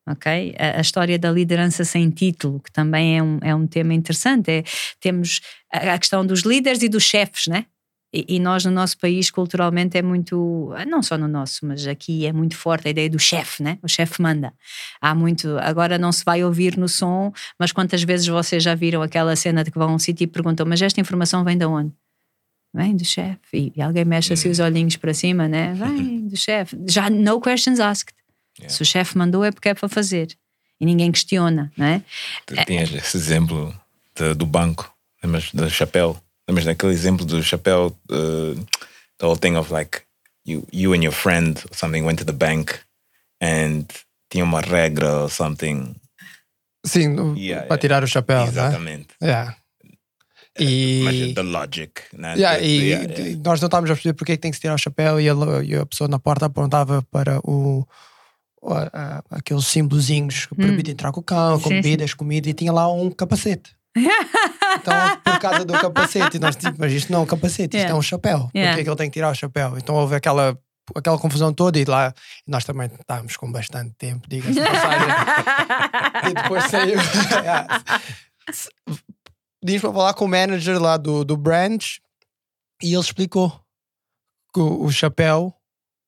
[0.08, 0.54] Ok?
[0.58, 4.50] A, a história da liderança sem título, que também é um, é um tema interessante.
[4.50, 4.64] É,
[4.98, 7.66] temos a, a questão dos líderes e dos chefes, né?
[8.12, 10.72] E, e nós, no nosso país, culturalmente, é muito.
[10.86, 13.78] Não só no nosso, mas aqui é muito forte a ideia do chefe, né?
[13.82, 14.52] O chefe manda.
[15.00, 15.58] Há muito.
[15.58, 19.62] Agora não se vai ouvir no som, mas quantas vezes vocês já viram aquela cena
[19.62, 21.92] de que vão a um sítio e perguntam: Mas esta informação vem de onde?
[22.74, 23.72] Vem do chefe.
[23.76, 25.72] E, alguém mexe assim os olhinhos para cima, né?
[25.76, 26.78] Vem do chefe.
[26.86, 28.14] Já no questions asked.
[28.68, 30.28] Se o chefe mandou é porque é para fazer.
[30.80, 32.02] E ninguém questiona, né?
[32.46, 33.74] Tu tinhas esse exemplo
[34.14, 36.20] de- do banco, lembras do chapéu?
[36.48, 37.94] Lembras daquele exemplo do chapéu?
[38.10, 38.54] uh,
[39.18, 40.02] the whole thing of like
[40.46, 42.74] you, you and your friend or something went to the bank
[43.40, 43.84] and
[44.30, 45.94] tinha uma regra or something.
[46.86, 47.78] Sim, Yeah, para yeah.
[47.78, 48.44] tirar o chapéu.
[48.44, 49.08] Exatamente.
[49.20, 49.28] Né?
[49.28, 49.56] Yeah.
[50.60, 52.34] E, Mas the logic, né?
[52.36, 53.30] Yeah, The- e yeah, yeah.
[53.30, 55.20] e nós não estávamos a perceber porque é que tem que se tirar o chapéu
[55.20, 57.86] e, ele- e a pessoa na porta apontava para o,
[58.60, 61.82] o- a- a- aqueles símbolozinhos que permitem entrar com o cão, com Sim, sim.
[61.82, 63.70] bebidas, comida e tinha lá um capacete.
[63.96, 67.94] Então, por causa do capacete, nós tipo, mas isto não é um capacete, isto Yeah.
[67.94, 68.50] é um chapéu.
[68.54, 68.70] Yeah.
[68.72, 69.76] Por que é que ele tem que tirar o chapéu?
[69.78, 70.56] Então houve aquela,
[70.94, 72.12] aquela confusão toda e lá
[72.46, 75.08] nós também estávamos com bastante tempo, diga-se passagem.
[76.30, 76.98] e depois saiu.
[79.60, 82.00] Pedimos para falar com o manager lá do, do branch
[82.82, 83.50] e ele explicou
[84.54, 85.52] que o, o chapéu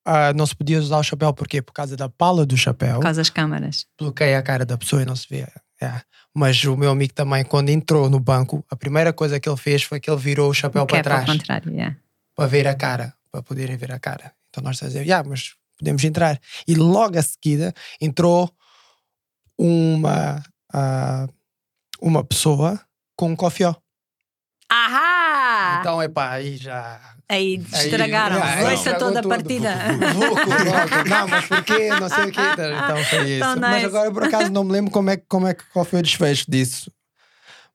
[0.07, 1.61] ah, não se podia usar o chapéu porquê?
[1.61, 2.97] Por causa da pala do chapéu.
[2.97, 3.86] Por causa das câmaras.
[3.98, 5.47] Bloqueia a cara da pessoa e não se vê.
[5.81, 6.01] É.
[6.35, 9.82] Mas o meu amigo também, quando entrou no banco, a primeira coisa que ele fez
[9.82, 11.97] foi que ele virou o chapéu é para para trás contrário, yeah.
[12.36, 14.32] para ver a cara, para poderem ver a cara.
[14.48, 16.39] Então nós dizemos, yeah, mas podemos entrar.
[16.69, 18.52] E logo a seguida entrou
[19.59, 20.43] uma,
[20.73, 21.27] ah,
[22.01, 22.81] uma pessoa
[23.16, 23.74] com um cofió.
[24.69, 25.81] Ahá!
[25.81, 27.01] Então, epá, aí já.
[27.32, 29.73] Aí estragaram yeah, aí estragou toda a partida.
[30.15, 30.51] Louco, louco.
[31.09, 31.89] Não, mas porquê?
[31.89, 32.40] Não sei o quê.
[32.85, 33.40] Então foi isso.
[33.40, 33.86] Tão Mas nice.
[33.86, 36.02] agora, por acaso, não me lembro como é, que- como é, que- qual foi o
[36.02, 36.90] desfecho disso.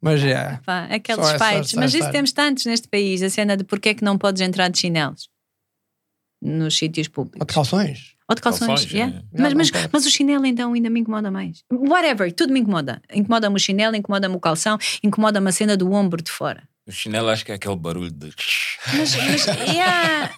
[0.02, 0.60] Mas é.
[0.65, 1.72] Pá, aqueles Só essa- fights.
[1.72, 4.41] só Mas isso temos tantos neste país, a cena de porque é que não podes
[4.41, 5.30] entrar de chinelos
[6.41, 7.40] nos sítios públicos.
[7.41, 8.14] Ou de calções.
[8.30, 9.18] Ou de calções, Calções, yeah.
[9.18, 9.22] é.
[9.41, 11.64] mas, não mas, mas o chinelo então ainda me incomoda mais.
[11.72, 13.02] Whatever, tudo me incomoda.
[13.14, 16.68] Incomoda-me o chinelo, incomoda-me o calção, incomoda-me a cena do ombro de fora.
[16.88, 18.32] O chinelo acho que é aquele barulho de.
[18.94, 20.32] Mas, mas, yeah,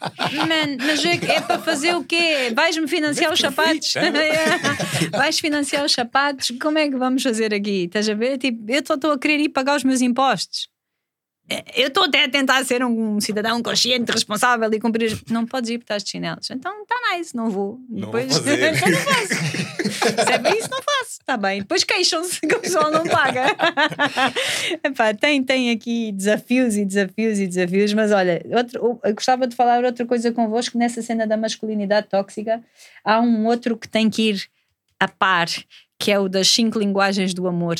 [0.47, 2.53] man, mas é, é para fazer o quê?
[2.55, 3.93] Vais-me financiar os sapatos?
[3.97, 4.57] Yeah.
[5.11, 6.51] Vais financiar os sapatos?
[6.61, 7.83] Como é que vamos fazer aqui?
[7.85, 8.37] Estás a ver?
[8.37, 10.69] Tipo, eu estou a querer ir pagar os meus impostos.
[11.75, 15.17] Eu estou até a tentar ser um cidadão consciente, responsável e cumprir.
[15.29, 16.49] Não podes ir porque estás de chinelos.
[16.49, 17.79] Então está nice, não vou.
[17.89, 18.75] Não Depois vou fazer.
[18.75, 20.25] então não faço.
[20.25, 20.96] Se é para isso, não faço.
[21.19, 21.61] Está bem.
[21.61, 23.45] Depois queixam-se que o pessoal não paga.
[24.83, 29.55] Epá, tem, tem aqui desafios e desafios e desafios, mas olha, outro, eu gostava de
[29.55, 32.63] falar outra coisa convosco nessa cena da masculinidade tóxica.
[33.03, 34.49] Há um outro que tem que ir
[34.99, 35.47] a par,
[35.99, 37.77] que é o das cinco linguagens do amor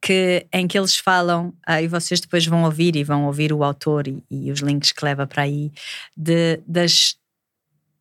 [0.00, 4.08] que, em que eles falam, aí vocês depois vão ouvir e vão ouvir o autor
[4.08, 5.70] e, e os links que leva para aí,
[6.16, 7.16] de, das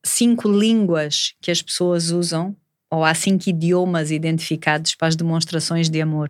[0.04, 2.56] cinco línguas que as pessoas usam
[2.92, 6.30] ou há cinco idiomas identificados para as demonstrações de amor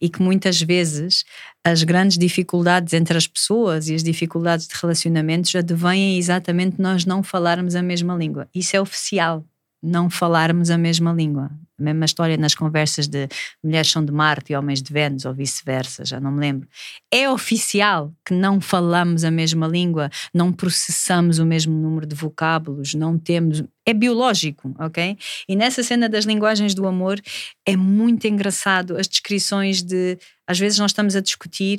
[0.00, 1.24] e que muitas vezes
[1.64, 7.22] as grandes dificuldades entre as pessoas e as dificuldades de relacionamentos advêm exatamente nós não
[7.22, 8.48] falarmos a mesma língua.
[8.54, 9.44] Isso é oficial
[9.82, 11.50] não falarmos a mesma língua.
[11.78, 13.28] A mesma história nas conversas de
[13.62, 16.68] mulheres são de Marte e homens de Vênus, ou vice-versa, já não me lembro.
[17.08, 22.94] É oficial que não falamos a mesma língua, não processamos o mesmo número de vocábulos,
[22.94, 23.62] não temos.
[23.86, 25.16] É biológico, ok?
[25.48, 27.20] E nessa cena das linguagens do amor
[27.64, 30.18] é muito engraçado as descrições de.
[30.48, 31.78] Às vezes nós estamos a discutir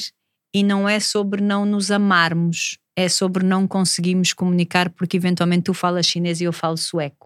[0.53, 5.73] e não é sobre não nos amarmos, é sobre não conseguirmos comunicar porque eventualmente tu
[5.73, 7.18] falas chinês e eu falo sueco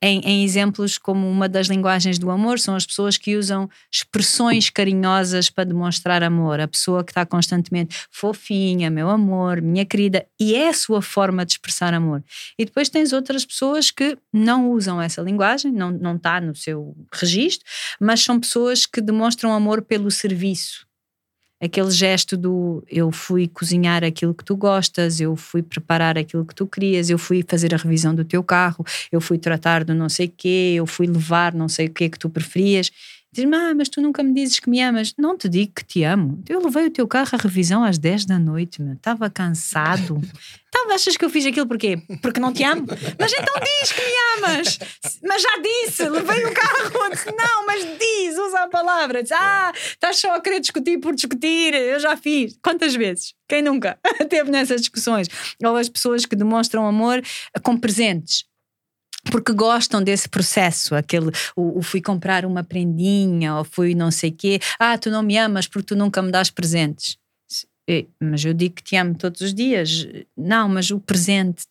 [0.00, 4.70] em, em, exemplos como uma das linguagens do amor, são as pessoas que usam expressões
[4.70, 6.60] carinhosas para demonstrar amor.
[6.60, 11.44] A pessoa que está constantemente fofinha, meu amor, minha querida, e é a sua forma
[11.44, 12.22] de expressar amor.
[12.58, 16.96] E depois tens outras pessoas que não usam essa linguagem, não, não está no seu
[17.12, 17.66] registro,
[18.00, 20.87] mas são pessoas que demonstram amor pelo serviço
[21.60, 26.54] aquele gesto do eu fui cozinhar aquilo que tu gostas, eu fui preparar aquilo que
[26.54, 30.08] tu querias, eu fui fazer a revisão do teu carro, eu fui tratar do não
[30.08, 32.90] sei quê, eu fui levar não sei o quê que tu preferias.
[33.30, 35.14] Diz-me, ah, mas tu nunca me dizes que me amas.
[35.18, 36.42] Não te digo que te amo.
[36.48, 38.94] Eu levei o teu carro à revisão às 10 da noite, meu.
[38.94, 40.20] Estava cansado.
[40.70, 41.96] Então achas que eu fiz aquilo porquê?
[42.20, 42.86] Porque não te amo?
[43.18, 44.78] Mas então diz que me amas.
[45.22, 47.10] Mas já disse, levei o carro.
[47.10, 49.22] Disse, não, mas diz, usa a palavra.
[49.22, 51.74] Diz, ah, estás só a querer discutir por discutir.
[51.74, 52.58] Eu já fiz.
[52.62, 53.34] Quantas vezes?
[53.48, 53.98] Quem nunca
[54.28, 55.26] teve nessas discussões?
[55.64, 57.22] Ou as pessoas que demonstram amor
[57.62, 58.44] com presentes
[59.30, 64.30] porque gostam desse processo, aquele o, o, fui comprar uma prendinha ou fui não sei
[64.30, 67.18] quê, ah, tu não me amas porque tu nunca me dás presentes.
[68.20, 70.06] Mas eu digo que te amo todos os dias.
[70.36, 71.64] Não, mas o presente,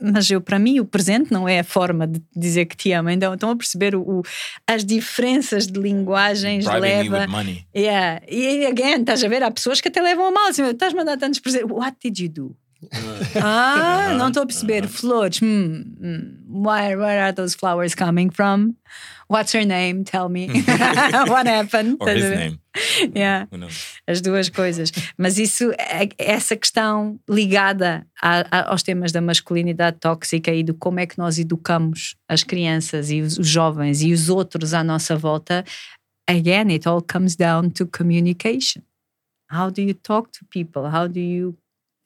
[0.00, 3.10] mas eu para mim o presente não é a forma de dizer que te amo.
[3.10, 4.22] Então estão a perceber o, o
[4.66, 7.02] as diferenças de linguagens Bribing leva.
[7.02, 7.66] me with money.
[7.74, 8.22] Yeah.
[8.30, 10.96] E again, estás a ver, há pessoas que até levam a mal, assim, estás a
[10.96, 11.68] mandar tantos presentes.
[11.68, 12.56] What did you do?
[13.42, 14.86] Ah, não estou a perceber.
[14.88, 15.38] Flores.
[15.38, 16.44] Hmm, hmm.
[16.66, 18.74] Where, where are those flowers coming from?
[19.28, 20.04] What's her name?
[20.04, 20.48] Tell me.
[21.28, 21.96] What happened?
[22.00, 22.58] Or his name.
[23.14, 23.46] Yeah.
[24.06, 24.92] As duas coisas.
[25.16, 30.74] Mas isso, é- essa questão ligada a- a- aos temas da masculinidade tóxica e do
[30.74, 34.84] como é que nós educamos as crianças e os, os jovens e os outros à
[34.84, 35.64] nossa volta,
[36.28, 38.82] again, it all comes down to communication.
[39.50, 40.82] How do you talk to people?
[40.92, 41.56] How do you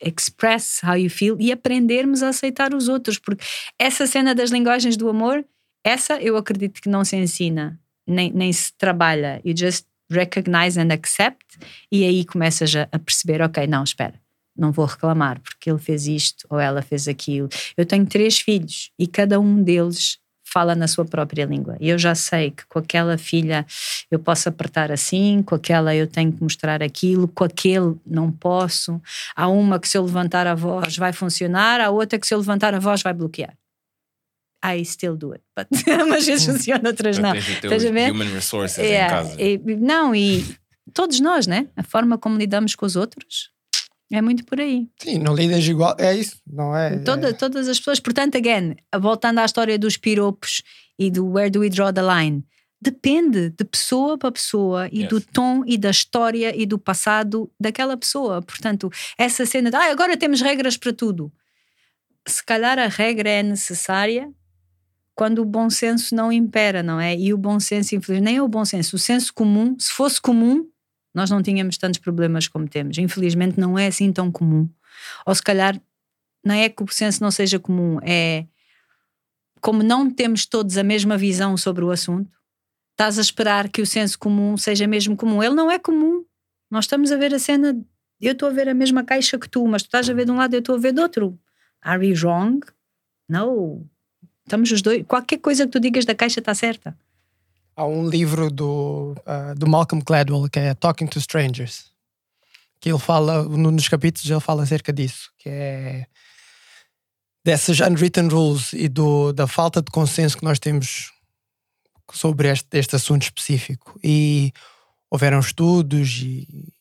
[0.00, 3.44] express how you feel e aprendermos a aceitar os outros, porque
[3.78, 5.44] essa cena das linguagens do amor,
[5.84, 9.40] essa eu acredito que não se ensina, nem, nem se trabalha.
[9.44, 11.44] You just recognize and accept,
[11.92, 14.14] e aí começas a, a perceber: ok, não, espera,
[14.56, 17.48] não vou reclamar porque ele fez isto ou ela fez aquilo.
[17.76, 20.18] Eu tenho três filhos e cada um deles
[20.50, 21.76] fala na sua própria língua.
[21.80, 23.66] E eu já sei que com aquela filha
[24.10, 29.00] eu posso apertar assim, com aquela eu tenho que mostrar aquilo, com aquele não posso.
[29.36, 32.38] Há uma que se eu levantar a voz vai funcionar, há outra que se eu
[32.38, 33.54] levantar a voz vai bloquear.
[34.64, 35.68] I still do it, but
[36.04, 37.32] umas vezes funciona, outras não.
[37.32, 38.10] Tens o teu Estás a ver?
[38.10, 39.40] human resources É, em casa.
[39.40, 40.44] e- não, e
[40.92, 41.68] todos nós, né?
[41.76, 43.50] A forma como lidamos com os outros
[44.12, 44.88] é muito por aí.
[45.00, 45.94] Sim, não lidas igual.
[45.98, 46.98] É isso, não é?
[46.98, 48.00] Toda- Todas as pessoas.
[48.00, 50.62] Portanto, again, voltando à história dos piropos
[50.98, 52.44] e do where do we draw the line,
[52.80, 55.08] depende de pessoa para pessoa e Yes.
[55.08, 58.40] do tom e da história e do passado daquela pessoa.
[58.40, 61.32] Portanto, essa cena de ah, agora temos regras para tudo.
[62.26, 64.30] Se calhar a regra é necessária
[65.14, 67.16] quando o bom senso não impera, não é?
[67.16, 70.20] E o bom senso, infelizmente, nem é o bom senso, o senso comum, se fosse
[70.20, 70.64] comum,
[71.14, 72.98] nós não tínhamos tantos problemas como temos.
[72.98, 74.68] Infelizmente, não é assim tão comum.
[75.26, 75.80] Ou se calhar,
[76.44, 78.46] não é que o senso não seja comum, é
[79.60, 82.30] como não temos todos a mesma visão sobre o assunto,
[82.92, 85.42] estás a esperar que o senso comum seja mesmo comum.
[85.42, 86.24] Ele não é comum.
[86.70, 87.78] Nós estamos a ver a cena,
[88.20, 90.30] eu estou a ver a mesma caixa que tu, mas tu estás a ver de
[90.30, 91.38] um lado e eu estou a ver do outro.
[91.80, 92.60] Are we wrong?
[93.28, 93.86] No.
[94.44, 95.04] Estamos os dois.
[95.06, 96.96] Qualquer coisa que tu digas da caixa está certa.
[97.78, 101.92] Há um livro do, ah, do Malcolm Gladwell que é Talking to Strangers.
[102.80, 106.06] Que ele fala, num dos capítulos, ele fala acerca disso, que é
[107.44, 111.12] dessas unwritten rules e do, da falta de consenso que nós temos
[112.12, 113.96] sobre este, este assunto específico.
[114.02, 114.52] E
[115.08, 116.72] houveram estudos e,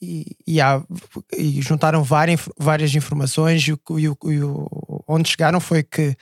[0.00, 0.84] e, e, há-
[1.38, 4.08] e juntaram várias, várias informações e, e
[4.42, 6.16] o- onde chegaram foi que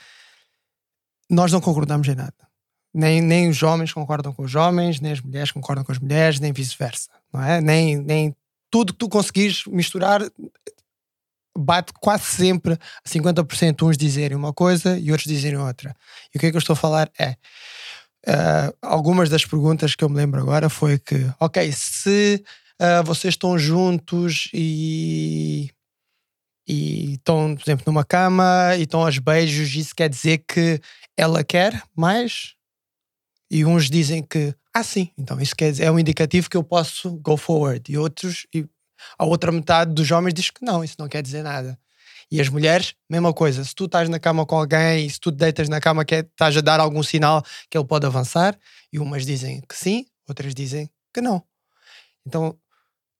[1.27, 2.50] nós não concordamos em nada.
[2.93, 6.39] Nem, nem os homens concordam com os homens, nem as mulheres concordam com as mulheres,
[6.39, 7.09] nem vice-versa.
[7.33, 7.61] Não é?
[7.61, 8.35] Nem, nem
[8.69, 10.21] tudo que tu conseguires misturar
[11.57, 15.95] bate quase sempre a 50% uns dizerem uma coisa e outros dizerem outra.
[16.33, 17.35] E o que é que eu estou a falar é
[18.27, 22.43] ah, algumas das perguntas que eu me lembro agora foi que, ok, se
[22.79, 25.69] ah, vocês estão juntos e
[26.67, 30.79] e estão, por exemplo, numa cama e estão aos beijos, isso quer dizer que
[31.17, 32.55] ela quer mais?
[33.53, 36.63] E uns dizem que, ah, sim, então isso quer dizer, é um indicativo que eu
[36.63, 37.91] posso go forward.
[37.91, 38.65] E outros, e
[39.19, 41.77] a outra metade dos homens diz que não, isso não quer dizer nada.
[42.31, 43.61] E as mulheres, mesma coisa.
[43.65, 46.15] Se tu estás na cama com alguém e se tu te deitas na cama, que
[46.15, 48.57] é- estás a dar algum sinal que ele pode avançar,
[48.93, 51.43] e umas dizem que sim, outras dizem que não.
[52.25, 52.55] Então,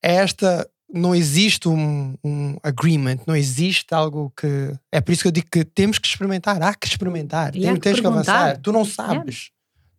[0.01, 0.65] é esta.
[0.93, 4.73] Não existe um, um agreement, não existe algo que.
[4.91, 7.79] É por isso que eu digo que temos que experimentar, há que experimentar, E temos,
[7.79, 8.57] que que avançar.
[8.61, 9.51] Tu não sabes.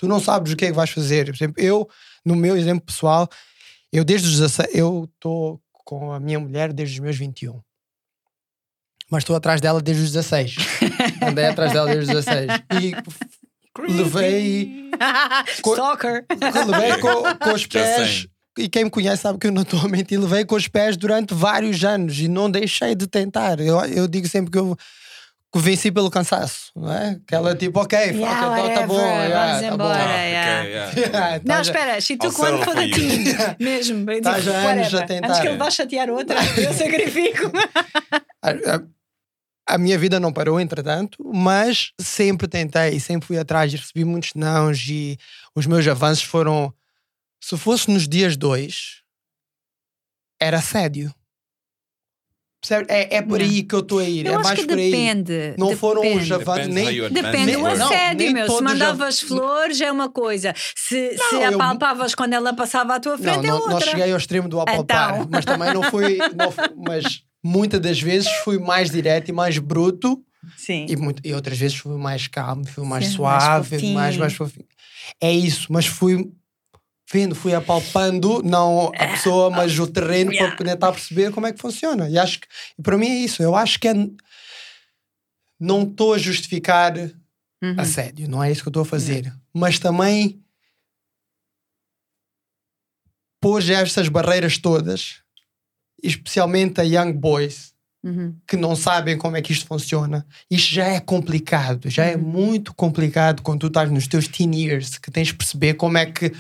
[0.03, 1.27] Tu não sabes o que é que vais fazer.
[1.27, 1.89] Por exemplo, eu,
[2.24, 3.29] no meu exemplo pessoal,
[3.93, 7.61] eu desde os 16, eu estou com a minha mulher desde os meus 21.
[9.09, 10.57] Mas estou atrás dela desde os 16.
[11.24, 12.51] Andei atrás dela desde os 16.
[12.83, 14.91] E levei,
[15.62, 16.24] Co- Stalker.
[16.66, 18.27] levei com, com os pés.
[18.59, 20.19] E quem me conhece sabe que eu não estou a mentir.
[20.20, 23.61] Levei com os pés durante vários anos e não deixei de tentar.
[23.61, 24.83] Eu, eu digo sempre que eu que
[25.61, 27.11] venci pelo cansaço, não é?
[27.23, 28.95] Aquela tipo, ok, fuck, Yeah, então tá bom.
[28.95, 29.99] whatever, yeah, vamos tá embora.
[29.99, 30.05] bom.
[30.11, 30.61] yeah.
[30.61, 30.93] Okay, yeah.
[31.01, 32.95] Yeah, tá Não, já- espera, took one settle for you.
[32.95, 33.57] team.
[33.61, 34.11] Mesmo.
[34.11, 35.29] eu Tá digo, já anos a tentar.
[35.29, 37.53] Antes que ele vá chatear outra, eu sacrifico.
[38.43, 38.83] a, a-
[39.65, 44.35] a minha vida não parou, entretanto, mas sempre tentei, sempre fui atrás e recebi muitos
[44.35, 45.16] nãos e
[45.55, 46.73] os meus avanços foram.
[47.41, 49.03] Se fosse nos dias dois,
[50.41, 51.15] era assédio.
[52.62, 52.86] Percebe?
[52.89, 54.24] É, é por aí que eu estou a ir.
[54.24, 54.90] Eu é acho mais que por aí.
[54.93, 55.55] depende.
[55.59, 56.32] Não foram os depende.
[56.32, 56.84] avanços nem.
[57.10, 58.48] Depende it do Não, assédio, nem meu.
[58.48, 60.55] Se mandavas já- flores é uma coisa.
[60.76, 63.72] Se, se Não, eu- apalpavas quando ela passava à tua Não, frente é não, outra.
[63.72, 65.28] não cheguei ao extremo do apalpar, Então.
[65.28, 66.18] mas também não fui.
[66.36, 70.22] não fui- mas muitas das vezes fui mais direto e mais bruto.
[70.56, 70.86] Sim.
[70.89, 73.94] E, muito- e outras vezes fui mais calmo, fui mais Sim, mais suave, fofinho.
[73.94, 74.66] mais, mais fofinho.
[75.20, 76.30] É isso, mas fui
[77.12, 80.56] vendo, fui apalpando, não a pessoa, mas o terreno Ah, Yeah.
[80.56, 82.09] para tentar perceber como é que funciona.
[82.09, 82.47] E acho que,
[82.82, 83.43] para mim é isso.
[83.43, 83.94] Eu acho que é.
[85.60, 87.74] Não estou a justificar Uhum.
[87.78, 89.32] assédio, não é isso que eu estou a fazer.
[89.55, 90.43] Mas também
[93.40, 95.16] pôr estas barreiras todas,
[96.02, 97.72] especialmente a young boys,
[98.05, 98.36] Uhum.
[98.48, 100.26] que não sabem como é que isto funciona.
[100.51, 102.10] Isto já é complicado, já Uhum.
[102.10, 105.97] é muito complicado quando tu estás nos teus teen years, que tens de perceber como
[105.98, 106.32] é que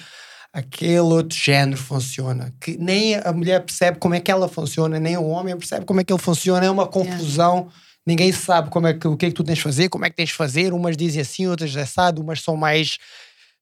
[0.52, 2.52] aquele outro género funciona.
[2.60, 6.00] Que nem a mulher percebe como é que ela funciona, nem o homem percebe como
[6.00, 6.66] é que ele funciona.
[6.66, 7.68] É uma confusão.
[8.06, 10.10] Ninguém sabe como é que, o que é que tu tens de fazer, como é
[10.10, 10.72] que tens de fazer.
[10.72, 12.98] Umas dizem assim, outras assado, umas são mais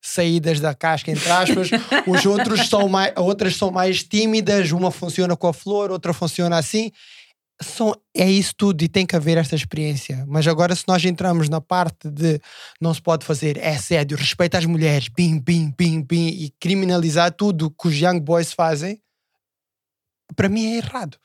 [0.01, 1.71] saídas da casca, entre aspas.
[2.07, 4.73] Os outros são mais, outras são mais tímidas.
[4.73, 6.91] Uma funciona com a flor, outra funciona assim
[7.63, 10.25] são, é isso tudo e tem que haver esta experiência.
[10.27, 12.41] Mas agora, se nós entramos na parte de
[12.81, 17.33] não se pode fazer, é sério, respeito às mulheres, bim, bim, bim, bim, e criminalizar
[17.33, 19.01] tudo que os young boys fazem,
[20.35, 21.19] para mim é errado.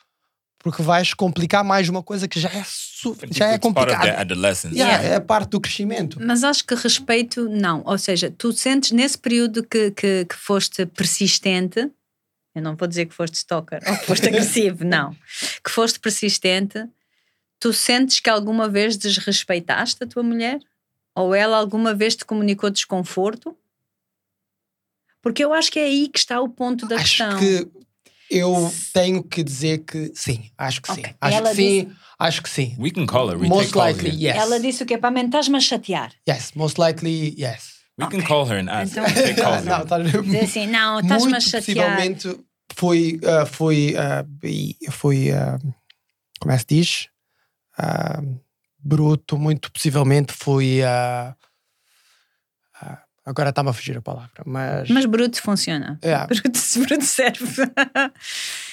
[0.60, 4.08] Porque vais complicar mais uma coisa que já é, su- já é complicada.
[4.76, 6.18] Yeah, é parte do crescimento.
[6.20, 7.84] Mas acho que respeito, não.
[7.86, 11.88] Ou seja, tu sentes nesse período que, que, que foste persistente,
[12.56, 15.14] eu não vou dizer que foste stalker ou que foste agressivo, não.
[15.64, 16.84] Que foste persistente,
[17.60, 20.60] tu sentes que alguma vez desrespeitaste a tua mulher?
[21.14, 23.56] Ou ela alguma vez te comunicou desconforto?
[25.22, 27.40] Porque eu acho que é aí que está o ponto da acho questão.
[27.40, 27.68] que
[28.30, 31.02] eu tenho que dizer que sim, acho que sim.
[31.02, 31.16] Ok.
[31.22, 32.76] Acho Ela que sim, acho que sim.
[32.80, 33.38] We can call her.
[33.38, 34.36] We Most calls likely, yes.
[34.38, 34.98] Ela disse o quê?
[34.98, 36.12] Para mim, estás-me a chatear.
[36.28, 37.76] Yes, most likely, yes.
[37.98, 38.92] We can call her and ask.
[38.98, 39.06] Então-
[39.44, 41.64] calls Não, tá- Dizer assim, não, estás-me a muito chatear.
[41.98, 42.45] possivelmente
[42.76, 43.94] foi, ah, foi,
[44.44, 45.58] e- foi ah,
[46.40, 47.10] como é que se diz?
[48.80, 50.80] Bruto, muito possivelmente foi.
[53.26, 54.90] agora está-me a fugir a palavra, mas.
[54.90, 56.00] Mas bruto funciona.
[56.04, 56.28] Yeah.
[56.30, 57.64] Bruto, bruto serve.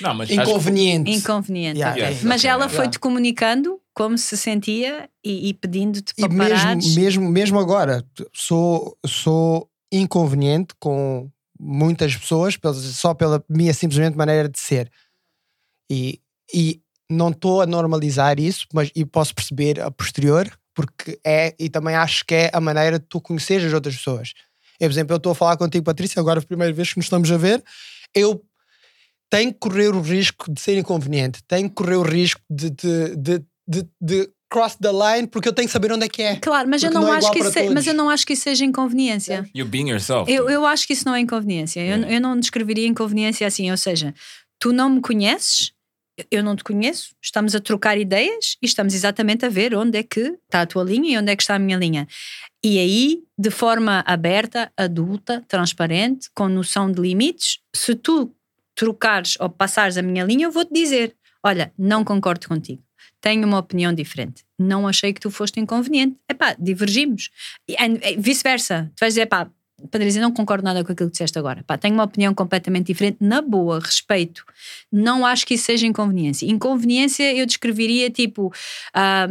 [0.00, 1.10] Não, mas acho que- inconveniente.
[1.10, 1.78] Inconveniente.
[1.78, 2.76] Yeah, yeah, Mas ela yeah.
[2.76, 6.84] foi-te comunicando como se sentia e, e pedindo-te E para parares.
[6.86, 11.30] mesmo, mesmo, mesmo agora, sou, sou inconveniente com
[11.62, 12.58] muitas pessoas
[12.92, 14.90] só pela minha simplesmente maneira de ser.
[15.88, 16.20] E,
[16.52, 21.68] e não estou a normalizar isso, mas e posso perceber a posterior, porque é, e
[21.68, 24.32] também acho que é a maneira de tu conheceres as outras pessoas.
[24.80, 27.06] Eu, por exemplo, eu estou a falar contigo, Patrícia, agora a primeira vez que nos
[27.06, 27.62] estamos a ver,
[28.12, 28.42] eu
[29.30, 33.44] tenho que correr o risco de ser inconveniente, tenho que correr o risco de, de,
[33.68, 36.36] de, de cross the line, porque eu tenho que saber onde é que é.
[36.36, 38.42] Claro, mas eu não, não é acho que se- mas eu não acho que isso
[38.42, 39.48] seja inconveniência.
[39.54, 40.30] You're being yourself.
[40.30, 41.80] Eu, eu acho que isso não é inconveniência.
[41.80, 43.70] Eu, eu não descreveria inconveniência assim.
[43.70, 44.14] Ou seja,
[44.58, 45.72] tu não me conheces,
[46.30, 50.02] eu não te conheço, estamos a trocar ideias e estamos exatamente a ver onde é
[50.02, 52.06] que está a tua linha e onde é que está a minha linha.
[52.62, 58.30] E aí, de forma aberta, adulta, transparente, com noção de limites, se tu
[58.76, 62.82] trocares ou passares a minha linha, eu vou-te dizer: olha, não concordo contigo.
[63.22, 64.44] Tenho uma opinião diferente.
[64.58, 66.16] Não achei que tu foste inconveniente.
[66.28, 67.30] Epá, divergimos.
[67.66, 68.90] E e vice-versa.
[68.94, 69.48] Tu vais dizer, pá,
[69.90, 71.64] Patrícia, não concordo nada com aquilo que disseste agora.
[71.64, 73.18] Pá, tenho uma opinião completamente diferente.
[73.20, 74.44] Na boa, respeito.
[74.90, 76.46] Não acho que isso seja inconveniência.
[76.46, 78.52] Inconveniência eu descreveria tipo,
[78.94, 79.26] ah,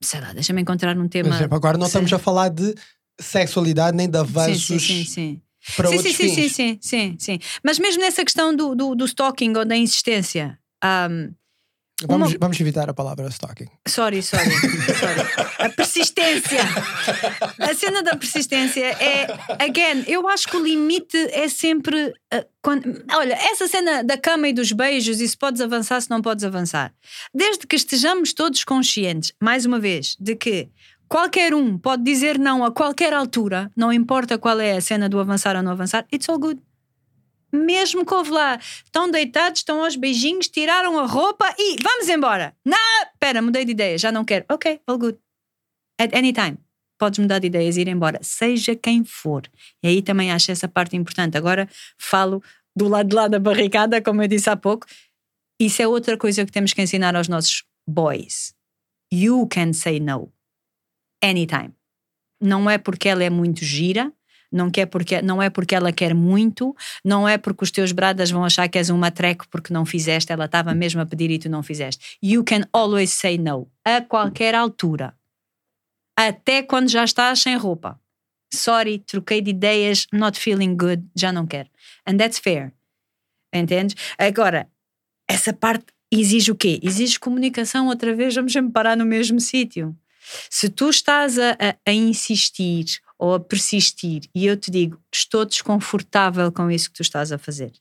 [0.00, 1.30] sei lá, deixa-me encontrar um tema.
[1.30, 2.74] Por exemplo, agora não estamos a falar de
[3.18, 5.42] sexualidade nem de avanços Sim, sim, sim, sim.
[5.76, 6.34] para sim, sim, sim, fins.
[6.34, 7.38] sim, sim, sim, sim.
[7.62, 10.58] Mas mesmo nessa questão do, do, do stalking ou da insistência.
[10.84, 11.32] um,
[12.06, 13.68] Vamos, uma- vamos evitar a palavra stalking.
[13.88, 15.20] Sorry, sorry, sorry.
[15.58, 16.60] A persistência.
[17.58, 19.26] A cena da persistência é,
[19.64, 22.08] again, eu acho que o limite é sempre.
[22.34, 26.10] uh, quando- olha, essa cena da cama e dos beijos, e se podes avançar, se
[26.10, 26.92] não podes avançar.
[27.34, 30.68] Desde que estejamos todos conscientes, mais uma vez, de que
[31.08, 35.18] qualquer um pode dizer não a qualquer altura, não importa qual é a cena do
[35.18, 36.60] avançar ou não avançar, it's all good.
[37.52, 42.54] Mesmo que houve lá, estão deitados, estão aos beijinhos, tiraram a roupa e vamos embora.
[42.64, 44.44] Não, pera, mudei de ideia, já não quero.
[44.50, 45.18] Ok, all good.
[45.98, 46.58] At any time.
[46.98, 49.42] Podes mudar de ideias e ir embora, seja quem for.
[49.82, 51.36] E aí também acho essa parte importante.
[51.36, 51.68] Agora
[51.98, 52.42] falo
[52.74, 54.86] do lado de lá da barricada, como eu disse há pouco.
[55.60, 58.54] Isso é outra coisa que temos que ensinar aos nossos boys.
[59.12, 60.32] You can say no.
[61.22, 61.74] Anytime.
[62.40, 64.12] Não é porque ela é muito gira,
[64.52, 66.74] não, quer porque, não é porque ela quer muito,
[67.04, 70.32] não é porque os teus bradas vão achar que és um matreco porque não fizeste,
[70.32, 72.16] ela estava mesmo a pedir e tu não fizeste.
[72.22, 75.14] You can always say no, a qualquer altura.
[76.18, 78.00] Até quando já estás sem roupa.
[78.52, 81.68] Sorry, troquei de ideias, not feeling good, já não quero.
[82.06, 82.72] And that's fair.
[83.52, 83.96] Entendes?
[84.18, 84.68] Agora,
[85.28, 86.78] essa parte exige o quê?
[86.82, 89.96] Exige comunicação outra vez, vamos sempre parar no mesmo sítio.
[90.50, 92.84] Se tu estás a, a- a insistir
[93.18, 97.38] ou a persistir e eu te digo, estou desconfortável com isso que tu estás a
[97.38, 97.72] fazer,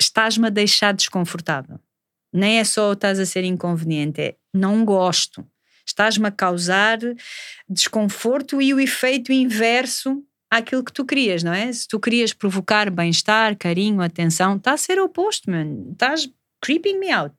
[0.00, 1.78] estás-me a deixar desconfortável.
[2.32, 5.46] Nem é só estás a ser inconveniente, é não gosto.
[5.86, 6.98] Estás-me a causar
[7.68, 11.72] desconforto e o efeito inverso àquilo que tu querias, não é?
[11.72, 15.92] Se tu querias provocar bem-estar, carinho, atenção, está a ser oposto, man.
[15.92, 16.28] Estás
[16.60, 17.34] creeping me out.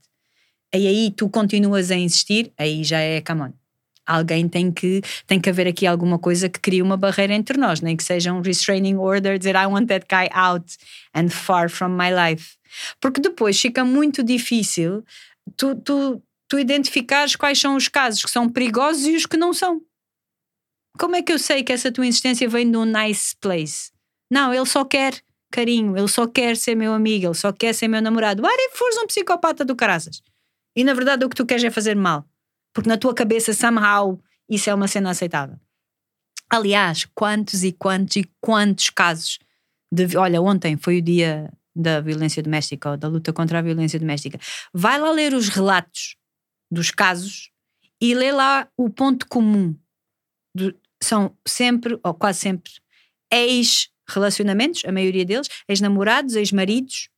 [0.74, 3.54] E aí tu continuas a insistir, aí já é come on.
[4.10, 7.80] Alguém tem que, tem que haver aqui alguma coisa que crie uma barreira entre nós,
[7.80, 10.66] nem que seja um restraining order, dizer I want that guy out
[11.14, 12.58] and far from my life.
[13.00, 15.04] Porque depois fica muito difícil
[15.56, 19.54] tu, tu, tu identificares quais são os casos que são perigosos e os que não
[19.54, 19.80] são.
[20.98, 23.92] Como é que eu sei que essa tua insistência vem de um nice place?
[24.32, 25.22] Não, ele só quer
[25.52, 28.42] carinho, ele só quer ser meu amigo, ele só quer ser meu namorado.
[28.42, 30.22] What if fores um psicopata do caraças?
[30.76, 32.26] E na verdade o que tu queres é fazer mal.
[32.80, 34.18] Porque na tua cabeça, somehow,
[34.50, 35.60] isso é uma cena aceitável.
[36.50, 39.38] Aliás, quantos e quantos e quantos casos
[39.92, 40.16] de.
[40.16, 44.40] Olha, ontem foi o dia da violência doméstica ou da luta contra a violência doméstica.
[44.74, 46.16] Vai lá ler os relatos
[46.72, 47.52] dos casos
[48.02, 49.76] e lê lá o ponto comum.
[50.56, 50.74] Do-
[51.04, 52.72] são sempre, ou quase sempre,
[53.30, 57.10] ex-relacionamentos, a maioria deles, ex-namorados, ex-maridos,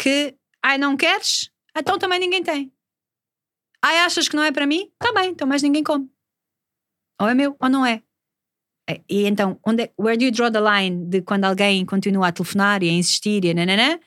[0.00, 1.50] que, ai, não queres?
[1.76, 2.72] Então também ninguém tem.
[3.84, 4.90] Ai, achas que não é para mim?
[4.98, 6.08] Tá bem, então mais ninguém come.
[7.20, 8.02] Ou é meu, ou não é.
[8.88, 12.28] É, E então, onde é, where do you draw the line de quando alguém continua
[12.28, 13.98] a telefonar e a insistir e nananã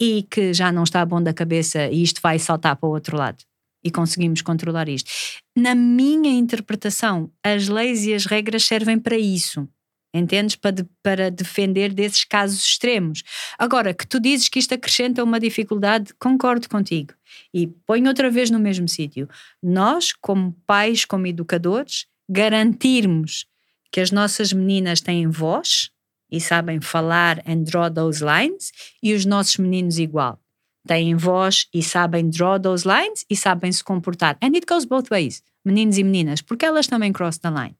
[0.00, 3.16] e que já não está bom da cabeça e isto vai saltar para o outro
[3.16, 3.44] lado
[3.84, 5.10] e conseguimos controlar isto?
[5.56, 9.68] Na minha interpretação, as leis e as regras servem para isso.
[10.12, 10.56] Entendes?
[10.56, 13.22] Para, de- para defender desses casos extremos.
[13.58, 17.12] Agora, que tu dizes que isto acrescenta uma dificuldade, concordo contigo.
[17.52, 19.28] E ponho outra vez no mesmo sítio.
[19.62, 23.46] Nós, como pais, como educadores, garantirmos
[23.92, 25.90] que as nossas meninas têm voz
[26.30, 28.70] e sabem falar and draw those lines,
[29.02, 30.38] e os nossos meninos igual.
[30.86, 34.36] Têm voz e sabem draw those lines e sabem se comportar.
[34.42, 37.77] And it goes both ways, meninos e meninas, porque elas também cross the line.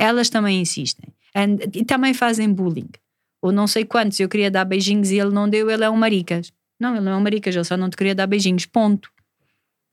[0.00, 1.12] Elas também insistem.
[1.34, 2.88] And, e também fazem bullying.
[3.42, 5.96] Ou não sei quantos, eu queria dar beijinhos e ele não deu, ele é um
[5.96, 6.50] maricas.
[6.78, 9.10] Não, ele não é um maricas, ele só não te queria dar beijinhos, ponto.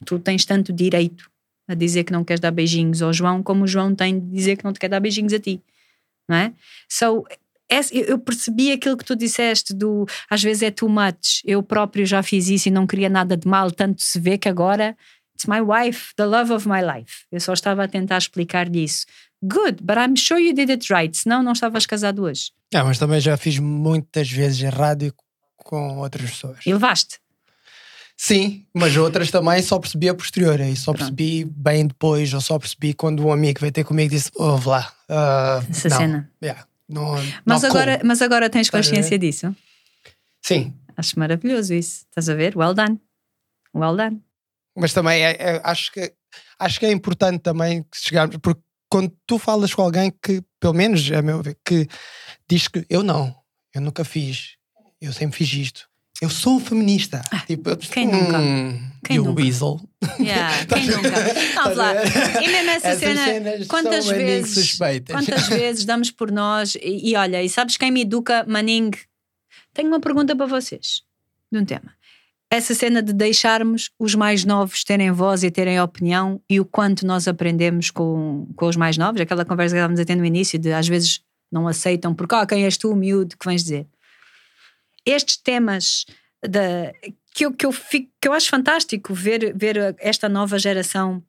[0.06, 1.30] Tu tens tanto direito
[1.68, 4.56] a dizer que não queres dar beijinhos ao João, como o João tem de dizer
[4.56, 5.62] que não te quer dar beijinhos a ti.
[6.28, 6.54] não é?
[6.90, 7.26] So,
[7.92, 11.42] eu percebi aquilo que tu disseste do às vezes é too much.
[11.44, 14.48] Eu próprio já fiz isso e não queria nada de mal, tanto se vê que
[14.48, 14.96] agora
[15.36, 17.26] it's my wife, the love of my life.
[17.32, 19.06] Eu só estava a tentar explicar-lhe isso.
[19.44, 22.52] Good, but I'm sure you did it right, senão não estavas casado hoje.
[22.74, 25.14] Ah, mas também já fiz muitas vezes rádio
[25.58, 26.60] com outras pessoas.
[26.66, 27.20] E levaste.
[28.20, 30.60] Sim, mas outras também só percebi a posterior.
[30.60, 34.18] E só percebi bem depois, ou só percebi quando um amigo veio ter comigo e
[34.18, 34.92] disse: Ouve lá.
[35.08, 36.32] ah, Essa não, cena.
[36.44, 37.12] yeah, não,
[37.46, 38.08] Mas não agora, como.
[38.08, 39.56] mas agora tens consciência disso?
[40.44, 42.06] Sim, Acho maravilhoso isso.
[42.10, 42.58] Estás a ver?
[42.58, 43.00] Well done.
[43.76, 44.20] Well done.
[44.76, 46.12] mas também é- é- acho, que,
[46.58, 50.74] acho que é importante também que chegarmos, porque quando tu falas com alguém que, pelo
[50.74, 51.88] menos a meu ver, que
[52.50, 53.36] diz que eu não,
[53.74, 54.56] eu nunca fiz,
[55.02, 55.88] eu sempre fiz isto.
[56.20, 57.22] Eu sou um feminista.
[57.46, 58.40] tipo, Ah, quem nunca?
[58.40, 59.40] hum, Quem you nunca?
[59.40, 59.80] weasel.
[60.20, 61.12] Yeah, quem nunca?
[61.54, 61.94] Vamos lá.
[62.42, 64.78] E mesmo essa cena, quantas vezes,
[65.12, 68.90] quantas vezes damos por nós e, e olha, e sabes quem me educa, Manning?
[69.76, 71.04] Tenho uma pergunta para vocês
[71.52, 71.94] de um tema.
[72.50, 77.06] Essa cena de deixarmos os mais novos terem voz e terem opinião e o quanto
[77.06, 80.58] nós aprendemos com, com os mais novos, aquela conversa que estávamos a ter no início
[80.58, 81.22] de às vezes
[81.52, 83.86] não aceitam porque ah, quem és tu, miúdo, que vens dizer.
[85.06, 86.06] Estes temas
[86.42, 86.94] da,
[87.34, 91.22] que, eu, que, eu fico, que eu acho fantástico ver, ver esta nova geração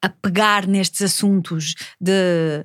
[0.00, 2.64] a pegar nestes assuntos de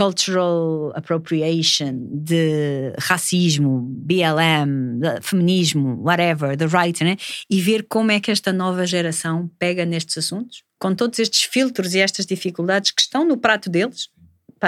[0.00, 7.18] cultural appropriation, de racismo, BLM, feminismo, whatever, the right, né?
[7.50, 11.94] e ver como é que esta nova geração pega nestes assuntos, com todos estes filtros
[11.94, 14.08] e estas dificuldades que estão no prato deles,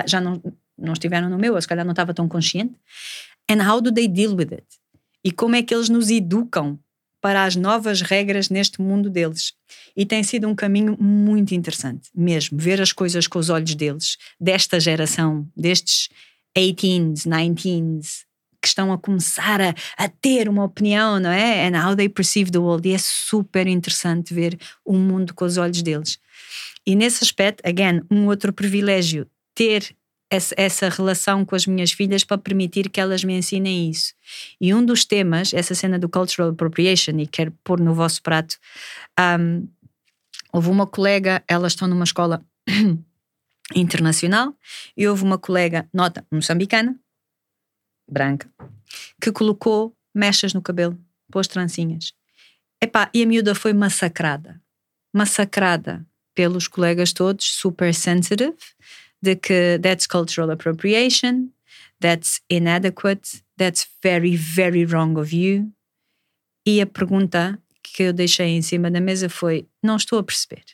[0.06, 0.38] já não,
[0.76, 2.74] não estiveram no meu, eu se calhar não estava tão consciente,
[3.50, 4.66] and how do they deal with it?
[5.24, 6.78] E como é que eles nos educam
[7.22, 9.54] para as novas regras neste mundo deles.
[9.96, 14.18] E tem sido um caminho muito interessante, mesmo, ver as coisas com os olhos deles,
[14.40, 16.08] desta geração, destes
[16.54, 18.24] 18s, 19s,
[18.60, 21.66] que estão a começar a, a ter uma opinião, não é?
[21.66, 22.88] And how they perceive the world.
[22.88, 26.18] E é super interessante ver o mundo com os olhos deles.
[26.84, 29.94] E nesse aspecto, again, um outro privilégio, ter
[30.56, 34.14] essa, relação com as minhas filhas para permitir que elas me ensinem isso.
[34.58, 38.56] E um dos temas, essa cena do cultural appropriation, e quero pôr no vosso prato,
[39.38, 39.68] um,
[40.50, 42.42] houve uma colega, elas estão numa escola
[43.76, 44.56] internacional,
[44.96, 46.98] e houve uma colega, nota, moçambicana,
[48.10, 48.50] branca,
[49.20, 50.98] que colocou mechas no cabelo,
[51.30, 52.14] pôs trancinhas.
[52.80, 54.60] Epá, e a miúda foi massacrada.
[55.14, 58.54] Massacrada pelos colegas todos, super sensitive,
[59.22, 61.50] de que that's cultural appropriation,
[62.00, 65.72] that's inadequate, that's very, very wrong of you.
[66.66, 70.64] E a pergunta que eu deixei em cima da mesa foi: não estou a perceber.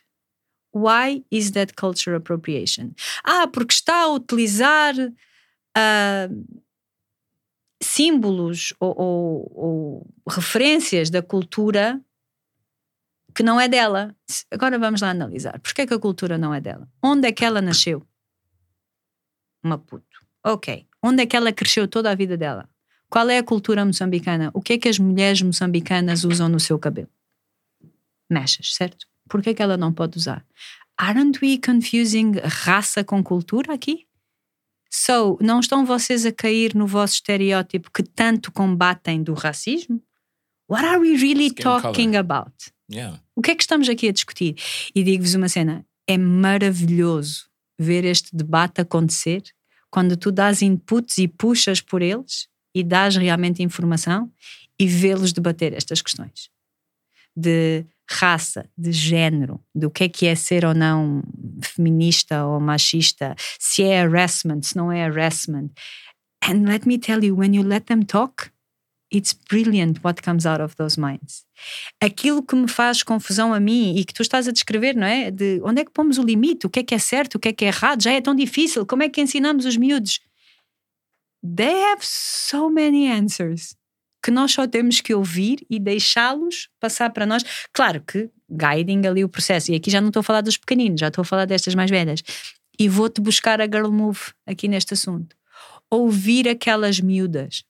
[0.74, 2.92] Why is that cultural appropriation?
[3.24, 4.94] Ah, porque está a utilizar
[5.76, 6.28] ah,
[7.82, 12.00] símbolos ou, ou- ou referências da cultura
[13.34, 14.14] que não é dela.
[14.50, 15.58] Agora vamos lá analisar.
[15.60, 16.88] Porquê que a cultura não é dela?
[17.02, 18.04] Onde é que ela nasceu?
[19.62, 20.26] Maputo.
[20.44, 20.86] Ok.
[21.02, 22.68] Onde é que ela cresceu toda a vida dela?
[23.10, 24.50] Qual é a cultura moçambicana?
[24.52, 27.08] O que é que as mulheres moçambicanas usam no seu cabelo?
[28.30, 29.06] Mechas, certo?
[29.28, 30.44] Por que é que ela não pode usar?
[30.96, 34.06] Aren't we confusing raça com cultura aqui?
[34.90, 40.02] So, não estão vocês a cair no vosso estereótipo que tanto combatem do racismo?
[40.70, 42.18] What are we really Skin talking color.
[42.18, 42.54] about?
[42.90, 43.20] Yeah.
[43.34, 44.56] O que é que estamos aqui a discutir?
[44.94, 47.47] E digo-vos uma cena: é maravilhoso
[47.78, 49.42] ver este debate acontecer
[49.90, 54.30] quando tu dás inputs e puxas por eles e dás realmente informação
[54.78, 56.50] e vê-los debater estas questões
[57.38, 61.22] de raça, de género, do que é que é ser ou não
[61.62, 65.70] feminista ou machista, se é harassment, se não é harassment.
[66.42, 68.50] And let me tell you, when you let them talk,
[69.12, 71.44] it's brilliant what comes out of those minds.
[72.00, 75.30] Aquilo que me faz confusão a mim e que tu estás a descrever, não é?
[75.30, 76.66] De onde é que pomos o limite?
[76.66, 77.36] O que é que é certo?
[77.36, 78.02] O que é que é errado?
[78.02, 78.86] Já é tão difícil.
[78.86, 80.20] Como é que ensinamos os miúdos?
[81.42, 83.76] They have so many answers
[84.22, 87.42] que nós só temos que ouvir e deixá-los passar para nós.
[87.72, 89.72] Claro que guiding ali o processo.
[89.72, 91.90] E aqui já não estou a falar dos pequeninos, já estou a falar destas mais
[91.90, 92.22] velhas.
[92.78, 95.36] E vou-te buscar a girl move aqui neste assunto.
[95.90, 97.64] Ouvir aquelas miúdas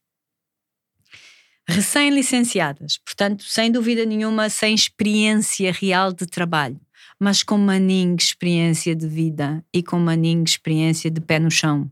[1.69, 6.81] recém-licenciadas, portanto, sem dúvida nenhuma, sem experiência real de trabalho,
[7.21, 11.91] mas com maninho experiência de vida e com maninho experiência de pé no chão.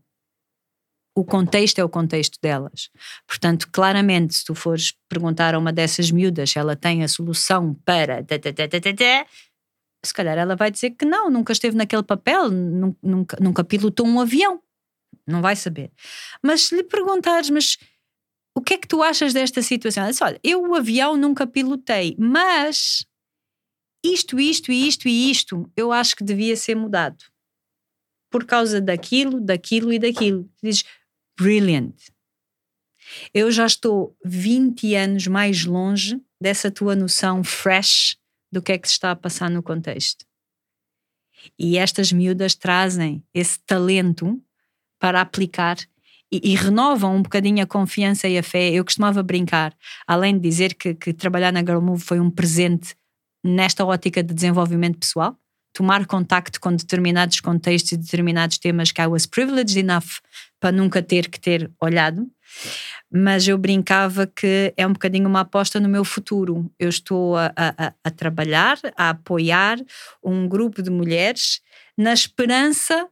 [1.14, 2.90] O contexto é o contexto delas.
[3.26, 7.74] Portanto, claramente, se tu fores perguntar a uma dessas miúdas se ela tem a solução
[7.86, 8.24] para.
[10.04, 14.06] Se calhar ela vai dizer que não, nunca esteve naquele papel, nun- nunca, nunca pilotou
[14.06, 14.60] um avião.
[15.26, 15.90] Não vai saber.
[16.42, 17.78] Mas se lhe perguntares, mas
[18.56, 20.02] o que é que tu achas desta situação?
[20.02, 23.04] Ela diz, olha, eu o avião nunca pilotei, mas
[24.02, 27.22] isto, isto e isto e isto eu acho que devia ser mudado.
[28.30, 30.50] Por causa daquilo, daquilo e daquilo.
[30.62, 30.84] Diz,
[31.38, 31.94] brilliant.
[33.34, 38.16] Eu já estou 20 anos mais longe dessa tua noção fresh
[38.50, 40.24] do que é que se está a passar no contexto.
[41.58, 44.42] E estas miúdas trazem esse talento
[44.98, 45.76] para aplicar
[46.30, 48.70] e, e, renovam um bocadinho a confiança e a fé.
[48.70, 49.74] Eu costumava brincar,
[50.06, 52.96] além de dizer que, que trabalhar na Girl Move foi um presente
[53.44, 55.36] nesta ótica de desenvolvimento pessoal,
[55.72, 60.20] tomar contacto com determinados contextos e determinados temas que I was privileged enough
[60.58, 62.26] para nunca ter que ter olhado.
[63.12, 66.70] Mas eu brincava que é um bocadinho uma aposta no meu futuro.
[66.78, 69.78] Eu estou a, a, a trabalhar, a apoiar
[70.24, 71.60] um grupo de mulheres
[71.96, 73.08] na esperança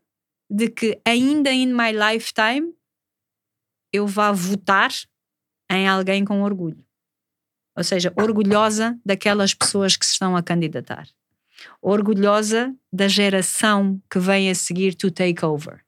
[0.51, 2.73] de que ainda in my lifetime
[3.95, 4.91] eu vá votar
[5.71, 6.85] em alguém com orgulho.
[7.77, 11.07] Ou seja, orgulhosa daquelas pessoas que se estão a candidatar.
[11.81, 15.81] Orgulhosa da geração que vem a seguir to take over.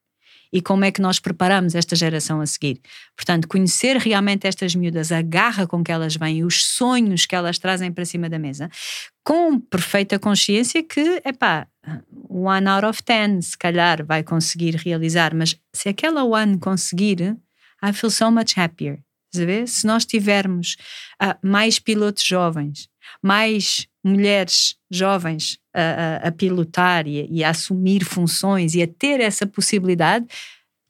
[0.52, 2.80] E como é que nós preparamos esta geração a seguir?
[3.16, 7.58] Portanto, conhecer realmente estas miúdas, a garra com que elas vêm, os sonhos que elas
[7.58, 8.70] trazem para cima da mesa,
[9.24, 11.66] com perfeita consciência que, epá,
[12.28, 17.36] one out of ten, se calhar, vai conseguir realizar, mas se aquela one conseguir,
[17.82, 19.00] I feel so much happier.
[19.66, 20.76] Se nós tivermos
[21.22, 22.88] uh, mais pilotos jovens,
[23.22, 28.86] mais mulheres jovens a, a, a pilotar e a, e a, assumir funções e a
[28.86, 30.26] ter essa possibilidade,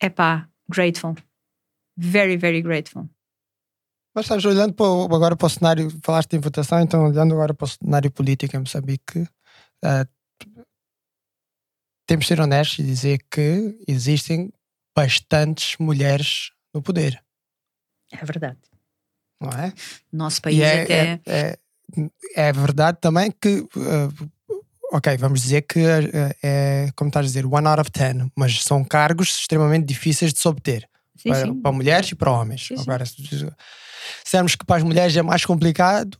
[0.01, 1.17] é pá, grateful.
[1.97, 3.09] Very, very grateful.
[4.15, 7.65] Mas estás olhando para agora para o cenário, falaste em votação, então olhando agora para
[7.65, 9.21] o cenário político em Moçambique,
[9.85, 10.09] uh,
[12.07, 14.53] temos de ser honestos e dizer que existem
[14.97, 17.23] bastantes mulheres no poder.
[18.13, 18.59] É verdade.
[19.41, 19.73] Não é?
[20.13, 20.95] Nosso país é, até.
[20.95, 23.61] É, é, é, verdade também que.
[23.61, 24.31] Uh,
[24.93, 28.63] ok, vamos dizer que uh, é, como estás a dizer, one out of ten, mas
[28.63, 30.89] são cargos extremamente difíceis de se obter.
[31.17, 31.61] Sim, para, sim.
[31.61, 32.67] para mulheres e para homens.
[32.67, 32.83] Sim, sim.
[32.83, 33.17] Agora, se
[34.23, 36.19] dissermos que para as mulheres é mais complicado,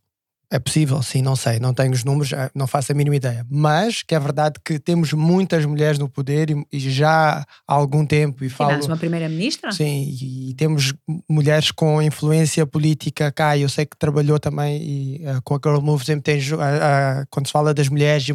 [0.51, 3.45] é possível, sim, não sei, não tenho os números, eh, não faço a mínima ideia.
[3.51, 8.07] Mas que é verdade que temos muitas mulheres no poder e, e já há algum
[8.07, 8.45] tempo.
[8.45, 9.73] E falo, uma primeira-ministra?
[9.73, 10.95] Sim, e, e, temos
[11.29, 13.59] mulheres com influência política cá.
[13.59, 17.27] Eu sei que trabalhou também e, uh, com a Girl Move, sempre tem, uh, uh,
[17.29, 18.33] quando se fala das mulheres e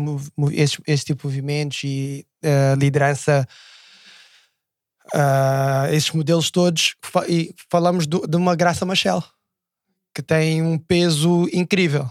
[0.62, 2.26] esse, esse tipo de movimentos e
[2.78, 3.48] liderança.
[5.94, 6.96] esses modelos todos,
[7.30, 9.24] e falamos do, de uma Graça Machel
[10.14, 12.10] que tem um peso incrível.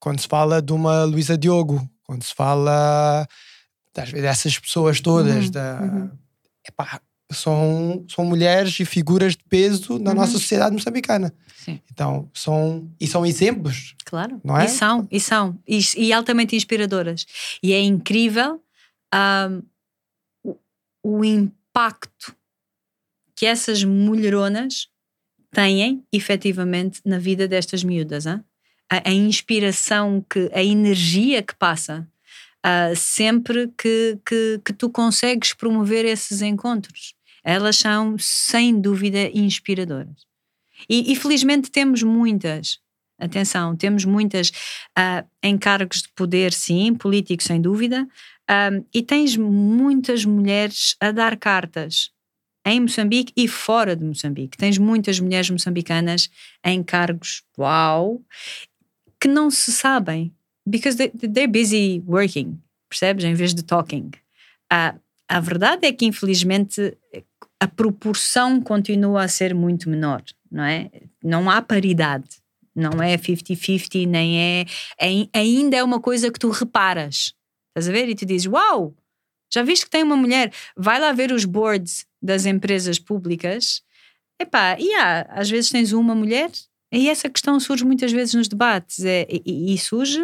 [0.00, 3.26] Quando se fala de uma Luísa Diogo, quando se fala
[3.94, 6.10] das, dessas pessoas todas, uhum, da, uhum.
[6.66, 7.00] Epá,
[7.32, 10.16] são, são mulheres e figuras de peso na Uhum.
[10.16, 11.32] nossa sociedade moçambicana.
[11.56, 11.80] Sim.
[11.90, 13.94] Então, são, e são exemplos.
[14.04, 14.40] Claro.
[14.44, 14.66] Não é?
[14.66, 15.58] E são, e são.
[15.66, 17.24] E, e altamente inspiradoras.
[17.62, 18.60] E é incrível
[19.12, 19.62] ahm,
[20.44, 20.56] o,
[21.02, 22.34] o impacto
[23.34, 24.88] que essas mulheronas
[25.52, 28.26] têm efetivamente na vida destas miúdas.
[28.26, 28.42] A,
[28.90, 32.08] a inspiração, que, a energia que passa
[32.62, 37.14] ah, sempre que, que, que tu consegues promover esses encontros.
[37.44, 40.26] Elas são, sem dúvida, inspiradoras.
[40.88, 42.80] E, e felizmente temos muitas.
[43.18, 44.50] Atenção, temos muitas
[44.96, 48.08] ah, em cargos de poder, sim, políticos, sem dúvida,
[48.92, 52.10] e tens muitas mulheres a dar cartas
[52.64, 54.56] em Moçambique e fora de Moçambique.
[54.56, 56.30] Tens muitas mulheres moçambicanas
[56.64, 58.20] em cargos, uau,
[59.20, 60.32] que não se sabem,
[60.66, 62.58] because they, they're busy working,
[62.88, 63.24] percebes?
[63.24, 64.10] Em vez de talking.
[64.70, 64.94] A,
[65.28, 66.96] a verdade é que, infelizmente,
[67.58, 70.90] a proporção continua a ser muito menor, não é?
[71.22, 72.42] Não há paridade.
[72.74, 74.66] Não é 50-50, nem é,
[74.98, 75.28] é.
[75.34, 77.34] Ainda é uma coisa que tu reparas.
[77.68, 78.08] Estás a ver?
[78.08, 78.94] E tu dizes: Uau!
[79.52, 80.50] Já viste que tem uma mulher?
[80.74, 83.82] Vai lá ver os boards das empresas públicas.
[84.40, 86.50] Epá, e há, às vezes tens uma mulher,
[86.92, 90.20] e essa questão surge muitas vezes nos debates, é, e, e surge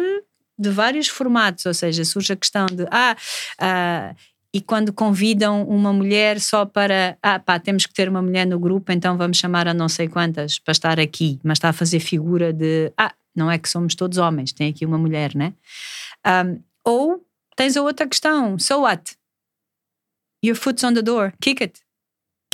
[0.57, 3.15] de vários formatos, ou seja, surge a questão de ah,
[3.57, 4.15] ah,
[4.53, 8.59] e quando convidam uma mulher só para ah, pá, temos que ter uma mulher no
[8.59, 11.99] grupo, então vamos chamar a não sei quantas para estar aqui, mas está a fazer
[11.99, 15.53] figura de ah, não é que somos todos homens, tem aqui uma mulher, né?
[16.25, 19.15] Um, ou tens a outra questão, so what?
[20.43, 21.79] Your foot's on the door, kick it.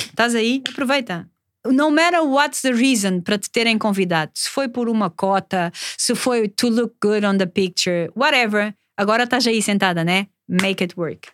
[0.00, 0.62] Estás aí?
[0.68, 1.28] Aproveita.
[1.66, 6.14] No matter what's the reason para te terem convidado, se foi por uma cota, se
[6.14, 10.28] foi to look good on the picture, whatever, agora estás aí sentada, né?
[10.48, 11.28] Make it work.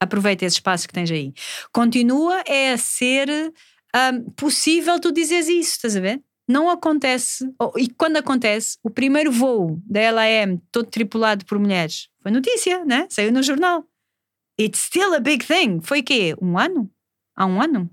[0.00, 1.32] Aproveita esse espaço que tens aí.
[1.72, 6.22] Continua é a ser hum, possível tu dizeres isso, estás a ver?
[6.48, 7.44] Não acontece,
[7.76, 13.06] e quando acontece, o primeiro voo da LAM, todo tripulado por mulheres, foi notícia, né?
[13.10, 13.84] Saiu no jornal.
[14.58, 15.80] It's still a big thing.
[15.82, 16.34] Foi quê?
[16.40, 16.90] Um ano?
[17.38, 17.88] Há um ano?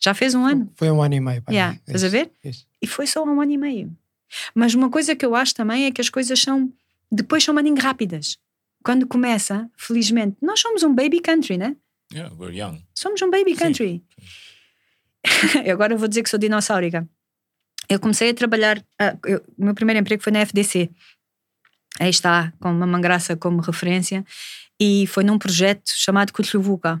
[0.00, 0.70] Já fez um ano?
[0.76, 1.42] Foi um ano e meio.
[1.42, 2.30] pá, Yeah, isso, estás a ver?
[2.44, 2.64] isso.
[2.80, 3.96] E foi só há um ano e meio.
[4.54, 6.72] Mas uma coisa que eu acho também é que as coisas são
[7.10, 8.38] depois são maninho rápidas.
[8.84, 11.74] Quando começa, felizmente, nós somos um baby country, né?
[12.12, 12.84] Yeah, we're young.
[12.94, 14.04] Somos um baby country.
[15.64, 17.08] Eu Agora eu vou dizer que sou dinossaurica.
[17.88, 18.82] Eu comecei a trabalhar.
[18.98, 20.90] ah, eu- o meu primeiro emprego foi na FDC.
[22.00, 24.24] Aí está, com uma mangraça como referência.
[24.80, 27.00] E foi num projeto chamado Kutluvuka.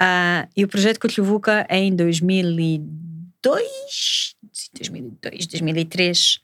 [0.00, 4.36] Ah, e o projeto Kutluvuka é em 2002,
[4.74, 6.40] 2002 2003.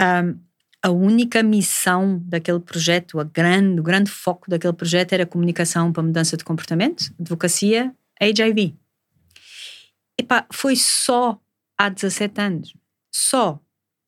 [0.00, 0.34] ah,
[0.80, 6.02] a única missão daquele projeto, a grande, o grande foco daquele projeto era comunicação para
[6.02, 8.74] mudança de comportamento, advocacia, HIV.
[10.16, 11.40] Epá, foi só
[11.76, 12.74] há 17 anos.
[13.12, 13.60] Só.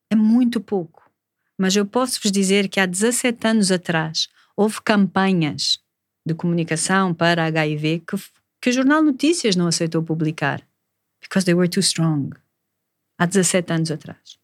[0.09, 1.09] É muito pouco.
[1.57, 4.27] Mas eu posso-vos dizer que há 17 anos atrás
[4.57, 5.79] houve campanhas
[6.25, 8.17] de comunicação para HIV que,
[8.61, 10.61] que o Jornal Notícias não aceitou publicar.
[11.19, 12.29] Because they were too strong.
[13.17, 14.39] Há 17 anos atrás.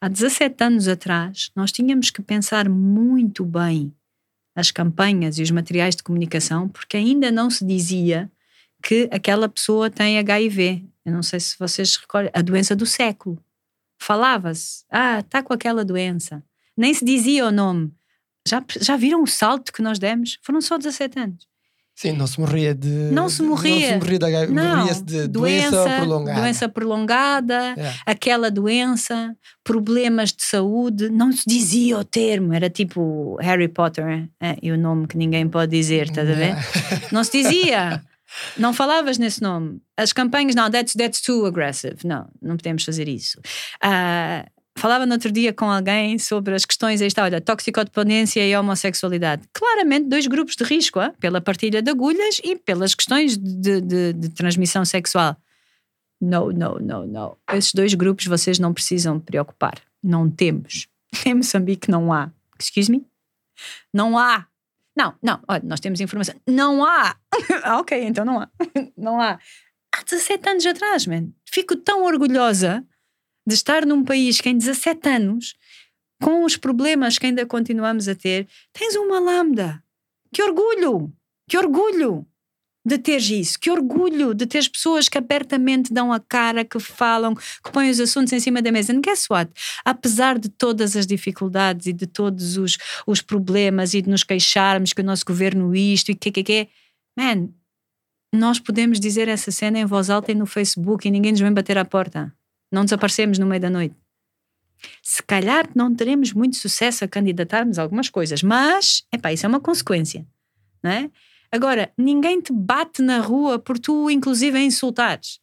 [0.00, 3.92] Há 17 anos atrás, nós tínhamos que pensar muito bem
[4.54, 8.30] as campanhas e os materiais de comunicação, porque ainda não se dizia
[8.82, 10.84] que aquela pessoa tem HIV.
[11.04, 13.38] Eu não sei se vocês recordam, a doença do século.
[13.98, 16.42] Falava-se, ah, está com aquela doença.
[16.76, 17.92] Nem se dizia o nome.
[18.46, 20.38] Já, já viram o salto que nós demos?
[20.42, 21.48] Foram só 17 anos.
[21.98, 22.88] Sim, não se morria de.
[23.10, 23.74] Não se morria.
[23.80, 26.40] Não se morria de HIV, morria-se de doença, prolongada.
[26.42, 27.94] doença prolongada, É.
[28.04, 34.56] aquela doença, problemas de saúde, não se dizia o termo, era tipo Harry Potter, é,
[34.62, 36.54] e o nome que ninguém pode dizer, estás a ver?
[37.10, 38.02] Não se dizia.
[38.58, 39.80] Não falavas nesse nome.
[39.96, 41.96] As campanhas, não, that's, that's too aggressive.
[42.04, 43.40] Não, não podemos fazer isso.
[43.82, 44.44] Ah,
[44.76, 49.42] falava no outro dia com alguém sobre as questões, aí está, olha, toxicodependência e homossexualidade.
[49.52, 54.12] Claramente dois grupos de risco, ah, pela partilha de agulhas e pelas questões de, de-
[54.12, 55.36] de transmissão sexual.
[56.20, 57.36] No, no, no, no.
[57.52, 59.74] Esses dois grupos vocês não precisam preocupar.
[60.02, 60.88] Não temos.
[61.26, 62.30] Em Moçambique não há.
[62.58, 63.04] Excuse me?
[63.92, 64.46] Não há.
[64.96, 66.34] Não, não, olha, nós temos informação.
[66.46, 67.16] Não há.
[67.64, 68.48] ah, ok, então não há.
[68.96, 69.38] não há.
[69.94, 71.28] Há 17 anos atrás, man.
[71.44, 72.82] Fico tão orgulhosa
[73.46, 75.54] de estar num país que em 17 anos,
[76.22, 79.82] com os problemas que ainda continuamos a ter, tens uma lambda.
[80.32, 81.12] Que orgulho!
[81.48, 82.26] Que orgulho!
[82.86, 87.34] de teres isso, que orgulho de teres pessoas que abertamente dão a cara, que falam,
[87.34, 88.92] que põem os assuntos em cima da mesa.
[88.92, 89.50] And guess what?
[89.84, 94.92] Apesar de todas as dificuldades e de todos os, os problemas e de nos queixarmos
[94.92, 96.68] que o nosso governo isto e que que que,
[97.18, 97.48] man,
[98.32, 101.52] nós podemos dizer essa cena em voz alta e no Facebook e ninguém nos vem
[101.52, 102.32] bater à porta.
[102.70, 103.96] Não desaparecemos no meio da noite.
[105.02, 109.60] Se calhar não teremos muito sucesso a candidatarmos algumas coisas, mas, epá, isso é uma
[109.60, 110.26] consequência,
[110.82, 111.10] não é?
[111.50, 115.40] Agora, ninguém te bate na rua por tu, inclusive, a insultares.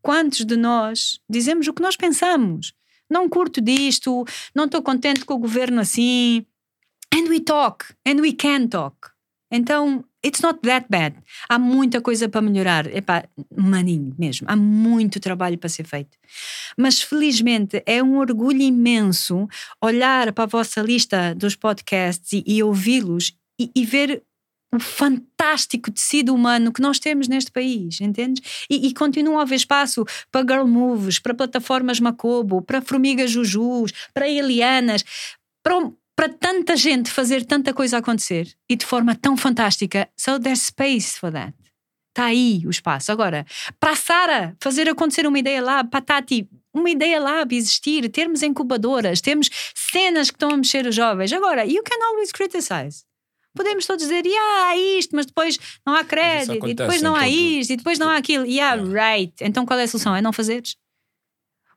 [0.00, 2.72] Quantos de nós dizemos o que nós pensamos?
[3.08, 4.24] Não curto disto,
[4.54, 6.46] não estou contente com o governo assim.
[7.12, 8.96] And we talk, and we can talk.
[9.50, 11.16] Então, it's not that bad.
[11.48, 12.86] Há muita coisa para melhorar.
[12.94, 13.24] Epá,
[13.56, 14.46] maninho mesmo.
[14.48, 16.16] Há muito trabalho para ser feito.
[16.76, 19.48] Mas, felizmente, é um orgulho imenso
[19.80, 24.22] olhar para a vossa lista dos podcasts e, e ouvi-los e, e ver
[24.72, 28.64] o fantástico tecido humano que nós temos neste país, entendes?
[28.70, 33.92] E, e continua a haver espaço para girl moves, para plataformas Macobo, para formigas jujus,
[34.14, 35.04] para Elianas,
[35.62, 35.90] para,
[36.20, 40.06] para tanta gente fazer tanta coisa acontecer e de forma tão fantástica.
[40.14, 41.54] So there's space for that.
[42.10, 43.10] Está aí o espaço.
[43.10, 43.46] Agora,
[43.78, 48.06] para a Sara fazer acontecer uma ideia lá, para a Tati, uma ideia lab existir,
[48.10, 51.32] termos incubadoras, temos cenas que estão a mexer os jovens.
[51.32, 53.02] Agora, you can always criticize.
[53.56, 57.30] Podemos todos dizer, yeah, há isto, mas depois não há crédito, e depois não há
[57.30, 58.44] isto, e depois não há aquilo.
[58.44, 59.32] Yeah, right.
[59.40, 60.14] Então qual é a solução?
[60.14, 60.76] É não fazeres?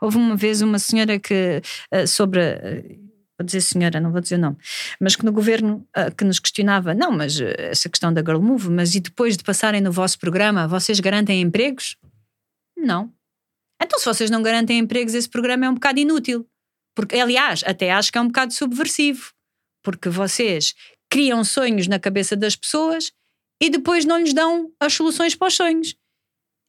[0.02, 1.61] Houve uma vez uma senhora que,
[1.91, 3.03] eh, sobre.
[3.44, 4.57] Vou dizer senhora, não vou dizer o nome,
[5.02, 8.40] mas que no governo eh, que nos questionava, não, mas eh, essa questão da Girl
[8.40, 11.98] Move, mas e depois de passarem no vosso programa, vocês garantem empregos?
[12.78, 13.11] Não.
[13.82, 16.48] Então, se vocês não garantem empregos, esse programa é um bocado inútil.
[16.95, 19.34] Porque, aliás, até acho que é um bocado subversivo.
[19.84, 20.74] Porque vocês
[21.11, 23.11] criam sonhos na cabeça das pessoas
[23.61, 25.95] e depois não lhes dão as soluções para os sonhos.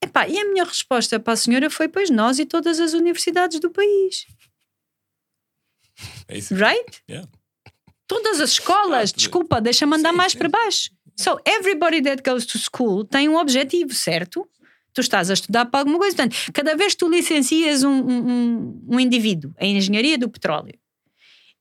[0.03, 3.61] Epá, e a minha resposta para a senhora foi: pois nós e todas as universidades
[3.61, 4.27] do país.
[6.29, 6.61] Basically.
[6.61, 7.03] Right?
[7.09, 7.29] Yeah.
[8.07, 10.91] Todas as escolas, desculpa, deixa-me andar mais para baixo.
[11.17, 14.49] So everybody that goes to school tem um objetivo, certo?
[14.93, 16.17] Tu estás a estudar para alguma coisa.
[16.17, 20.75] Portanto, cada vez que tu licencias um, um, um, um indivíduo em engenharia do petróleo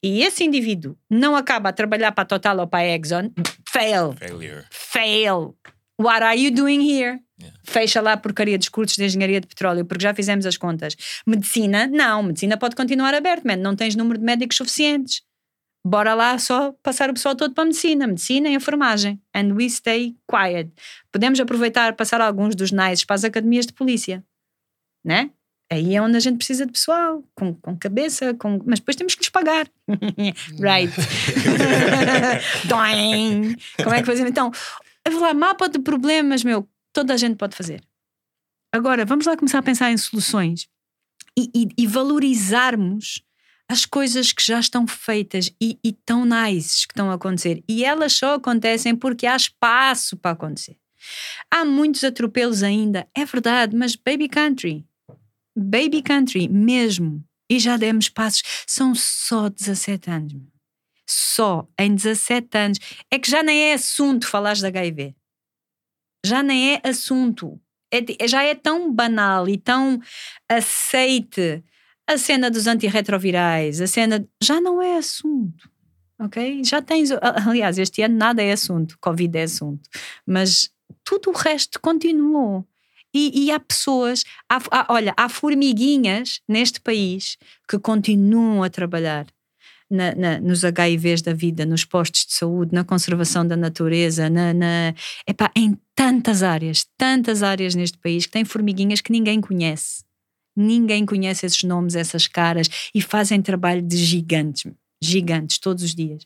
[0.03, 3.31] e esse indivíduo não acaba a trabalhar para a Total ou para a Exxon,
[3.69, 4.13] fail.
[4.13, 4.65] Failure.
[4.69, 5.55] Fail.
[5.97, 7.19] What are you doing here?
[7.63, 10.95] Fecha lá a porcaria dos cursos de engenharia de petróleo, porque já fizemos as contas.
[11.25, 12.23] Medicina, não.
[12.23, 13.57] Medicina pode continuar aberto, man.
[13.57, 15.21] Não tens número de médicos suficientes.
[15.85, 18.07] Bora lá só passar o pessoal todo para a medicina.
[18.07, 19.19] Medicina e enfermagem.
[19.35, 20.71] And we stay quiet.
[21.11, 24.23] Podemos aproveitar passar alguns dos nices para as academias de polícia.
[25.03, 25.31] Né?
[25.69, 28.61] Aí é onde a gente precisa de pessoal, com, com cabeça, com...
[28.65, 29.67] mas depois temos que lhes pagar.
[30.59, 30.93] right.
[32.67, 33.55] Doing.
[33.83, 34.29] Como é que fazemos?
[34.29, 34.51] Então,
[35.03, 37.83] eu vou lá, mapa de problemas, meu, toda a gente pode fazer.
[38.71, 40.67] Agora, vamos lá começar a pensar em soluções
[41.37, 43.23] e, e, e valorizarmos
[43.67, 47.63] as coisas que já estão feitas e, e tão nice que estão a acontecer.
[47.67, 50.77] E elas só acontecem porque há espaço para acontecer.
[51.51, 54.85] Há muitos atropelos ainda, é verdade, mas baby country.
[55.55, 57.23] Baby country, mesmo.
[57.49, 58.43] E já demos passos.
[58.65, 60.33] São só 17 anos.
[61.07, 62.79] Só em 17 anos.
[63.11, 65.15] É que já nem é assunto falar de HIV.
[66.25, 67.59] Já nem é assunto.
[67.91, 69.99] É, já é tão banal e tão
[70.49, 71.63] aceite
[72.07, 74.27] a cena dos antirretrovirais, a cena.
[74.41, 75.69] Já não é assunto.
[76.19, 76.63] Ok?
[76.63, 77.09] Já tens.
[77.11, 78.97] Aliás, este ano nada é assunto.
[78.99, 79.89] Covid é assunto.
[80.25, 80.69] Mas
[81.03, 82.65] tudo o resto continuou.
[83.13, 87.37] E, e há pessoas, há, há, olha, há formiguinhas neste país
[87.69, 89.27] que continuam a trabalhar
[89.89, 94.53] na, na, nos HIVs da vida, nos postos de saúde, na conservação da natureza, na,
[94.53, 94.93] na,
[95.27, 100.03] epá, em tantas áreas, tantas áreas neste país que tem formiguinhas que ninguém conhece.
[100.55, 104.71] Ninguém conhece esses nomes, essas caras e fazem trabalho de gigantes
[105.03, 106.25] gigantes todos os dias.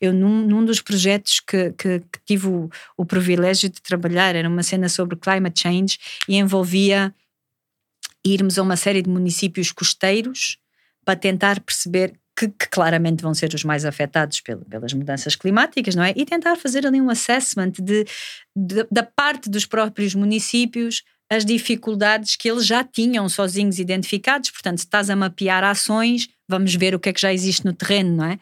[0.00, 4.48] Eu, num, num dos projetos que, que, que tive o, o, privilégio de trabalhar, era
[4.48, 5.98] uma cena sobre climate change
[6.28, 7.14] e envolvia
[8.24, 10.58] irmos a uma série de municípios costeiros
[11.04, 16.04] para tentar perceber que, que, claramente vão ser os mais afetados pelas mudanças climáticas, não
[16.04, 16.12] é?
[16.14, 18.04] E tentar fazer ali um assessment de,
[18.54, 24.50] de, da parte dos próprios municípios as dificuldades que eles já tinham sozinhos identificados.
[24.50, 27.74] Portanto, se estás a mapear ações, vamos ver o que é que já existe no
[27.74, 28.38] terreno, não é?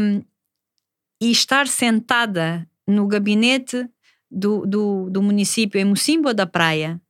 [0.00, 0.22] Um,
[1.20, 3.86] e estar sentada no gabinete
[4.30, 7.00] do, do, do município em Mocimboa da Praia,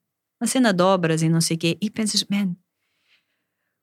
[0.41, 2.57] uma cena de obras e não sei o quê, e pensas, man,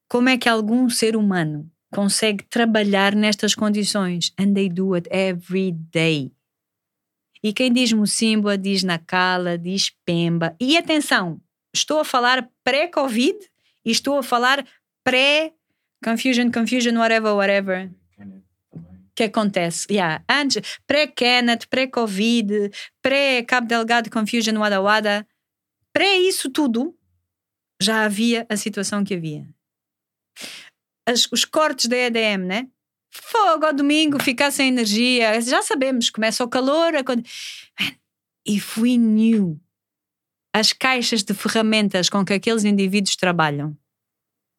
[0.09, 4.33] como é que algum ser humano consegue trabalhar nestas condições?
[4.37, 6.33] And they do it every day.
[7.41, 10.53] E quem diz Mocimboa diz Nacala, diz Pemba.
[10.59, 11.39] E atenção,
[11.73, 13.37] estou a falar pré-Covid
[13.85, 14.67] e estou a falar
[15.05, 17.89] pré-confusion, confusion, whatever, whatever.
[19.15, 19.87] que acontece?
[19.89, 20.21] Yeah.
[20.29, 25.25] Antes, pré-Kenneth, pré-Covid, pré-Cabo Delgado, confusion, wada wada.
[25.93, 26.93] Pré isso tudo,
[27.81, 29.47] já havia a situação que havia.
[31.05, 32.67] As, os cortes da EDM, né?
[33.11, 35.39] Fogo ao domingo, ficar sem energia.
[35.41, 36.93] Já sabemos, começa o calor.
[38.45, 39.59] If we knew
[40.53, 43.77] as caixas de ferramentas com que aqueles indivíduos trabalham,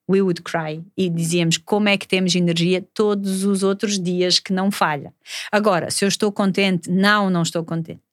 [0.09, 4.53] we would cry e dizíamos como é que temos energia todos os outros dias que
[4.53, 5.13] não falha.
[5.51, 8.06] Agora, se eu estou contente, não, não estou contente.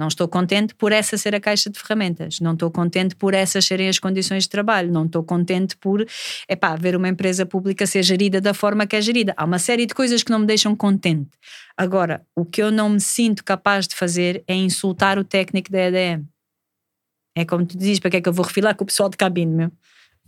[0.00, 2.40] Não estou contente por essa ser a caixa de ferramentas.
[2.40, 4.90] Não estou contente por essas serem as condições de trabalho.
[4.90, 6.02] Não estou contente por,
[6.48, 9.34] epá, ver uma empresa pública ser gerida da forma que é gerida.
[9.36, 11.28] Há uma série de coisas que não me deixam contente.
[11.76, 15.80] Agora, o que eu não me sinto capaz de fazer é insultar o técnico da
[15.80, 16.24] EDM.
[17.36, 19.18] É como tu dizes, para que é que eu vou refilar com o pessoal de
[19.18, 19.72] cabine, meu?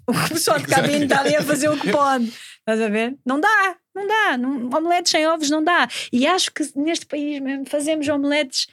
[0.06, 2.30] O pessoal de cabine está ali a fazer o que pode.
[2.58, 3.16] Estás a ver?
[3.24, 4.38] Não dá, não dá.
[4.76, 5.88] Omeletes sem ovos não dá.
[6.12, 8.66] E acho que neste país mesmo fazemos omeletes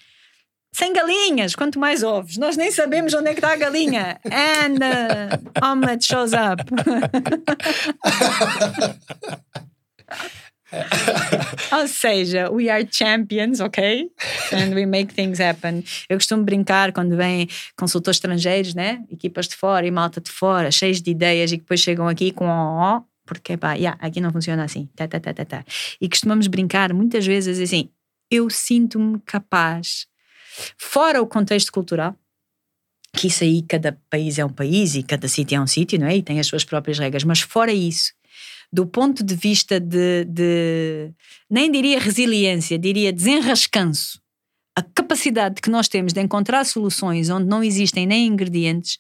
[0.72, 2.38] sem galinhas, quanto mais ovos.
[2.38, 4.20] Nós nem sabemos onde é que está a galinha.
[4.26, 6.64] And the omelette shows up.
[11.72, 14.12] Ou seja, we are champions, ok?
[14.54, 15.84] And we make things happen.
[16.08, 19.04] Eu costumo brincar quando vêm consultores estrangeiros, né?
[19.12, 22.32] Equipas de fora e malta de fora, cheios de ideias e que depois chegam aqui
[22.32, 24.88] com ó, porque pá, yeah, aqui não funciona assim.
[24.96, 25.66] Tá, tá, tá, tá, tá.
[26.00, 27.90] E costumamos brincar muitas vezes assim:
[28.30, 30.08] eu sinto-me capaz
[30.78, 32.16] Fora o contexto cultural,
[33.14, 36.08] que isso aí cada país é um país e cada sítio é um sítio, não
[36.08, 36.18] é?
[36.18, 38.14] E tem as suas próprias regras, mas fora isso,
[38.72, 41.12] do ponto de vista de, de
[41.50, 44.22] nem diria resiliência, diria desenrascanço,
[44.76, 48.98] a capacidade que nós temos de encontrar soluções onde não existem nem ingredientes,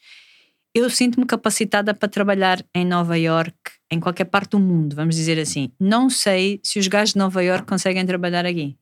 [0.73, 3.55] eu sinto-me capacitada para trabalhar em Nova York,
[3.89, 5.71] em qualquer parte do mundo, vamos dizer assim.
[5.79, 8.77] Não sei se os gajos de Nova York conseguem trabalhar aqui.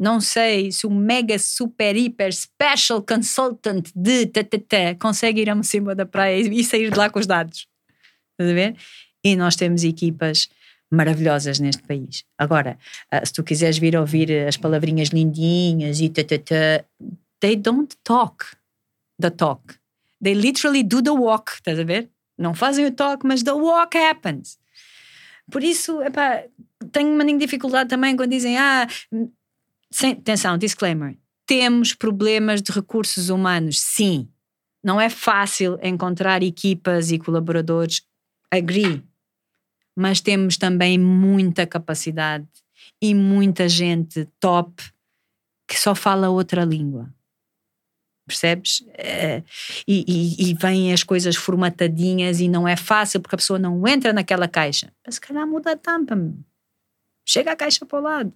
[0.00, 5.94] Não sei se o mega super hiper special consultant de TTT consegue ir a cima
[5.94, 7.68] da praia e sair de lá com os dados.
[8.32, 8.76] Estás a ver?
[9.22, 10.48] E nós temos equipas
[10.90, 12.24] maravilhosas neste país.
[12.38, 12.78] Agora,
[13.10, 16.82] ah, se tu quiseres vir ouvir as palavrinhas lindinhas e TTT,
[17.38, 18.46] they don't talk
[19.20, 19.74] the talk.
[20.22, 22.08] They literally do the walk, estás a ver?
[22.38, 24.58] Não fazem o talk, mas the walk happens.
[25.50, 26.44] Por isso, epá,
[26.90, 28.86] tenho uma dificuldade também quando dizem, ah,
[29.90, 34.28] sem, atenção, disclaimer, temos problemas de recursos humanos, sim.
[34.82, 38.02] Não é fácil encontrar equipas e colaboradores,
[38.50, 39.04] agree.
[39.96, 42.46] Mas temos também muita capacidade
[43.02, 44.82] e muita gente top
[45.68, 47.12] que só fala outra língua
[48.30, 48.80] percebes?
[48.80, 49.44] Uh,
[49.86, 53.86] e, e, e vêm as coisas formatadinhas e não é fácil porque a pessoa não
[53.86, 54.92] entra naquela caixa.
[55.04, 56.16] Mas se calhar muda a tampa,
[57.26, 58.32] chega a caixa para o lado.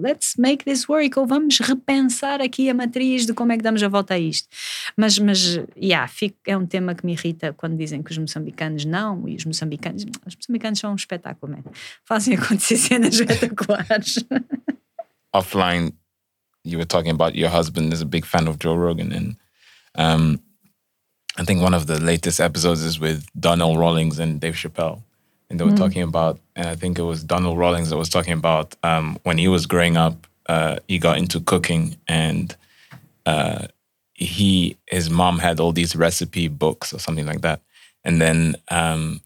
[0.00, 3.82] Let's make this work, ou vamos repensar aqui a matriz de como é que damos
[3.82, 4.48] a volta a isto.
[4.96, 8.84] Mas, mas yeah, fico, é um tema que me irrita quando dizem que os moçambicanos
[8.84, 11.62] não, e os moçambicanos, os moçambicanos são um espetáculo, man.
[12.04, 14.24] fazem acontecer cenas espetaculares.
[15.32, 15.92] Offline,
[16.64, 19.36] you were talking about your husband is a big fan of Joe Rogan, and
[19.94, 20.40] um,
[21.38, 25.02] I think one of the latest episodes is with Donald Rawlings and Dave Chappelle,
[25.50, 25.78] and they were Mm.
[25.78, 29.36] talking about, and I think it was Donald Rawlings that was talking about um, when
[29.36, 32.56] he was growing up, uh, he got into cooking, and
[33.26, 33.66] uh,
[34.14, 37.60] he his mom had all these recipe books or something like that,
[38.04, 39.20] and then um,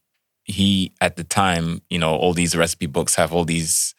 [0.45, 3.95] he at the time, you know, all these recipe books have all these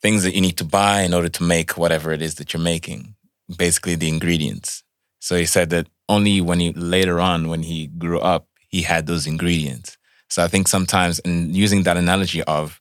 [0.00, 2.62] things that you need to buy in order to make whatever it is that you're
[2.62, 3.14] making,
[3.56, 4.82] basically the ingredients.
[5.20, 9.06] So he said that only when he later on, when he grew up, he had
[9.06, 9.96] those ingredients.
[10.32, 12.80] So I think sometimes, and using that analogy of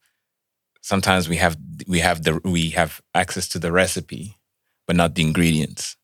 [0.80, 4.38] sometimes we have we have the we have access to the recipe,
[4.88, 5.98] but not the ingredients.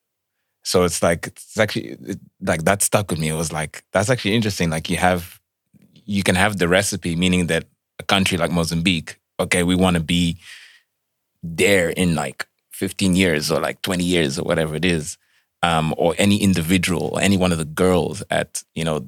[0.63, 1.95] So it's like it's actually
[2.41, 3.29] like that stuck with me.
[3.29, 4.69] It was like that's actually interesting.
[4.69, 5.39] Like you have
[6.05, 7.63] you can have the recipe, meaning that
[7.97, 10.39] a country like Mozambique, okay, we want to be
[11.41, 15.17] there in like 15 years or like 20 years or whatever it is
[15.63, 19.07] um, or any individual or any one of the girls at you know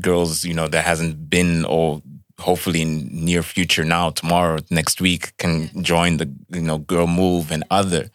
[0.00, 2.02] girls you know that hasn't been or
[2.38, 7.50] hopefully in near future now tomorrow next week can join the you know girl move
[7.50, 8.10] and other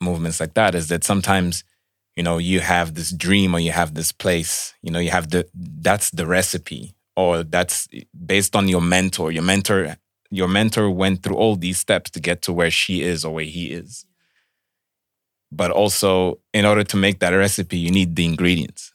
[0.00, 1.64] movements like that is that sometimes
[2.16, 5.30] you know you have this dream or you have this place you know you have
[5.30, 7.88] the that's the recipe or that's
[8.26, 9.32] based on your mentor.
[9.32, 9.96] Your mentor
[10.30, 13.44] your mentor went through all these steps to get to where she is or where
[13.44, 14.06] he is.
[15.50, 18.91] But also in order to make that recipe you need the ingredients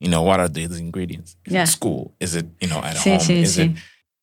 [0.00, 1.36] you know what are the ingredients?
[1.46, 1.62] Is Yeah.
[1.64, 2.14] it school?
[2.20, 3.36] Is it you know at home?
[3.44, 3.70] is it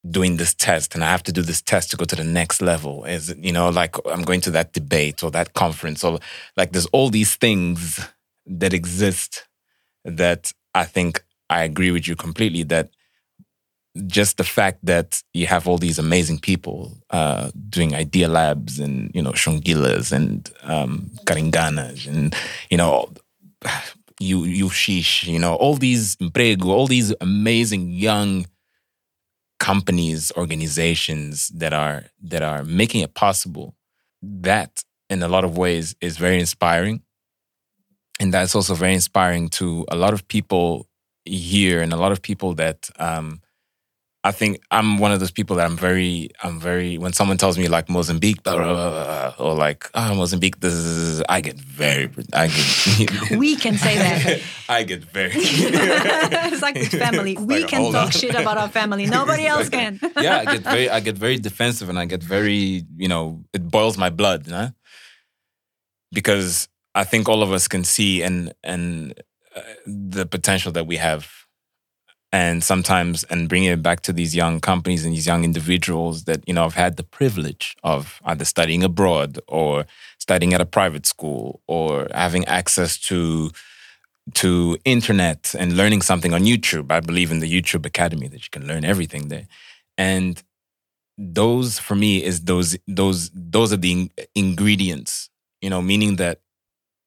[0.10, 2.62] doing this test and i have to do this test to go to the next
[2.62, 3.06] level?
[3.06, 6.20] Is it you know like i'm going to that debate or that conference or
[6.56, 8.00] like there's all these things
[8.46, 9.48] that exist
[10.22, 12.90] that i think i agree with you completely that
[14.08, 16.80] just the fact that you have all these amazing people
[17.12, 22.36] uh, doing idea labs and you know shongilas and um, karinganas and
[22.70, 23.10] you know
[24.20, 28.46] you you shish you know all these emprego all these amazing young
[29.60, 33.76] companies organizations that are that are making it possible.
[34.22, 37.02] That in a lot of ways is very inspiring.
[38.20, 40.88] And that's also very inspiring to a lot of people
[41.26, 43.42] here and a lot of people that um,
[44.26, 46.98] I think I'm one of those people that I'm very, I'm very.
[46.98, 51.22] When someone tells me like Mozambique blah, blah, blah, or like oh, Mozambique, this is,
[51.30, 54.42] I get very, I get, We can say that.
[54.68, 55.32] I get very.
[55.36, 57.38] it's like family.
[57.40, 58.12] We like, can talk on.
[58.12, 59.06] shit about our family.
[59.06, 60.00] Nobody else can.
[60.20, 63.70] yeah, I get very, I get very defensive, and I get very, you know, it
[63.70, 64.72] boils my blood, you know?
[66.16, 69.14] because I think all of us can see and and
[69.56, 71.30] uh, the potential that we have,
[72.36, 76.40] and sometimes and bringing it back to these young companies and these young individuals that
[76.46, 79.86] you know have had the privilege of either studying abroad or
[80.20, 83.52] studying at a private school or having access to
[84.34, 86.92] to internet and learning something on YouTube.
[86.92, 89.48] I believe in the YouTube Academy that you can learn everything there.
[89.98, 90.44] And
[91.18, 95.30] those for me is those those those are the in- ingredients,
[95.62, 96.40] you know, meaning that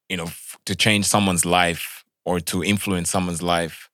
[0.09, 3.88] you know f- to change someone's life or to influence someone's life,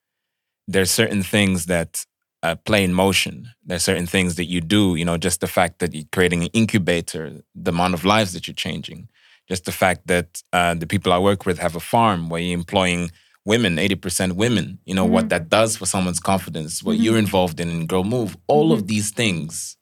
[0.66, 2.05] there's certain things that
[2.43, 3.49] uh, play in motion.
[3.65, 6.51] There's certain things that you do, you know, just the fact that you're creating an
[6.53, 9.09] incubator, the amount of lives that you're changing,
[9.49, 12.59] just the fact that uh, the people I work with have a farm where you're
[12.59, 13.11] employing
[13.47, 15.28] women, 80% women, you know, what Mhm.
[15.31, 17.27] that does for someone's confidence, what you're Mhm.
[17.27, 19.77] involved in in Girl Move, all of these things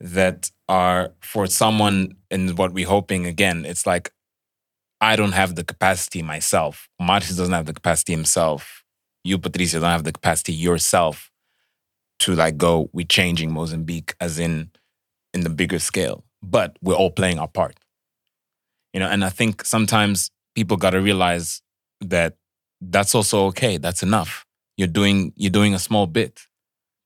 [0.00, 4.10] that are for someone and what we're hoping again, it's like
[5.00, 6.88] I don't have the capacity myself.
[7.00, 8.77] Marcus doesn't have the capacity himself.
[9.24, 11.30] You, Patricia, don't have the capacity yourself
[12.20, 14.70] to like go, we're changing Mozambique as in
[15.34, 16.24] in the bigger scale.
[16.42, 17.76] But we're all playing our part.
[18.92, 21.62] You know, and I think sometimes people gotta realize
[22.00, 22.36] that
[22.80, 23.76] that's also okay.
[23.76, 24.46] That's enough.
[24.76, 26.46] You're doing you're doing a small bit,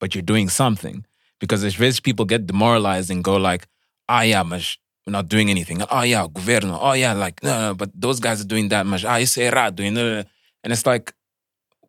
[0.00, 1.06] but you're doing something.
[1.40, 3.66] Because if rich people get demoralized and go like,
[4.08, 5.82] ah yeah, mas we're not doing anything.
[5.90, 6.78] Oh yeah, governo.
[6.80, 9.04] Oh yeah, like no, no, but those guys are doing that much.
[9.04, 9.82] Ah, errado.
[9.82, 10.22] You know?
[10.62, 11.12] And it's like,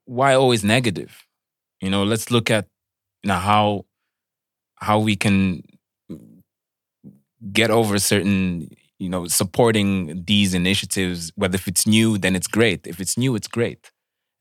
[0.05, 1.25] why always negative?
[1.81, 2.67] You know, let's look at
[3.23, 3.85] you know how
[4.75, 5.63] how we can
[7.51, 8.69] get over certain
[8.99, 11.31] you know supporting these initiatives.
[11.35, 12.87] Whether if it's new, then it's great.
[12.87, 13.91] If it's new, it's great.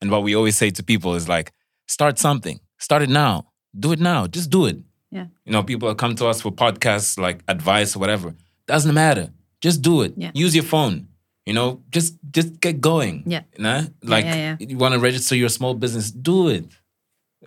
[0.01, 1.53] And what we always say to people is like,
[1.87, 2.59] start something.
[2.77, 3.51] Start it now.
[3.79, 4.27] Do it now.
[4.27, 4.77] Just do it.
[5.11, 5.27] Yeah.
[5.45, 8.35] You know, people come to us for podcasts like advice or whatever.
[8.67, 9.29] Doesn't matter.
[9.61, 10.13] Just do it.
[10.17, 10.31] Yeah.
[10.33, 11.07] Use your phone.
[11.45, 13.23] You know, just just get going.
[13.25, 13.43] Yeah.
[13.57, 13.81] You know?
[14.01, 14.55] Like yeah, yeah.
[14.59, 16.65] you want to register your small business, do it.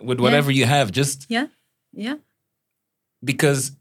[0.01, 0.91] With whatever you have.
[0.91, 1.47] Just Yeah,
[1.91, 2.17] yeah.
[3.23, 3.71] because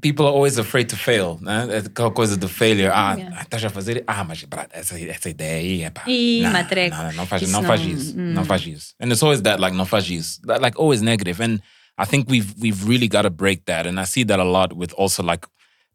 [0.00, 1.38] people are always afraid to fail.
[1.42, 1.66] Né?
[1.84, 2.90] Aquela coisa do failure.
[2.94, 3.42] Ah, Yeah.
[3.42, 4.04] estás a fazer.
[4.06, 6.04] Ah, mas essa, essa ideia é pá.
[6.06, 6.96] Ih, matreco.
[7.16, 8.12] Não, faz, Isso não faz isso.
[8.16, 8.32] hum.
[8.34, 8.94] Não faz isso.
[9.00, 10.40] And it's always that, like, não faz isso.
[10.42, 11.42] That, like, always negative.
[11.42, 11.60] And
[11.98, 13.86] I think we've we've really got to break that.
[13.88, 15.46] And I see that a lot with also like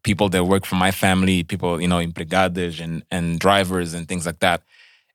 [0.02, 4.26] people that work for my family, people, you know, empregados and, and drivers and things
[4.26, 4.62] like that.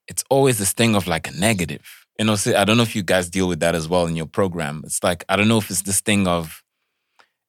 [0.07, 1.83] It's always this thing of like a negative.
[2.17, 4.25] You know, I don't know if you guys deal with that as well in your
[4.25, 4.81] program.
[4.85, 6.63] It's like, I don't know if it's this thing of,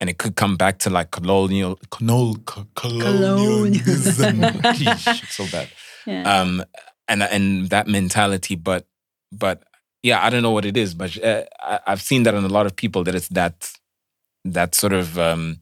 [0.01, 2.36] and it could come back to like colonial, colonial,
[2.74, 4.43] colonialism.
[5.28, 5.69] So bad.
[6.06, 6.40] Yeah.
[6.40, 6.65] Um,
[7.06, 8.86] and and that mentality, but
[9.31, 9.62] but
[10.02, 11.43] yeah, I don't know what it is, but uh,
[11.86, 13.70] I've seen that in a lot of people that it's that
[14.44, 15.60] that sort of um,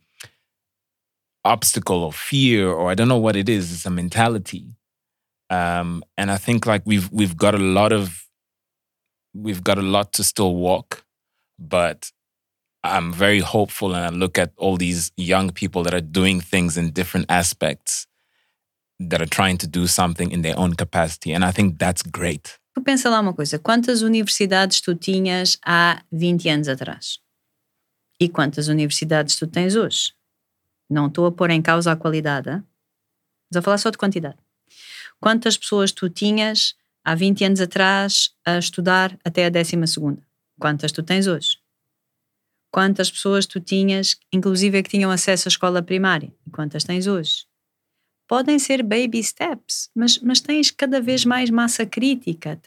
[1.46, 3.72] obstacle or fear, or I don't know what it is.
[3.72, 4.66] It's a mentality,
[5.50, 8.26] um, and I think like we've we've got a lot of
[9.34, 11.04] we've got a lot to still walk,
[11.58, 12.10] but
[12.84, 16.76] I'm very hopeful, and I look at all these young people that are doing things
[16.76, 18.06] in different aspects
[18.98, 22.58] that are trying to do something in their own capacity, and I think that's great.
[22.84, 27.18] Pensa lá uma coisa: quantas universidades tu tinhas há 20 anos atrás?
[28.20, 30.15] E quantas universidades tu tens hoje?
[30.88, 32.64] Não estou a pôr em causa a qualidade, hein?
[33.50, 34.36] mas a falar só de quantidade.
[35.20, 40.22] Quantas pessoas tu tinhas há 20 anos atrás a estudar até a décima segunda?
[40.58, 41.58] Quantas tu tens hoje?
[42.70, 46.32] Quantas pessoas tu tinhas, inclusive, que tinham acesso à escola primária?
[46.46, 47.46] E quantas tens hoje?
[48.26, 52.58] podem ser baby steps, mas, mas tens cada vez mais massa crítica.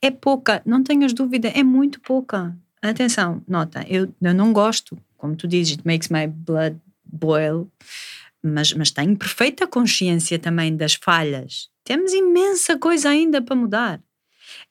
[0.00, 2.56] É pouca, não tenhas dúvida, é muito pouca.
[2.80, 6.78] Atenção, nota, eu, eu não gosto, como tu dizes, it makes my blood
[7.08, 7.70] boil,
[8.42, 11.68] mas, mas tenho perfeita consciência também das falhas.
[11.84, 14.00] Temos imensa coisa ainda para mudar.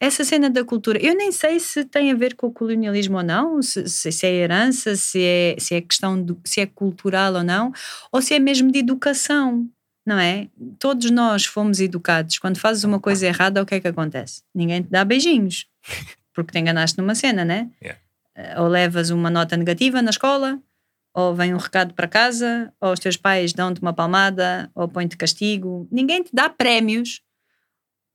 [0.00, 3.22] Essa cena da cultura, eu nem sei se tem a ver com o colonialismo ou
[3.22, 7.72] não, se, se, é herança, se é, se é questão se é cultural ou não,
[8.12, 9.68] ou se é mesmo de educação,
[10.06, 10.48] não é?
[10.78, 12.38] Todos nós fomos educados.
[12.38, 14.42] Quando fazes uma coisa errada, o que é que acontece?
[14.54, 15.66] Ninguém te dá beijinhos,
[16.34, 17.68] porque te enganaste numa cena, né?
[17.82, 18.00] Yeah.
[18.34, 20.60] Eh, Ou levas uma nota negativa na escola,
[21.14, 25.16] ou vem um recado para casa, ou os teus pais dão-te uma palmada, ou põem-te
[25.16, 25.88] castigo.
[25.90, 27.20] Ninguém te dá prémios.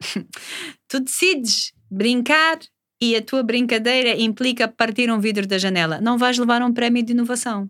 [0.88, 2.60] tu decides brincar
[3.02, 6.00] e a tua brincadeira implica partir um vidro da janela.
[6.00, 7.70] Não vais levar um prémio de inovação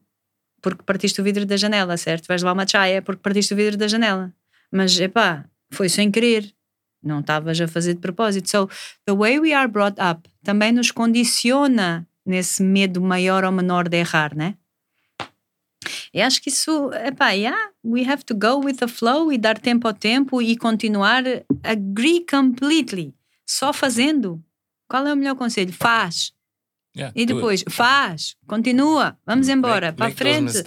[0.63, 2.25] porque partiste o vidro da janela, certo?
[2.25, 4.33] Vais levar uma chaia porque partiste o vidro da janela.
[4.71, 6.51] Mas, epá, foi sem querer.
[7.03, 8.49] Não estavas a fazer de propósito.
[8.49, 8.69] So,
[9.05, 13.97] the way we are brought up também nos condiciona nesse medo maior ou menor de
[13.97, 14.55] errar, né?
[16.13, 19.57] E acho que isso, epá, yeah, we have to go with the flow e dar
[19.57, 21.23] tempo ao tempo e continuar.
[21.63, 23.13] Agree completely.
[23.45, 24.43] Só fazendo.
[24.87, 25.73] Qual é o melhor conselho?
[25.73, 26.33] Faz.
[26.95, 30.61] Yeah, E depois, faz, continua, vamos embora, para frente.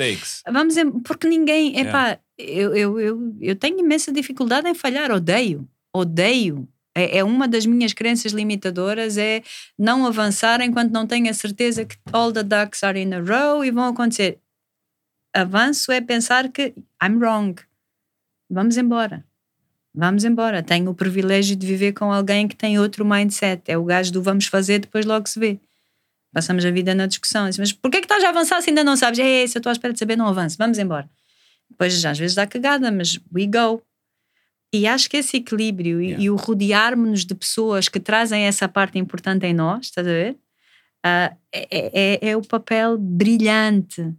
[0.50, 1.88] Vamos em, porque ninguém, Yeah.
[1.88, 6.68] epá, eu, eu, eu, eu tenho imensa dificuldade em falhar, odeio, odeio.
[6.96, 9.42] É, é uma das minhas crenças limitadoras é
[9.78, 13.64] não avançar enquanto não tenho a certeza que all the ducks are in a row
[13.64, 14.38] e vão acontecer.
[15.36, 17.60] Avanço é pensar que I'm wrong.
[18.50, 19.24] Vamos embora.
[19.94, 20.62] Vamos embora.
[20.62, 23.62] Tenho o privilégio de viver com alguém que tem outro mindset.
[23.66, 25.58] É o gajo do vamos fazer, depois logo se vê.
[26.32, 27.46] Passamos a vida na discussão.
[27.46, 29.18] Assim, Mas porquê que estás a avançar se ainda não sabes?
[29.18, 30.56] É, se eu estou à espera de saber, não avanço.
[30.58, 31.08] Vamos embora.
[31.70, 33.82] Depois, às vezes dá cagada, mas we go.
[34.72, 38.98] E acho que esse equilíbrio e- e, o rodearmos-nos de pessoas que trazem essa parte
[38.98, 40.36] importante em nós, estás a ver?
[41.02, 44.12] Ah, é, é- é o papel brilhante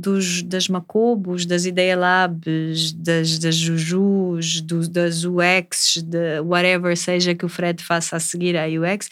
[0.00, 7.34] dos, das Macobos, das Ideia Labs, das, das Jujus, dos, das UX, de whatever seja
[7.34, 9.08] que o Fred faça a seguir à UX.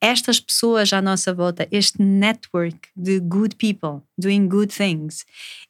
[0.00, 5.24] Estas pessoas à nossa volta, este network de good people doing good things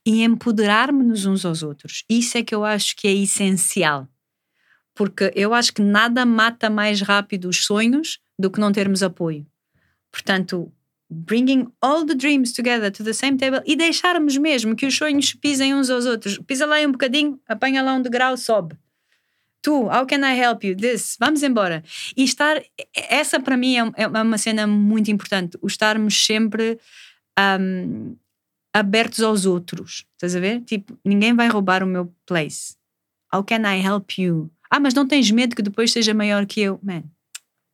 [0.06, 2.04] e empoderarmos-nos uns aos outros.
[2.08, 4.06] Isso é que eu acho que é essencial.
[4.94, 9.46] Porque eu acho que nada mata mais rápido os sonhos do que não termos apoio.
[10.12, 10.72] Portanto,
[11.10, 15.34] bringing all the dreams together to the same table e deixarmos mesmo que os sonhos
[15.34, 16.38] pisem uns aos outros.
[16.46, 18.78] Pisa lá um bocadinho, apanha lá um degrau, sobe.
[19.60, 20.74] Tu, how can I help you?
[20.76, 21.82] This, vamos embora.
[22.16, 22.62] E estar,
[22.94, 26.78] essa para mim é, é uma cena muito importante, o estarmos sempre
[27.60, 28.16] um,
[28.72, 30.06] abertos aos outros.
[30.12, 30.62] Estás a ver?
[30.62, 32.76] Tipo, ninguém vai roubar o meu place.
[33.34, 34.50] How can I help you?
[34.70, 36.78] Ah, mas não tens medo que depois seja maior que eu?
[36.82, 37.02] Man,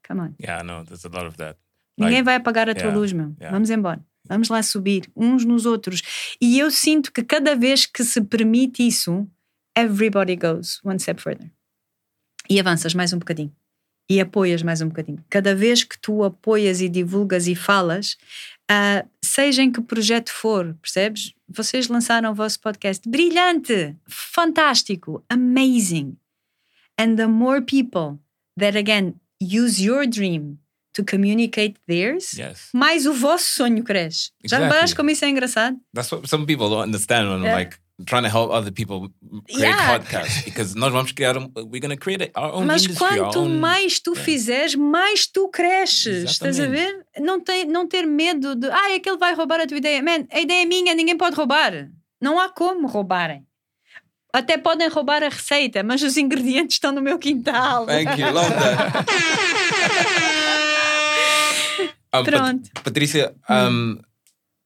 [0.06, 0.34] come on.
[0.40, 1.56] Yeah, no, there's a lot of that.
[1.98, 3.34] Ninguém vai apagar a tua yeah, luz, meu.
[3.38, 3.50] yeah.
[3.50, 4.04] Vamos embora.
[4.28, 6.02] Vamos lá subir uns nos outros.
[6.40, 9.26] E eu sinto que cada vez que se permite isso,
[9.76, 11.50] everybody goes one step further.
[12.48, 13.52] E avanças mais um bocadinho.
[14.08, 15.24] E apoias mais um bocadinho.
[15.28, 18.16] Cada vez que tu apoias e divulgas e falas,
[18.70, 21.32] ah, seja em que projeto for, percebes?
[21.48, 23.08] Vocês lançaram o vosso podcast.
[23.08, 23.96] Brilhante!
[24.08, 25.24] Fantástico!
[25.28, 26.16] Amazing!
[26.98, 28.20] And the more people
[28.58, 30.58] that, again, use your dream
[30.96, 32.68] to communicate theirs, Yes.
[32.74, 34.30] mais o vosso sonho cresce.
[34.44, 34.66] Já Exactly.
[34.68, 35.76] reparaste como isso é engraçado?
[35.94, 37.58] That's what some people don't understand when I'm Yeah.
[37.58, 39.08] like trying to help other people
[39.46, 39.98] create Yeah.
[39.98, 43.38] podcasts because nós vamos criar um, we're going to create our own Mas industry, quanto
[43.40, 46.30] own mais tu fizeres, mais tu cresces.
[46.30, 47.06] Estás a ver?
[47.20, 48.68] Não, tem, não ter medo de.
[48.68, 50.02] Ah, aquele vai roubar a tua ideia.
[50.02, 51.88] Man, a ideia é minha, ninguém pode roubar.
[52.20, 53.44] Não há como roubarem.
[54.32, 57.86] Até podem roubar a receita, mas os ingredientes estão no meu quintal.
[57.86, 59.06] Thank you, love that.
[62.24, 62.70] Pat- Pronto.
[62.82, 63.98] Patrícia, um,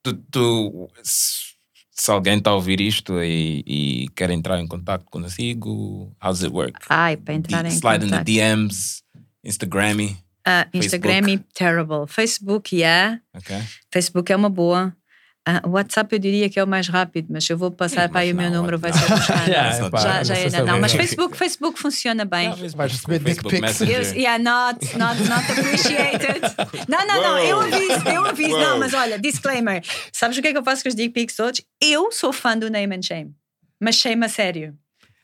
[0.02, 1.50] tu, tu- se
[1.92, 6.50] se alguém está a ouvir isto e, e quer entrar em contato consigo, how's it
[6.54, 6.80] work?
[6.88, 8.24] Ai, para entrar em Slide in the contato.
[8.24, 9.02] DMs,
[9.44, 10.16] Instagrammy,
[10.46, 12.06] Ah, Instagram é terrible.
[12.08, 13.20] Facebook, yeah.
[13.34, 13.54] ok?
[13.92, 14.96] Facebook é uma boa.
[15.46, 18.20] Ah, o WhatsApp eu diria que é o mais rápido, mas eu vou passar para
[18.20, 19.00] aí o meu número, vai ser.
[19.50, 20.92] Yeah, pá, já, não é, é não, mas.
[20.92, 22.50] Facebook, Facebook funciona bem.
[22.76, 23.80] Vais receber dick pics.
[24.12, 26.40] Yeah, not, not, not appreciated.
[26.88, 28.58] Não, não, não, eu aviso, eu aviso.
[28.58, 29.82] Não, mas olha, disclaimer.
[30.12, 31.62] Sabes o que é que eu faço com os dick pics todos?
[31.80, 33.34] Eu sou fã do name and shame,
[33.80, 34.76] mas shame a sério.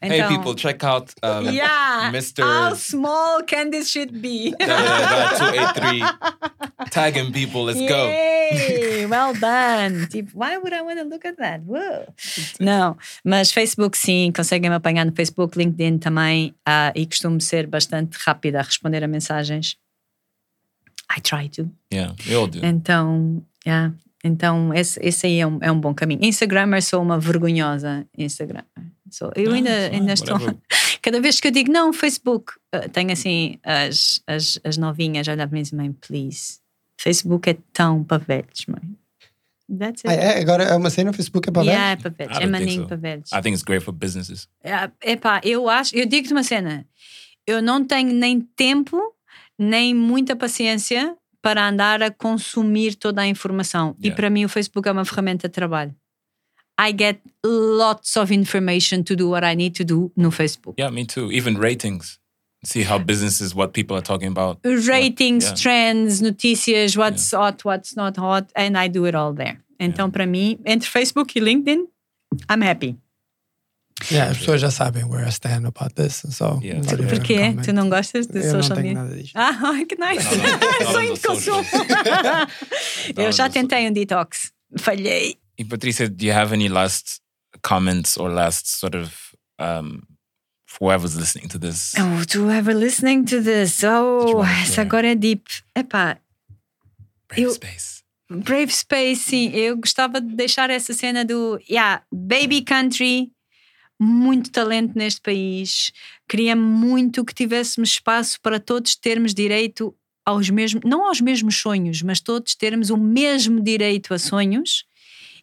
[0.03, 2.43] Hey Então, people, check out um, yeah, Mr.
[2.43, 4.55] how small can this shit be?
[4.59, 6.47] da, da, da, 283
[6.91, 8.07] tagging people, let's go.
[8.07, 10.07] Yay, well done.
[10.09, 11.61] Tipo, why would I want to look at that?
[11.65, 12.07] Whoa.
[12.61, 17.67] Não, mas Facebook sim, conseguem me apanhar no Facebook, LinkedIn também, ah, e costumo ser
[17.67, 19.77] bastante rápida a responder a mensagens.
[21.09, 21.71] I try to.
[21.93, 22.65] Yeah, all do.
[22.65, 23.95] Então, yeah.
[24.25, 26.21] então esse, esse aí é um, é um bom caminho.
[26.25, 28.65] Instagrammer sou uma vergonhosa Instagram.
[29.11, 30.37] Sou, eu ainda, ainda estou.
[31.03, 35.33] Cada vez que eu digo não, Facebook, ah, tenho assim as, as, as novinhas a
[35.33, 36.59] olhar para mim e dizem, mãe, please.
[36.99, 38.97] Facebook é tão para velhos, mãe.
[39.69, 40.09] That's it.
[40.09, 40.41] Ah, é?
[40.41, 42.03] Agora é uma cena no Facebook é para yeah, é velhos?
[42.03, 42.39] para velhos.
[42.39, 42.89] I É maninho so.
[42.89, 43.33] para velhos.
[43.33, 44.49] I think it's great for businesses.
[44.63, 46.87] É epá, eu acho, eu digo-te uma cena,
[47.47, 49.01] eu não tenho nem tempo,
[49.59, 53.95] nem muita paciência para andar a consumir toda a informação.
[54.01, 54.17] E Yeah.
[54.17, 55.95] para mim o Facebook é uma ferramenta de trabalho.
[56.79, 60.75] I get lots of information to do what I need to do no Facebook.
[60.77, 61.31] Yeah, me too.
[61.33, 62.19] Even ratings.
[62.65, 64.59] See how businesses, what people are talking about.
[64.65, 65.55] Ratings, yeah.
[65.55, 69.59] trends, notícias, what's hot, what's not hot, and I do it all there.
[69.79, 71.87] Então, para mim, entre Facebook e LinkedIn,
[72.51, 72.97] I'm happy.
[74.11, 76.23] Yeah, as pessoas já sabem where I stand about this.
[76.31, 76.81] So, Yeah.
[77.09, 77.37] Porquê?
[77.37, 77.63] comment.
[77.63, 78.95] Tu não gostas de Eu social media?
[78.95, 79.33] nada disto.
[79.35, 80.37] Ah, que nice.
[80.37, 81.65] Não, não, não, Sonho não de consumo.
[83.17, 84.53] Eu já tentei um detox.
[84.79, 85.39] Falhei.
[85.65, 87.21] Patricia, do you have any last
[87.63, 89.13] comments or last sort of
[89.59, 90.03] um,
[90.79, 91.95] whoever's listening to this?
[91.99, 93.83] Oh, to ever listening to this.
[93.85, 95.45] Oh, essa agora é deep.
[95.75, 96.19] Epá,
[97.29, 97.97] Brave eu- space.
[98.29, 99.51] Brave Space, sim.
[99.55, 103.31] Eu gostava de deixar essa cena do yeah, Baby Country,
[104.01, 105.93] muito talento neste país.
[106.29, 112.03] Queria muito que tivéssemos espaço para todos termos direito aos mesmos, não aos mesmos sonhos,
[112.03, 114.85] mas todos termos o mesmo direito a sonhos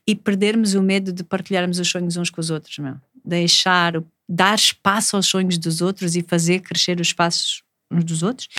[0.08, 2.96] e perdermos o medo de partilharmos os sonhos uns com os outros, meu.
[3.24, 8.50] Deixar, dar espaço aos sonhos dos outros e fazer crescer os espaços uns dos outros.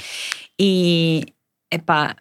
[0.59, 1.27] E,
[1.71, 2.17] epá,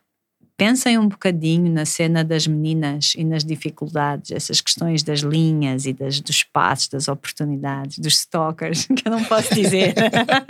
[0.57, 5.93] pensem um bocadinho na cena das meninas e nas dificuldades, essas questões das linhas e
[5.93, 9.93] das, dos espaços, das oportunidades, dos stalkers, que eu não posso dizer.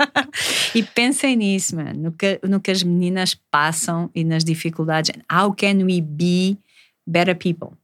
[0.73, 5.11] e pensem nisso, mano, no que, no que as meninas passam e nas dificuldades.
[5.31, 6.57] How can we be
[7.05, 7.77] better people.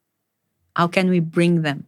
[0.79, 1.83] How can we bring them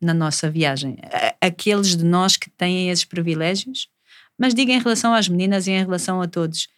[0.00, 0.98] na nossa viagem?
[1.40, 3.88] Aqueles de nós que têm esses privilégios,
[4.36, 6.68] mas diga em relação às meninas e em relação a todos.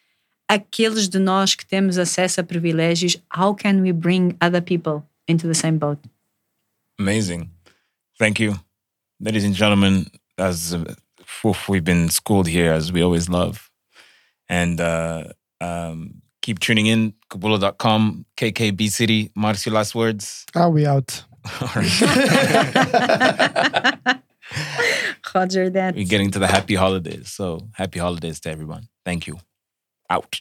[0.46, 5.48] Aqueles de nós que temos acesso a privilégios, how can we bring other people into
[5.48, 5.98] the same boat?
[6.98, 7.50] Amazing.
[8.18, 8.60] Thank you.
[9.18, 10.84] Ladies and gentlemen, as uh,
[11.66, 13.70] we've been schooled here, as we always love.
[14.50, 15.32] And uh,
[15.62, 19.30] um, keep tuning in, Kabula.com, KKB City.
[19.34, 20.44] Marcio, last words.
[20.54, 21.24] Ah, we out.
[25.34, 25.94] Roger that.
[25.94, 27.30] We're getting to the happy holidays.
[27.30, 28.88] So happy holidays to everyone.
[29.04, 29.38] Thank you.
[30.10, 30.40] Out.